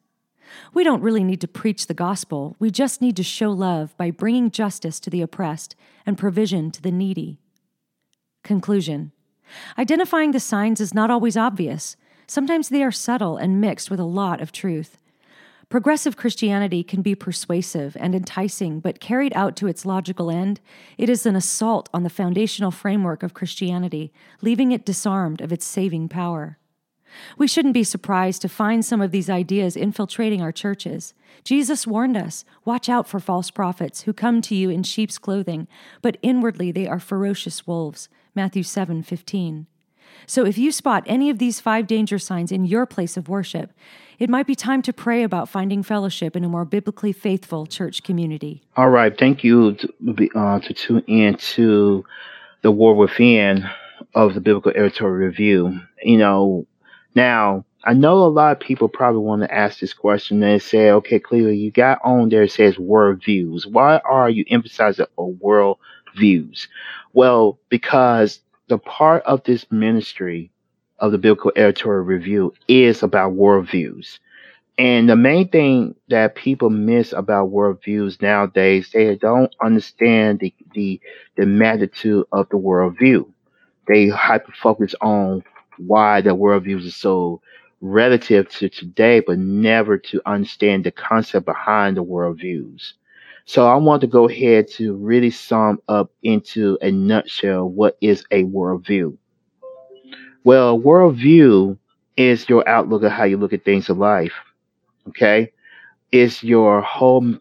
[0.73, 4.11] We don't really need to preach the gospel, we just need to show love by
[4.11, 5.75] bringing justice to the oppressed
[6.05, 7.39] and provision to the needy.
[8.43, 9.11] Conclusion
[9.77, 11.95] Identifying the signs is not always obvious.
[12.27, 14.97] Sometimes they are subtle and mixed with a lot of truth.
[15.69, 20.59] Progressive Christianity can be persuasive and enticing, but carried out to its logical end,
[20.97, 25.65] it is an assault on the foundational framework of Christianity, leaving it disarmed of its
[25.65, 26.59] saving power.
[27.37, 31.13] We shouldn't be surprised to find some of these ideas infiltrating our churches.
[31.43, 35.67] Jesus warned us watch out for false prophets who come to you in sheep's clothing,
[36.01, 38.09] but inwardly they are ferocious wolves.
[38.35, 39.67] Matthew 7 15.
[40.25, 43.71] So if you spot any of these five danger signs in your place of worship,
[44.19, 48.03] it might be time to pray about finding fellowship in a more biblically faithful church
[48.03, 48.63] community.
[48.77, 49.17] All right.
[49.17, 52.05] Thank you to, uh, to tune in to
[52.61, 53.69] the War Within
[54.13, 55.79] of the Biblical Editorial Review.
[56.03, 56.67] You know,
[57.15, 60.91] now, I know a lot of people probably want to ask this question and say,
[60.91, 63.67] okay, clearly you got on there it says world views.
[63.67, 65.79] Why are you emphasizing world
[66.15, 66.67] views?
[67.13, 70.51] Well, because the part of this ministry
[70.99, 74.19] of the Biblical Editorial Review is about worldviews.
[74.77, 80.99] And the main thing that people miss about worldviews nowadays, they don't understand the the,
[81.37, 83.29] the magnitude of the worldview.
[83.87, 85.43] They hyper focus on
[85.77, 87.41] why the worldviews are so
[87.81, 92.93] relative to today, but never to understand the concept behind the worldviews.
[93.45, 98.23] So I want to go ahead to really sum up into a nutshell what is
[98.31, 99.17] a worldview.
[100.45, 101.77] Well, worldview
[102.15, 104.33] is your outlook of how you look at things in life.
[105.09, 105.51] Okay,
[106.11, 107.35] it's your whole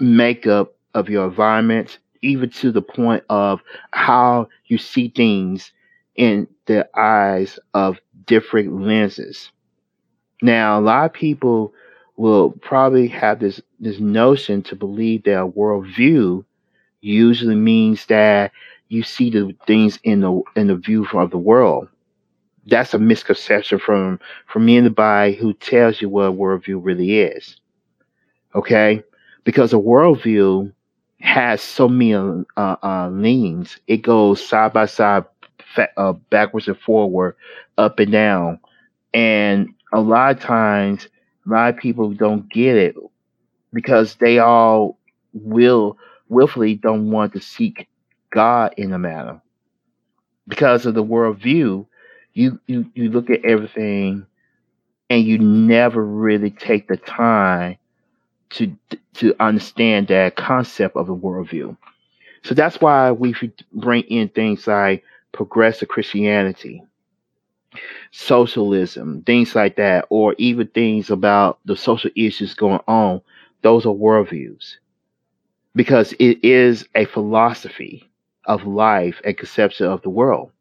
[0.00, 3.60] makeup of your environment, even to the point of
[3.92, 5.72] how you see things
[6.16, 9.50] in the eyes of different lenses.
[10.42, 11.72] Now, a lot of people
[12.16, 16.44] will probably have this this notion to believe that a worldview
[17.00, 18.52] usually means that
[18.88, 21.88] you see the things in the in the view of the world.
[22.66, 27.56] That's a misconception from from anybody who tells you what a worldview really is.
[28.54, 29.02] Okay,
[29.44, 30.72] because a worldview
[31.20, 33.78] has so many uh, uh, leans.
[33.86, 35.24] It goes side by side
[35.96, 37.36] uh, backwards and forward,
[37.78, 38.58] up and down.
[39.12, 41.08] And a lot of times,
[41.46, 42.96] a lot of people don't get it
[43.72, 44.98] because they all
[45.32, 45.98] will
[46.28, 47.88] willfully don't want to seek
[48.30, 49.40] God in the matter.
[50.48, 51.86] Because of the worldview,
[52.34, 54.26] you, you you look at everything
[55.08, 57.76] and you never really take the time
[58.50, 58.76] to
[59.14, 61.76] to understand that concept of the worldview.
[62.42, 65.02] So that's why we should bring in things like
[65.34, 66.82] progressive Christianity,
[68.10, 73.20] socialism, things like that, or even things about the social issues going on,
[73.62, 74.76] those are worldviews.
[75.74, 78.10] Because it is a philosophy
[78.46, 80.52] of life and conception of the world.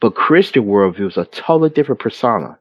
[0.00, 2.58] But Christian worldviews are totally different persona.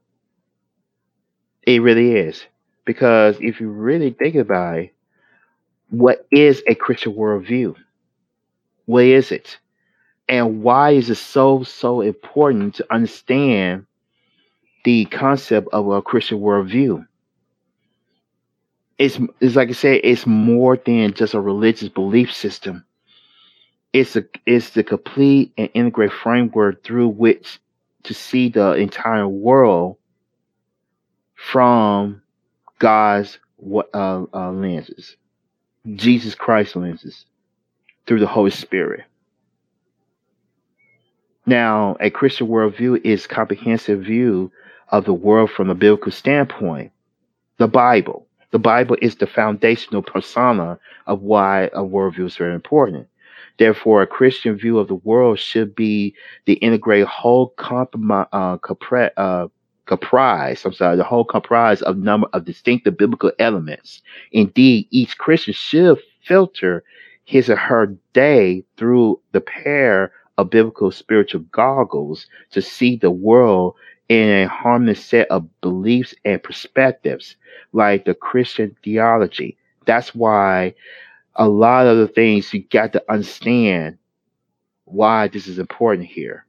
[1.64, 2.46] It really is.
[2.86, 4.94] Because if you really think about it,
[5.90, 7.76] what is a Christian worldview?
[8.86, 9.58] What is it?
[10.32, 13.86] And why is it so, so important to understand
[14.86, 17.06] the concept of a Christian worldview?
[18.98, 22.86] It's, it's like I said, it's more than just a religious belief system.
[23.92, 27.60] It's a it's the complete and integrated framework through which
[28.04, 29.98] to see the entire world
[31.36, 32.22] from
[32.80, 35.18] God's uh, uh, lenses,
[35.94, 37.26] Jesus Christ lenses,
[38.08, 39.04] through the Holy Spirit.
[41.46, 44.52] Now, a Christian worldview is comprehensive view
[44.90, 46.92] of the world from a biblical standpoint.
[47.58, 48.28] The Bible.
[48.52, 50.78] The Bible is the foundational persona
[51.08, 53.08] of why a worldview is very important.
[53.58, 56.16] Therefore, a Christian view of the world should be
[56.46, 58.58] the integrated whole compromise, uh,
[59.18, 59.48] uh,
[59.86, 64.02] comprise, I'm sorry, the whole comprise of number of distinctive biblical elements.
[64.32, 66.84] Indeed, each Christian should filter
[67.24, 73.76] his or her day through the pair of biblical spiritual goggles to see the world
[74.10, 77.36] in a harmonious set of beliefs and perspectives,
[77.74, 79.58] like the Christian theology.
[79.86, 80.76] That's why
[81.36, 83.98] a lot of the things you got to understand
[84.86, 86.46] why this is important here.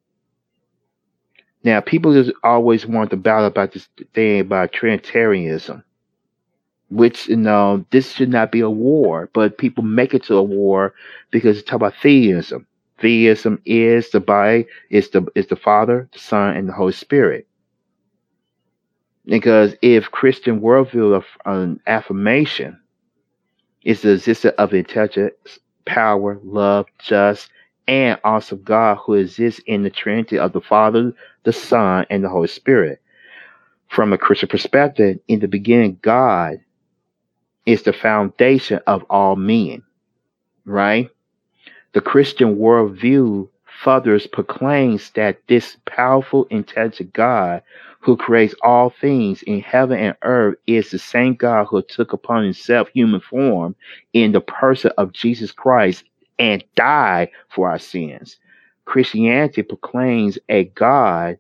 [1.65, 5.85] Now, people just always want to battle about this thing about Trinitarianism,
[6.91, 10.43] which, you know, this should not be a war, but people make it to a
[10.43, 10.95] war
[11.31, 12.67] because it's talk about theism.
[13.03, 17.49] Theism is the by is the is the Father, the Son, and the Holy Spirit.
[19.27, 22.81] Because if Christian worldview of an affirmation
[23.85, 27.51] is the existence of intelligence, power, love, just,
[27.89, 31.13] and also God who exists in the Trinity of the Father,
[31.45, 33.01] the Son, and the Holy Spirit.
[33.89, 36.61] From a Christian perspective, in the beginning, God
[37.67, 39.83] is the foundation of all men,
[40.65, 41.11] right?
[41.93, 43.49] The Christian worldview
[43.83, 47.63] fathers proclaims that this powerful, intelligent God
[48.01, 52.45] who creates all things in heaven and earth is the same God who took upon
[52.45, 53.77] himself human form
[54.13, 56.05] in the person of Jesus Christ
[56.39, 58.39] and died for our sins.
[58.87, 61.39] Christianity proclaims a God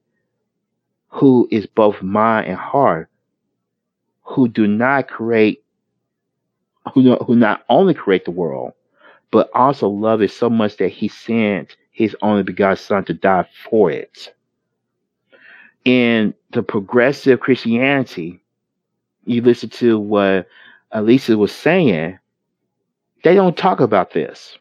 [1.09, 3.09] who is both mind and heart,
[4.23, 5.65] who do not create,
[6.93, 8.75] who, who not only create the world,
[9.33, 13.49] but also love it so much that he sent his only begotten son to die
[13.69, 14.33] for it.
[15.85, 18.41] In the progressive Christianity,
[19.25, 20.47] you listen to what
[20.93, 22.19] Elisa was saying,
[23.25, 24.59] they don't talk about this.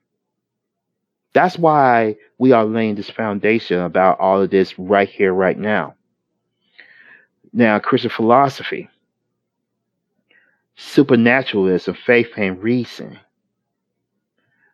[1.34, 5.96] That's why we are laying this foundation about all of this right here, right now.
[7.54, 8.90] Now, Christian philosophy,
[10.76, 13.20] supernaturalism, faith, and reason.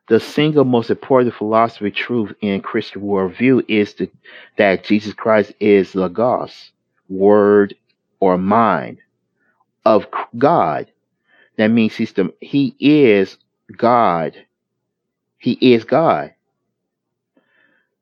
[0.07, 3.95] The single most important philosophy truth in Christian worldview is
[4.57, 6.71] that Jesus Christ is the Logos,
[7.09, 7.75] word
[8.21, 8.99] or mind
[9.85, 10.07] of
[10.37, 10.89] God.
[11.57, 13.37] That means he's the, he is
[13.75, 14.37] God.
[15.39, 16.33] He is God.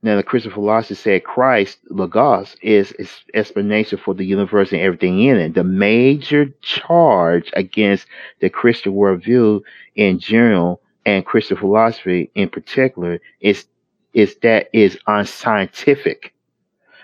[0.04, 5.24] Now, the Christian philosophy said Christ, Logos, is, is explanation for the universe and everything
[5.24, 5.56] in it.
[5.56, 8.06] The major charge against
[8.42, 9.62] the Christian worldview
[9.96, 13.66] in general and Christian philosophy in particular is
[14.14, 16.34] is that is unscientific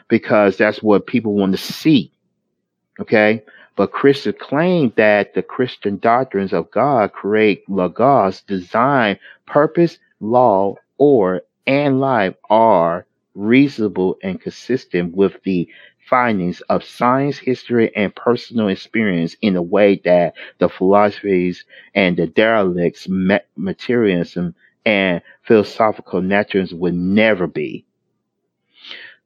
[0.08, 2.12] because that's what people want to see.
[3.00, 3.44] Okay.
[3.76, 11.42] But Christians claim that the Christian doctrines of God create logos, design, purpose, law, or
[11.66, 15.68] and life are reasonable and consistent with the
[16.10, 21.66] findings of science, history, and personal experience in a way that the philosophies
[21.96, 23.08] and the derelicts,
[23.56, 24.56] materialism,
[24.86, 27.86] and philosophical naturalism would never be.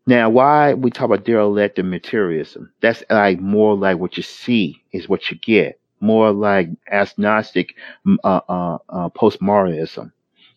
[0.08, 2.72] Now, why we talk about derelict and materialism?
[2.82, 5.80] That's like more like what you see is what you get.
[6.00, 7.76] More like agnostic
[8.24, 10.12] uh, uh, uh, postmodernism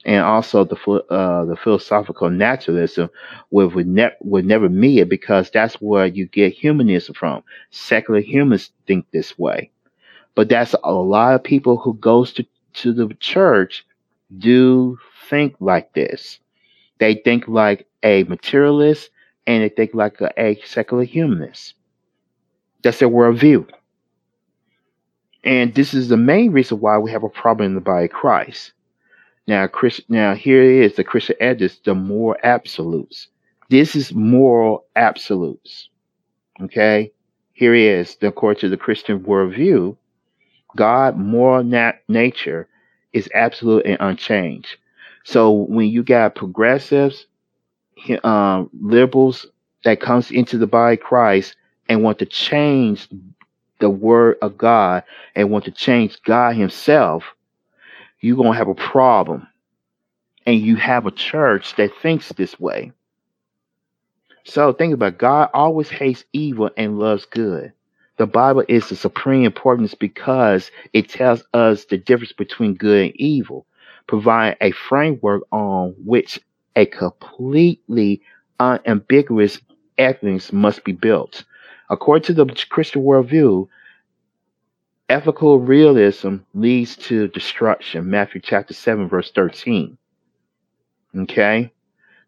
[0.05, 0.77] and also the
[1.11, 3.11] uh, the philosophical naturalism
[3.51, 7.43] would would, ne- would never meet it because that's where you get humanism from.
[7.71, 9.71] Secular humans think this way,
[10.35, 13.85] but that's a lot of people who goes to to the church
[14.39, 14.99] do
[15.29, 16.39] think like this.
[16.99, 19.11] They think like a materialist
[19.47, 21.75] and they think like a, a secular humanist.
[22.83, 23.67] That's their worldview.
[25.45, 28.11] And this is the main reason why we have a problem in the body of
[28.11, 28.73] Christ
[29.49, 33.29] now, Chris, now here is the Christian ethics, the moral absolutes.
[33.71, 35.89] This is moral absolutes.
[36.61, 37.13] Okay,
[37.55, 39.97] here is the according to the Christian worldview,
[40.77, 42.69] God, moral nat- nature
[43.15, 44.77] is absolute and unchanged.
[45.25, 47.27] So when you got progressives,
[48.23, 49.47] um, liberals
[49.85, 51.57] that comes into the body of Christ
[51.89, 53.09] and want to change
[53.81, 55.05] the word of God
[55.35, 57.25] and want to change God Himself,
[58.21, 59.47] you're gonna have a problem.
[60.47, 62.93] And you have a church that thinks this way.
[64.45, 65.19] So think about it.
[65.19, 67.73] God always hates evil and loves good.
[68.17, 73.17] The Bible is of supreme importance because it tells us the difference between good and
[73.17, 73.67] evil,
[74.07, 76.41] provide a framework on which
[76.75, 78.23] a completely
[78.59, 79.61] unambiguous
[79.99, 81.45] ethics must be built.
[81.91, 83.69] According to the Christian worldview,
[85.09, 88.11] ethical realism leads to destruction.
[88.11, 89.97] Matthew chapter 7, verse 13.
[91.17, 91.73] Okay?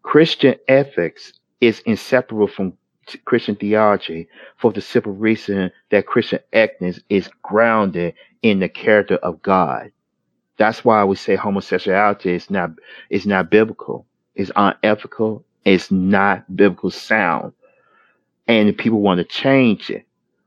[0.02, 2.72] Christian ethics is inseparable from
[3.24, 9.42] Christian theology for the simple reason that Christian ethics is grounded in the character of
[9.42, 9.92] God.
[10.56, 12.70] That's why we say homosexuality is not
[13.08, 17.52] is not biblical, it's unethical, it's not biblical sound,
[18.46, 20.04] and people want to change it.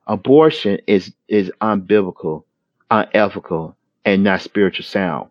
[0.08, 2.44] Abortion is is unbiblical,
[2.92, 5.30] unethical, and not spiritual sound.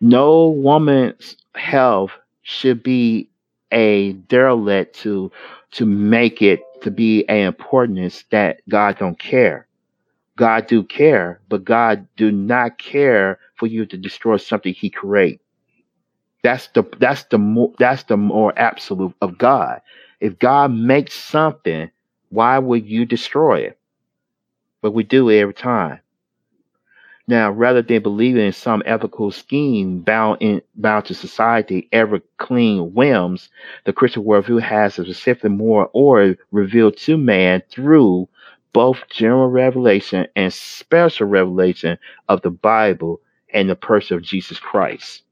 [0.00, 2.12] No woman's health
[2.42, 3.28] should be
[3.72, 5.30] a derelict to
[5.72, 9.66] to make it to be an importance that God don't care.
[10.36, 15.40] God do care, but God do not care for you to destroy something He create.
[16.42, 19.80] That's the that's the more that's the more absolute of God.
[20.20, 21.90] If God makes something,
[22.36, 23.78] why would you destroy it?
[24.82, 26.00] But we do it every time.
[27.26, 32.92] Now, rather than believing in some ethical scheme bound in bound to society, ever clean
[32.92, 33.48] whims,
[33.86, 38.28] the Christian worldview has a specific moral order revealed to man through
[38.74, 41.96] both general revelation and special revelation
[42.28, 43.18] of the Bible
[43.54, 45.22] and the person of Jesus Christ.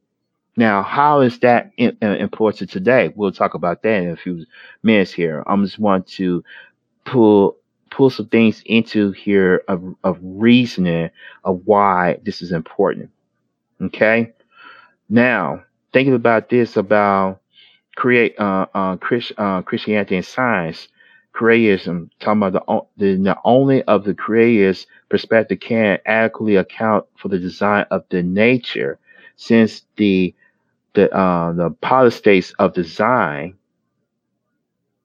[0.57, 3.13] Now, how is that uh, important today?
[3.15, 4.47] We'll talk about that in a few
[4.83, 5.43] minutes here.
[5.47, 6.43] I'm just want to
[7.05, 7.57] pull
[7.91, 11.11] pull some things into here of, of reasoning
[11.45, 13.11] of why this is important.
[13.81, 14.33] Okay.
[15.09, 15.63] Now,
[15.93, 17.41] thinking about this about
[17.95, 20.89] create uh, uh, Chris, uh, Christianity and science,
[21.35, 27.29] creatism, talking about the, the not only of the creator's perspective can adequately account for
[27.29, 28.99] the design of the nature,
[29.37, 30.35] since the
[30.95, 33.55] the uh, the postulates of design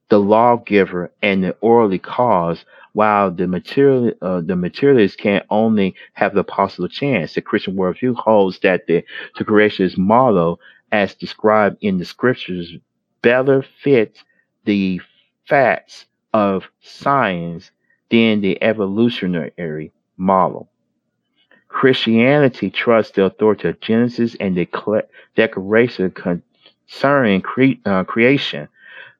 [0.09, 6.33] the lawgiver and the orderly cause, while the material uh, the materialist can only have
[6.33, 7.33] the possible chance.
[7.33, 9.03] The Christian worldview holds that the,
[9.37, 10.59] the creationist model,
[10.91, 12.73] as described in the scriptures,
[13.21, 14.23] better fits
[14.65, 14.99] the
[15.47, 17.71] facts of science
[18.09, 20.69] than the evolutionary model.
[21.67, 24.67] Christianity trusts the authority of Genesis and the
[25.35, 28.67] declaration concerning cre- uh, creation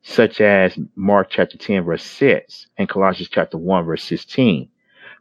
[0.01, 4.69] such as Mark chapter 10, verse 6, and Colossians chapter 1, verse 16.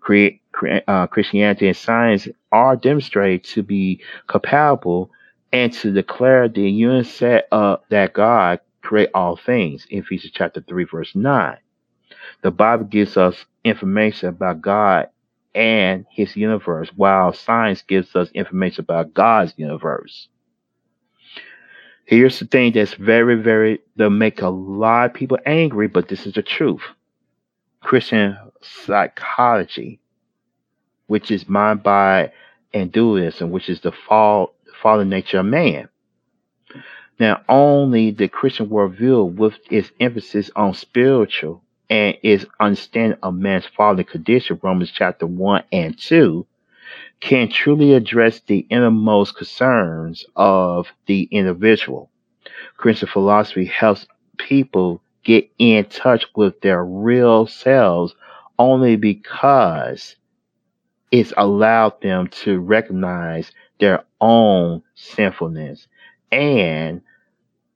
[0.01, 0.41] Create,
[0.87, 5.11] uh, Christianity and science are demonstrated to be compatible
[5.53, 9.87] and to declare the unity uh, that God create all things.
[9.91, 11.59] Ephesians chapter 3, verse 9.
[12.43, 15.09] The Bible gives us information about God
[15.55, 20.29] and his universe, while science gives us information about God's universe.
[22.09, 26.27] Here's the thing that's very, very, that make a lot of people angry, but this
[26.27, 26.81] is the truth.
[27.83, 30.01] Christian psychology,
[31.07, 32.33] which is mind, by
[32.73, 35.91] and dualism, which is the fall, fallen nature of man.
[37.21, 43.67] Now, only the Christian worldview, with its emphasis on spiritual and its understanding of man's
[43.67, 46.47] fallen condition, Romans chapter 1 and 2,
[47.21, 52.11] can truly address the innermost concerns of the individual.
[52.77, 58.15] Christian philosophy helps people get in touch with their real selves
[58.59, 60.17] only because
[61.11, 63.51] it's allowed them to recognize
[63.81, 65.89] their own sinfulness
[66.31, 67.01] and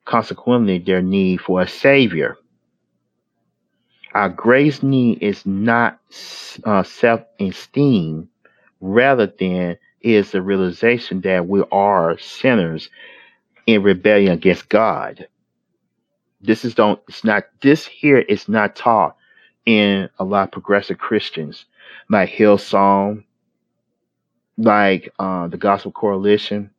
[0.05, 2.37] consequently their need for a savior.
[4.15, 5.99] Our greatest need is not
[6.65, 8.29] uh, self esteem,
[8.83, 12.91] rather than is the realization that we are sinners
[13.67, 15.27] in rebellion against God.
[16.41, 19.17] This is don't it's not this here is not taught
[19.65, 21.65] in a lot of progressive Christians
[22.11, 23.23] like Hillsong,
[24.59, 26.71] like uh, the Gospel Coalition.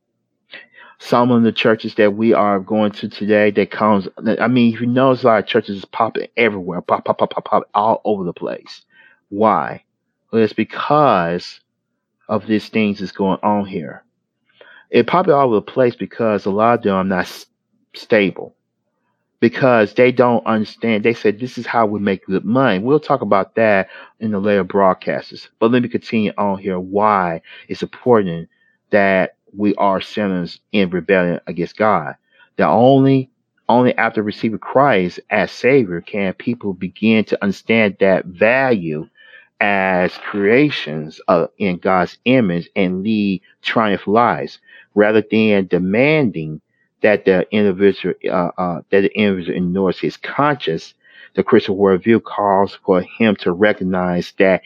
[0.98, 4.06] Some of the churches that we are going to today that comes
[4.38, 7.44] I mean you know a lot of churches is popping everywhere, pop, pop, pop, pop,
[7.46, 8.82] pop all over the place.
[9.30, 9.82] Why?
[10.30, 11.60] Well, it's because
[12.28, 14.04] of these things that's going on here.
[14.90, 17.46] It probably all over the place because a lot of them are not
[17.94, 18.52] stable.
[19.40, 21.04] because they don't understand.
[21.04, 22.80] They said this is how we make good money.
[22.80, 23.88] We'll talk about that
[24.20, 25.48] in the later broadcasts.
[25.60, 28.50] But let me continue on here why it's important
[28.90, 32.16] that we are sinners in rebellion against God.
[32.58, 33.30] That only
[33.70, 39.08] only after receiving Christ as Savior can people begin to understand that value
[39.60, 41.20] as creations
[41.58, 44.58] in God's image and lead triumph lives,
[44.94, 46.60] rather than demanding
[47.02, 50.94] that the individual uh, uh, that the individual ignores his conscience.
[51.34, 54.62] The Christian worldview calls for him to recognize that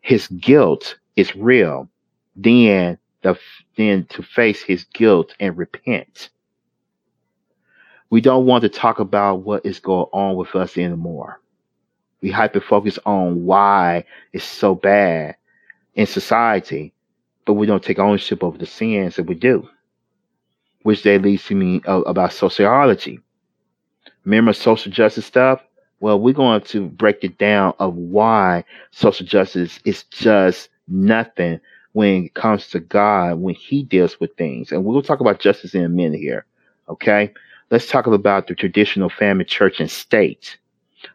[0.00, 1.88] his guilt is real,
[2.36, 3.38] then the
[3.76, 6.30] then to face his guilt and repent.
[8.10, 11.40] We don't want to talk about what is going on with us anymore.
[12.20, 15.36] We hyper focus on why it's so bad
[15.94, 16.92] in society,
[17.44, 19.68] but we don't take ownership of the sins that we do,
[20.82, 23.20] which that leads to me uh, about sociology.
[24.24, 25.62] Remember social justice stuff?
[26.00, 31.60] Well, we're going to break it down of why social justice is just nothing
[31.92, 34.70] when it comes to God, when He deals with things.
[34.70, 36.44] And we'll talk about justice in a minute here.
[36.88, 37.32] Okay?
[37.70, 40.58] Let's talk about the traditional family, church, and state.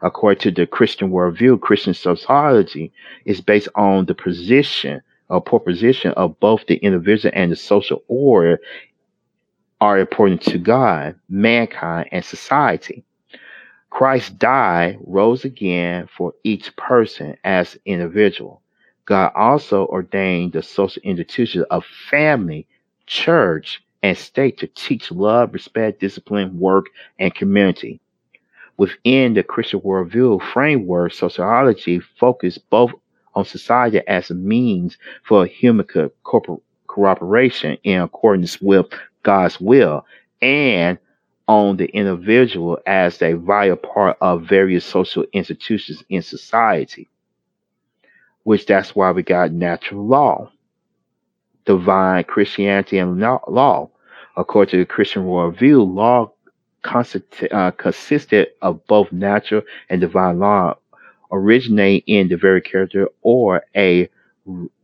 [0.02, 2.92] According to the Christian worldview, Christian sociology
[3.24, 8.60] is based on the position or proposition of both the individual and the social order
[9.80, 13.04] are important to God, mankind, and society.
[13.90, 18.60] Christ died, rose again for each person as individual.
[19.06, 22.66] God also ordained the social institutions of family,
[23.06, 26.86] church, and state to teach love, respect, discipline, work,
[27.18, 28.00] and community.
[28.76, 32.90] Within the Christian worldview framework, sociology focused both
[33.34, 38.86] on society as a means for human co- cooperation in accordance with
[39.22, 40.04] God's will
[40.42, 40.98] and
[41.46, 47.08] on the individual as a vital part of various social institutions in society,
[48.44, 50.50] which that's why we got natural law,
[51.64, 53.90] divine Christianity, and law.
[54.36, 56.33] According to the Christian worldview, law
[56.84, 60.76] uh, consisted of both natural and divine law,
[61.32, 64.08] originate in the very character or a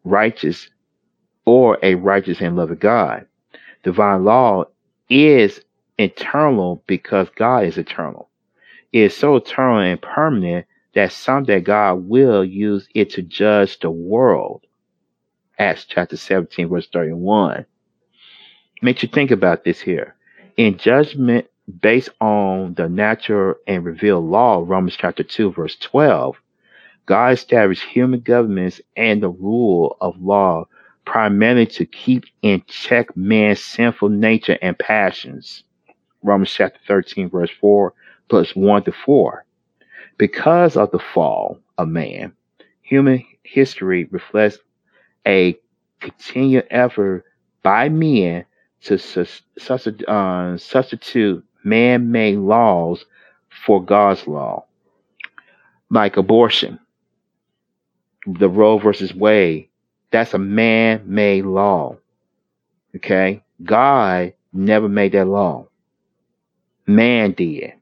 [0.05, 0.69] righteous
[1.45, 3.27] or a righteous and loving God.
[3.83, 4.65] Divine law
[5.09, 5.61] is
[5.99, 8.29] eternal because God is eternal.
[8.93, 13.91] It is so eternal and permanent that someday God will use it to judge the
[13.91, 14.67] world.
[15.59, 17.67] Acts chapter 17, verse 31
[18.83, 20.15] makes you think about this here.
[20.57, 21.47] In judgment
[21.81, 26.37] based on the natural and revealed law, Romans chapter 2, verse 12,
[27.07, 30.67] God established human governments and the rule of law
[31.05, 35.65] primarily to keep in check man's sinful nature and passions.
[36.23, 37.93] Romans chapter 13, verse 4,
[38.29, 39.45] plus 1 to 4.
[40.19, 42.33] Because of the fall of man,
[42.83, 44.59] human history reflects
[45.27, 45.59] a
[46.01, 47.25] continued effort
[47.63, 48.45] by men
[48.83, 48.95] to
[50.09, 53.05] uh, substitute man made laws
[53.67, 54.65] for God's law,
[55.91, 56.79] like abortion,
[58.27, 59.69] the Roe versus Wade.
[60.11, 61.97] That's a man made law.
[62.97, 63.43] Okay?
[63.63, 65.69] God never made that law.
[66.87, 67.75] Man did.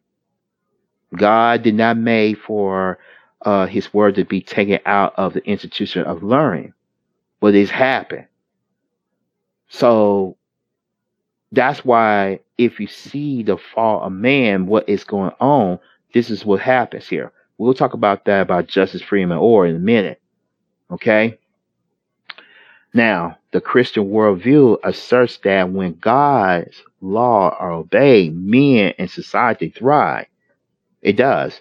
[1.16, 2.98] God did not make for
[3.42, 6.74] uh, his word to be taken out of the institution of learning,
[7.40, 8.26] but it's happened.
[9.68, 10.36] So
[11.53, 15.79] that's why if you see the fall of man, what is going on,
[16.12, 17.33] this is what happens here.
[17.57, 20.20] We'll talk about that about Justice Freeman Orr in a minute.
[20.91, 21.39] Okay.
[22.95, 30.27] Now, the Christian worldview asserts that when God's law are obeyed, men and society thrive.
[31.03, 31.61] It does.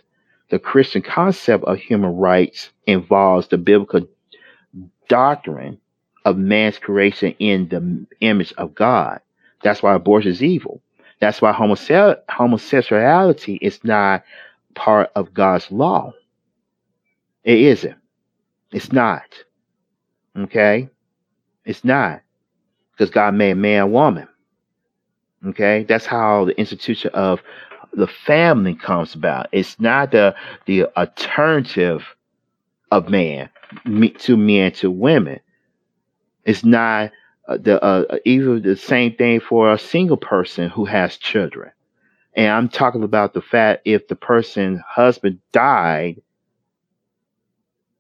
[0.50, 4.08] The Christian concept of human rights involves the biblical
[5.10, 5.80] doctrine
[6.26, 9.20] of man's creation in the image of God.
[9.64, 10.82] That's why abortion is evil.
[11.20, 14.24] That's why homosexuality is not
[14.76, 16.14] part of God's law.
[17.44, 17.96] It isn't.
[18.72, 19.24] It's not.
[20.38, 20.90] Okay?
[21.66, 22.22] It's not.
[22.92, 24.28] Because God made man and woman.
[25.48, 25.86] Okay?
[25.88, 27.42] That's how the institution of
[27.94, 29.48] the family comes about.
[29.52, 30.36] It's not the
[30.66, 32.04] the alternative
[32.92, 33.50] of man
[34.20, 35.40] to men to women.
[36.46, 37.12] It's not
[37.48, 41.72] uh, the uh, uh, even the same thing for a single person who has children.
[42.36, 46.22] And I'm talking about the fact if the person's husband died,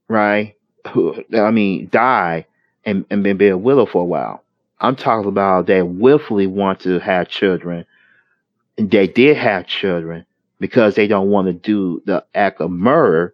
[0.07, 0.55] right?
[0.93, 2.45] Who I mean, died
[2.85, 4.43] and, and been, a widow for a while.
[4.79, 7.85] I'm talking about they willfully want to have children.
[8.77, 10.25] And they did have children,
[10.59, 13.33] because they don't want to do the act of murder.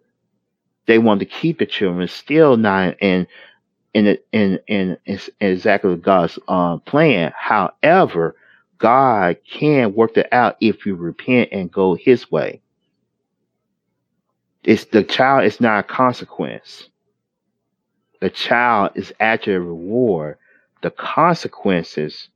[0.86, 3.26] They want to keep the children still not in
[3.94, 4.98] in in in,
[5.40, 7.32] exactly God's uh, plan.
[7.36, 8.36] However,
[8.78, 12.60] God can work it out if you repent and go His way.
[14.64, 16.88] It's the child is not a consequence.
[18.20, 20.38] The child is actually a reward.
[20.82, 22.28] The consequences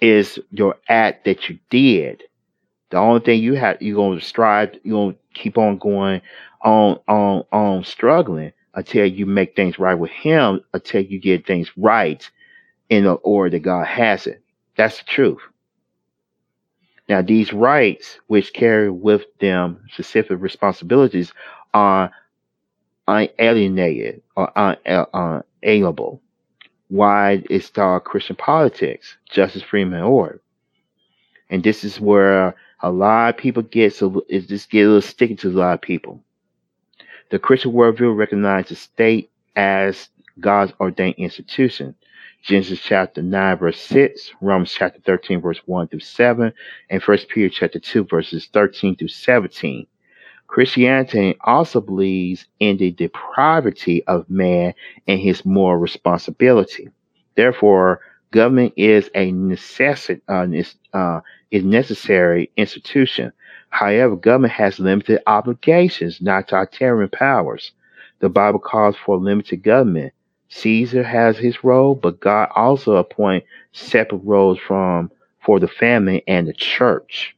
[0.00, 2.22] is your act that you did.
[2.90, 6.22] The only thing you have you're gonna strive, you're gonna keep on going
[6.62, 11.70] on on on struggling until you make things right with him, until you get things
[11.76, 12.28] right
[12.88, 14.42] in the order that God has it.
[14.76, 15.40] That's the truth.
[17.08, 21.32] Now, these rights, which carry with them specific responsibilities,
[21.74, 22.12] are
[23.08, 24.76] unalienated or uh,
[25.62, 26.22] unalienable.
[26.88, 30.40] Why is called Christian politics, justice, Freeman order.
[31.48, 35.02] And this is where a lot of people get so is just get a little
[35.02, 36.22] sticky to a lot of people.
[37.30, 40.08] The Christian worldview recognizes the state as
[40.40, 41.94] God's ordained institution.
[42.42, 46.52] Genesis chapter 9, verse 6, Romans chapter 13, verse 1 through 7,
[46.88, 49.86] and 1 Peter chapter 2, verses 13 through 17.
[50.48, 54.74] Christianity also believes in the depravity of man
[55.06, 56.88] and his moral responsibility.
[57.36, 58.00] Therefore,
[58.32, 60.46] government is a necessity, uh,
[60.92, 61.20] uh,
[61.52, 63.32] is necessary institution.
[63.70, 67.72] However, government has limited obligations, not totalitarian powers.
[68.18, 70.12] The Bible calls for limited government.
[70.48, 75.10] Caesar has his role, but God also appoints separate roles from
[75.44, 77.34] for the family and the church.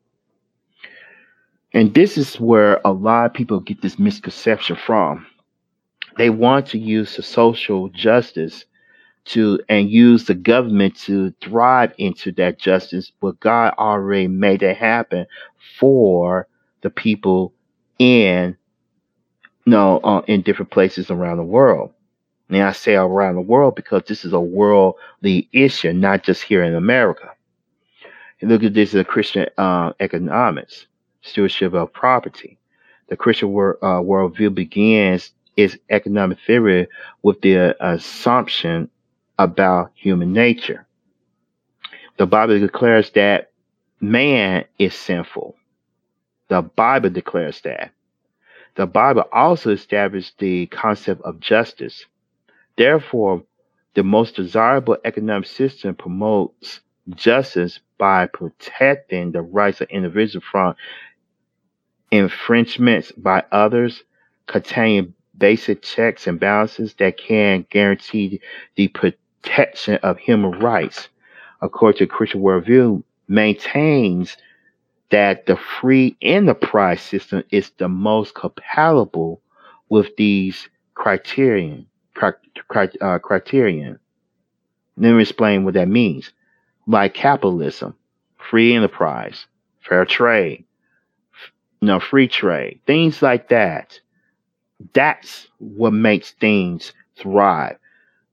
[1.75, 5.27] And this is where a lot of people get this misconception from.
[6.17, 8.65] They want to use the social justice
[9.25, 14.77] to and use the government to thrive into that justice, but God already made it
[14.77, 15.27] happen
[15.79, 16.49] for
[16.83, 17.53] the people
[17.99, 18.57] in
[19.65, 21.93] you know, uh, in different places around the world.
[22.49, 26.63] And I say around the world because this is a worldly issue, not just here
[26.65, 27.31] in America.
[28.41, 30.87] And look at this a Christian uh, economics
[31.23, 32.59] stewardship of property.
[33.09, 36.89] The Christian wor- uh, worldview begins its economic theory
[37.23, 38.91] with the assumption
[39.43, 40.87] about human nature.
[42.19, 43.51] The Bible declares that
[44.01, 45.57] man is sinful.
[46.49, 47.93] The Bible declares that.
[48.75, 52.07] The Bible also established the concept of justice.
[52.77, 53.43] Therefore,
[53.95, 56.81] the most desirable economic system promotes
[57.15, 60.75] justice by protecting the rights of individuals from
[62.11, 64.05] infringements by others
[64.47, 68.41] contain basic checks and balances that can guarantee
[68.77, 68.89] the
[69.43, 71.09] protection of human rights,
[71.61, 74.37] according to Christian worldview, maintains
[75.11, 79.41] that the free enterprise system is the most compatible
[79.89, 81.87] with these criterion.
[82.21, 83.99] uh, criterion.
[84.97, 86.33] Let me explain what that means.
[86.87, 87.95] Like capitalism,
[88.39, 89.47] free enterprise,
[89.81, 90.65] fair trade,
[91.81, 94.01] you know, free trade, things like that.
[94.95, 97.77] That's what makes things thrive.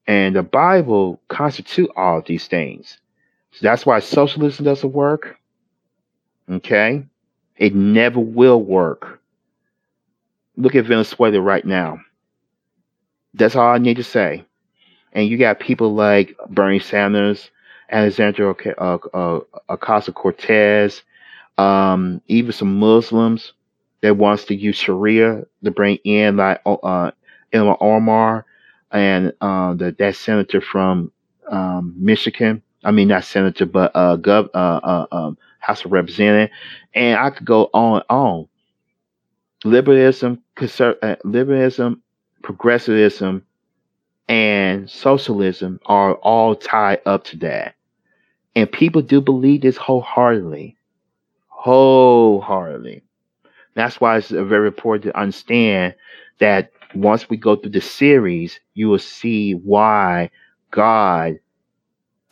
[0.10, 2.98] And the Bible constitute all of these things.
[3.52, 5.38] So that's why socialism doesn't work.
[6.50, 7.06] Okay?
[7.58, 9.22] It never will work.
[10.58, 12.00] Look at Venezuela right now.
[13.36, 14.44] That's all I need to say.
[15.14, 17.52] And you got people like Bernie Sanders,
[17.92, 21.04] Alexandria uh, uh, Ocasio Cortez,
[21.60, 23.54] um, even some Muslims
[24.02, 27.12] that wants to use Sharia to bring in like uh,
[27.54, 28.46] Omar
[28.92, 31.12] and uh, the, that senator from
[31.50, 32.62] um, Michigan.
[32.84, 36.54] I mean, not senator, but uh, gov, uh, uh, um, House of Representatives,
[36.94, 38.48] and I could go on and on.
[39.66, 42.02] Liberalism, conser- uh, liberalism,
[42.44, 43.46] progressivism,
[44.30, 47.76] and socialism are all tied up to that,
[48.56, 50.78] and people do believe this wholeheartedly
[51.60, 53.04] wholeheartedly.
[53.76, 55.94] That's why it's very important to understand
[56.40, 60.30] that once we go through the series, you will see why
[60.72, 61.40] God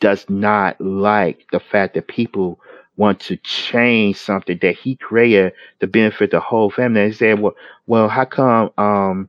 [0.00, 2.60] does not like the fact that people
[2.96, 7.08] want to change something that He created to benefit the whole family.
[7.08, 7.54] They said, "Well,
[7.86, 9.28] well, how come um,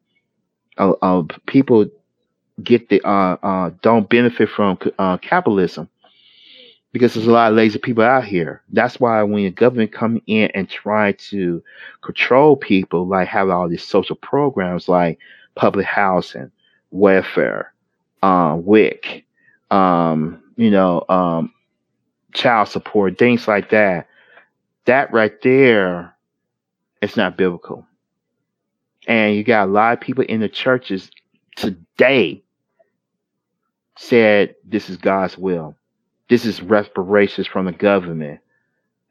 [0.77, 1.87] uh, uh, people
[2.63, 5.89] get the uh, uh, don't benefit from uh, capitalism?"
[6.91, 8.61] Because there's a lot of lazy people out here.
[8.69, 11.63] That's why when the government come in and try to
[12.01, 15.19] control people, like have all these social programs like
[15.55, 16.51] public housing,
[16.91, 17.73] welfare,
[18.23, 19.25] uh, WIC,
[19.71, 21.53] um, you know, um,
[22.33, 24.07] child support, things like that.
[24.85, 26.15] that right there,
[27.01, 27.85] it's not biblical.
[29.07, 31.09] And you got a lot of people in the churches
[31.55, 32.43] today
[33.97, 35.75] said this is God's will.
[36.29, 38.39] This is reparations from the government.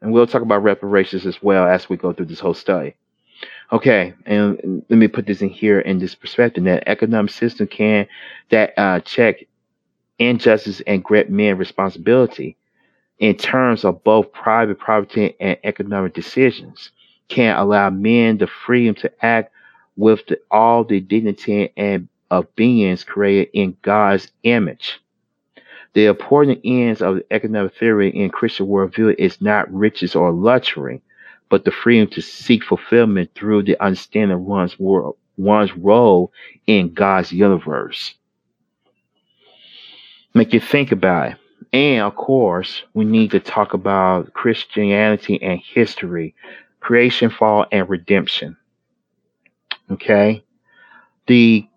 [0.01, 2.95] And we'll talk about reparations as well as we go through this whole study.
[3.71, 8.07] Okay, and let me put this in here in this perspective that economic system can
[8.49, 9.45] that uh, check
[10.17, 12.57] injustice and grant men responsibility
[13.19, 16.91] in terms of both private property and economic decisions
[17.27, 19.51] can allow men the freedom to act
[19.97, 24.99] with the, all the dignity and of beings created in God's image.
[25.93, 31.01] The important ends of economic theory in Christian worldview is not riches or luxury,
[31.49, 36.31] but the freedom to seek fulfillment through the understanding of one's world, one's role
[36.67, 38.13] in God's universe.
[40.33, 41.37] Make you think about it.
[41.73, 46.35] And of course, we need to talk about Christianity and history,
[46.79, 48.57] creation, fall, and redemption.
[49.91, 50.43] Okay?
[51.27, 51.68] The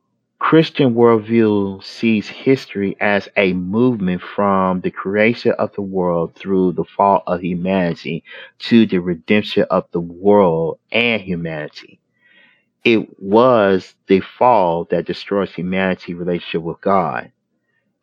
[0.43, 6.85] Christian worldview sees history as a movement from the creation of the world through the
[6.85, 8.25] fall of humanity
[8.59, 12.01] to the redemption of the world and humanity.
[12.85, 17.31] It was the fall that destroys humanity's relationship with God,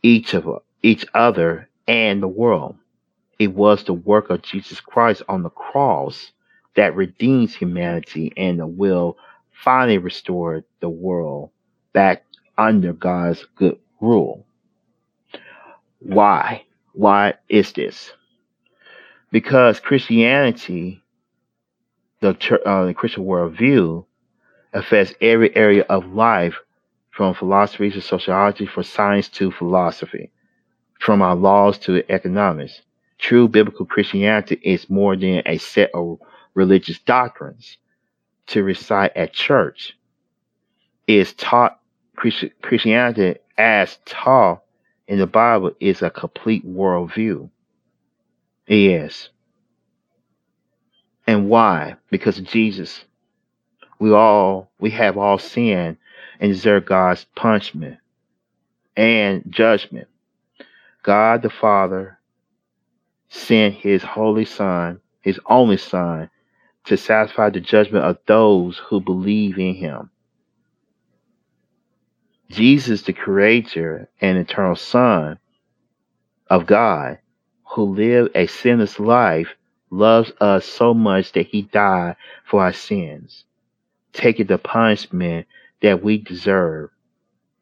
[0.01, 0.47] each of
[0.81, 2.77] each other, and the world.
[3.37, 6.31] It was the work of Jesus Christ on the cross
[6.75, 9.17] that redeems humanity and will
[9.51, 11.51] finally restore the world
[11.93, 12.23] back
[12.59, 14.45] under God's good rule.
[15.99, 16.65] Why?
[16.93, 18.11] Why is this?
[19.31, 21.01] Because Christianity,
[22.19, 22.29] the,
[22.65, 24.05] uh, the Christian worldview,
[24.73, 26.55] affects every area of life
[27.11, 30.31] from philosophy to sociology, from science to philosophy,
[30.99, 32.81] from our laws to economics.
[33.17, 36.19] True biblical Christianity is more than a set of
[36.53, 37.77] religious doctrines
[38.47, 39.97] to recite at church.
[41.07, 41.78] It is taught
[42.61, 44.61] Christianity as taught
[45.07, 47.49] in the Bible is a complete worldview.
[48.67, 49.29] Yes.
[51.25, 51.95] And why?
[52.09, 53.05] Because Jesus.
[53.99, 55.97] We all we have all sinned
[56.39, 57.97] and deserve God's punishment
[58.95, 60.07] and judgment.
[61.03, 62.19] God the Father
[63.29, 66.29] sent his holy son, his only son,
[66.85, 70.09] to satisfy the judgment of those who believe in him.
[72.49, 75.39] Jesus, the creator and eternal Son
[76.49, 77.19] of God,
[77.63, 79.49] who lived a sinless life,
[79.91, 82.15] loves us so much that he died
[82.45, 83.45] for our sins,
[84.13, 85.47] taking the punishment
[85.81, 86.89] that we deserve,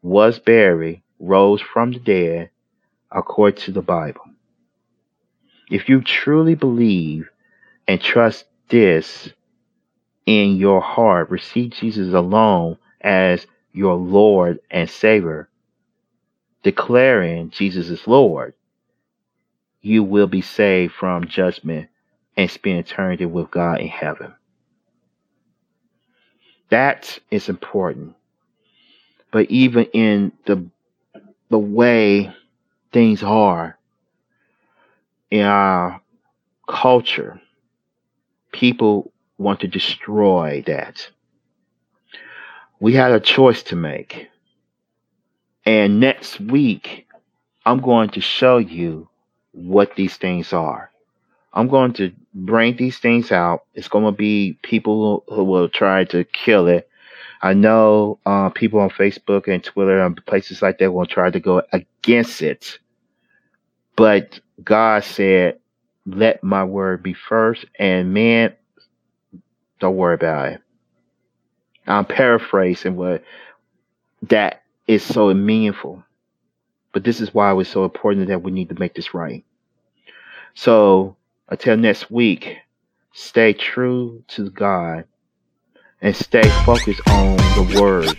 [0.02, 2.50] was buried, rose from the dead,
[3.10, 4.22] according to the Bible.
[5.70, 7.28] If you truly believe
[7.86, 9.30] and trust this
[10.24, 13.46] in your heart, receive Jesus alone as
[13.78, 15.48] your Lord and Savior,
[16.64, 18.54] declaring Jesus is Lord,
[19.82, 21.88] you will be saved from judgment
[22.36, 24.34] and spend eternity with God in heaven.
[26.70, 28.16] That is important.
[29.30, 30.66] But even in the
[31.48, 32.32] the way
[32.92, 33.78] things are
[35.30, 36.00] in our
[36.66, 37.40] culture,
[38.52, 41.08] people want to destroy that
[42.80, 44.28] we had a choice to make.
[45.64, 47.06] And next week,
[47.66, 49.08] I'm going to show you
[49.52, 50.90] what these things are.
[51.52, 53.64] I'm going to bring these things out.
[53.74, 56.88] It's going to be people who will try to kill it.
[57.42, 61.40] I know uh, people on Facebook and Twitter and places like that will try to
[61.40, 62.78] go against it.
[63.96, 65.58] But God said,
[66.06, 67.64] let my word be first.
[67.78, 68.54] And man,
[69.80, 70.60] don't worry about it.
[71.88, 73.22] I'm paraphrasing what
[74.22, 76.02] that is so meaningful.
[76.92, 79.44] But this is why it's so important that we need to make this right.
[80.54, 81.16] So
[81.48, 82.58] until next week,
[83.12, 85.04] stay true to God
[86.00, 88.16] and stay focused on the word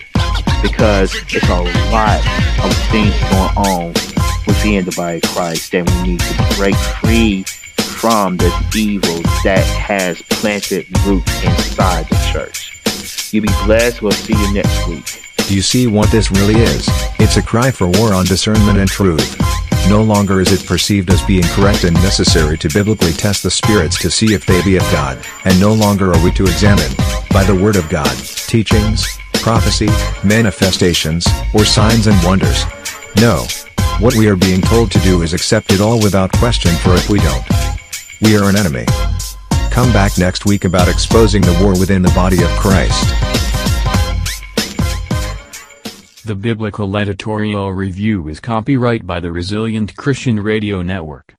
[0.62, 2.20] because it's a lot
[2.64, 3.88] of things going on
[4.46, 7.44] within the body of Christ that we need to break free
[8.00, 12.78] from the evil that has planted roots inside the church.
[13.31, 14.01] You be blessed.
[14.01, 15.22] We'll see you next week.
[15.47, 16.88] Do you see what this really is?
[17.19, 19.38] It's a cry for war on discernment and truth.
[19.88, 23.99] No longer is it perceived as being correct and necessary to biblically test the spirits
[24.01, 26.91] to see if they be of God, and no longer are we to examine,
[27.31, 28.15] by the word of God,
[28.47, 29.89] teachings, prophecy,
[30.23, 32.64] manifestations, or signs and wonders.
[33.18, 33.45] No.
[33.99, 37.10] What we are being told to do is accept it all without question for if
[37.10, 37.43] we don't,
[38.22, 38.85] we are an enemy.
[39.80, 43.07] Come back next week about exposing the war within the body of Christ.
[46.26, 51.38] The Biblical Editorial Review is copyright by the Resilient Christian Radio Network.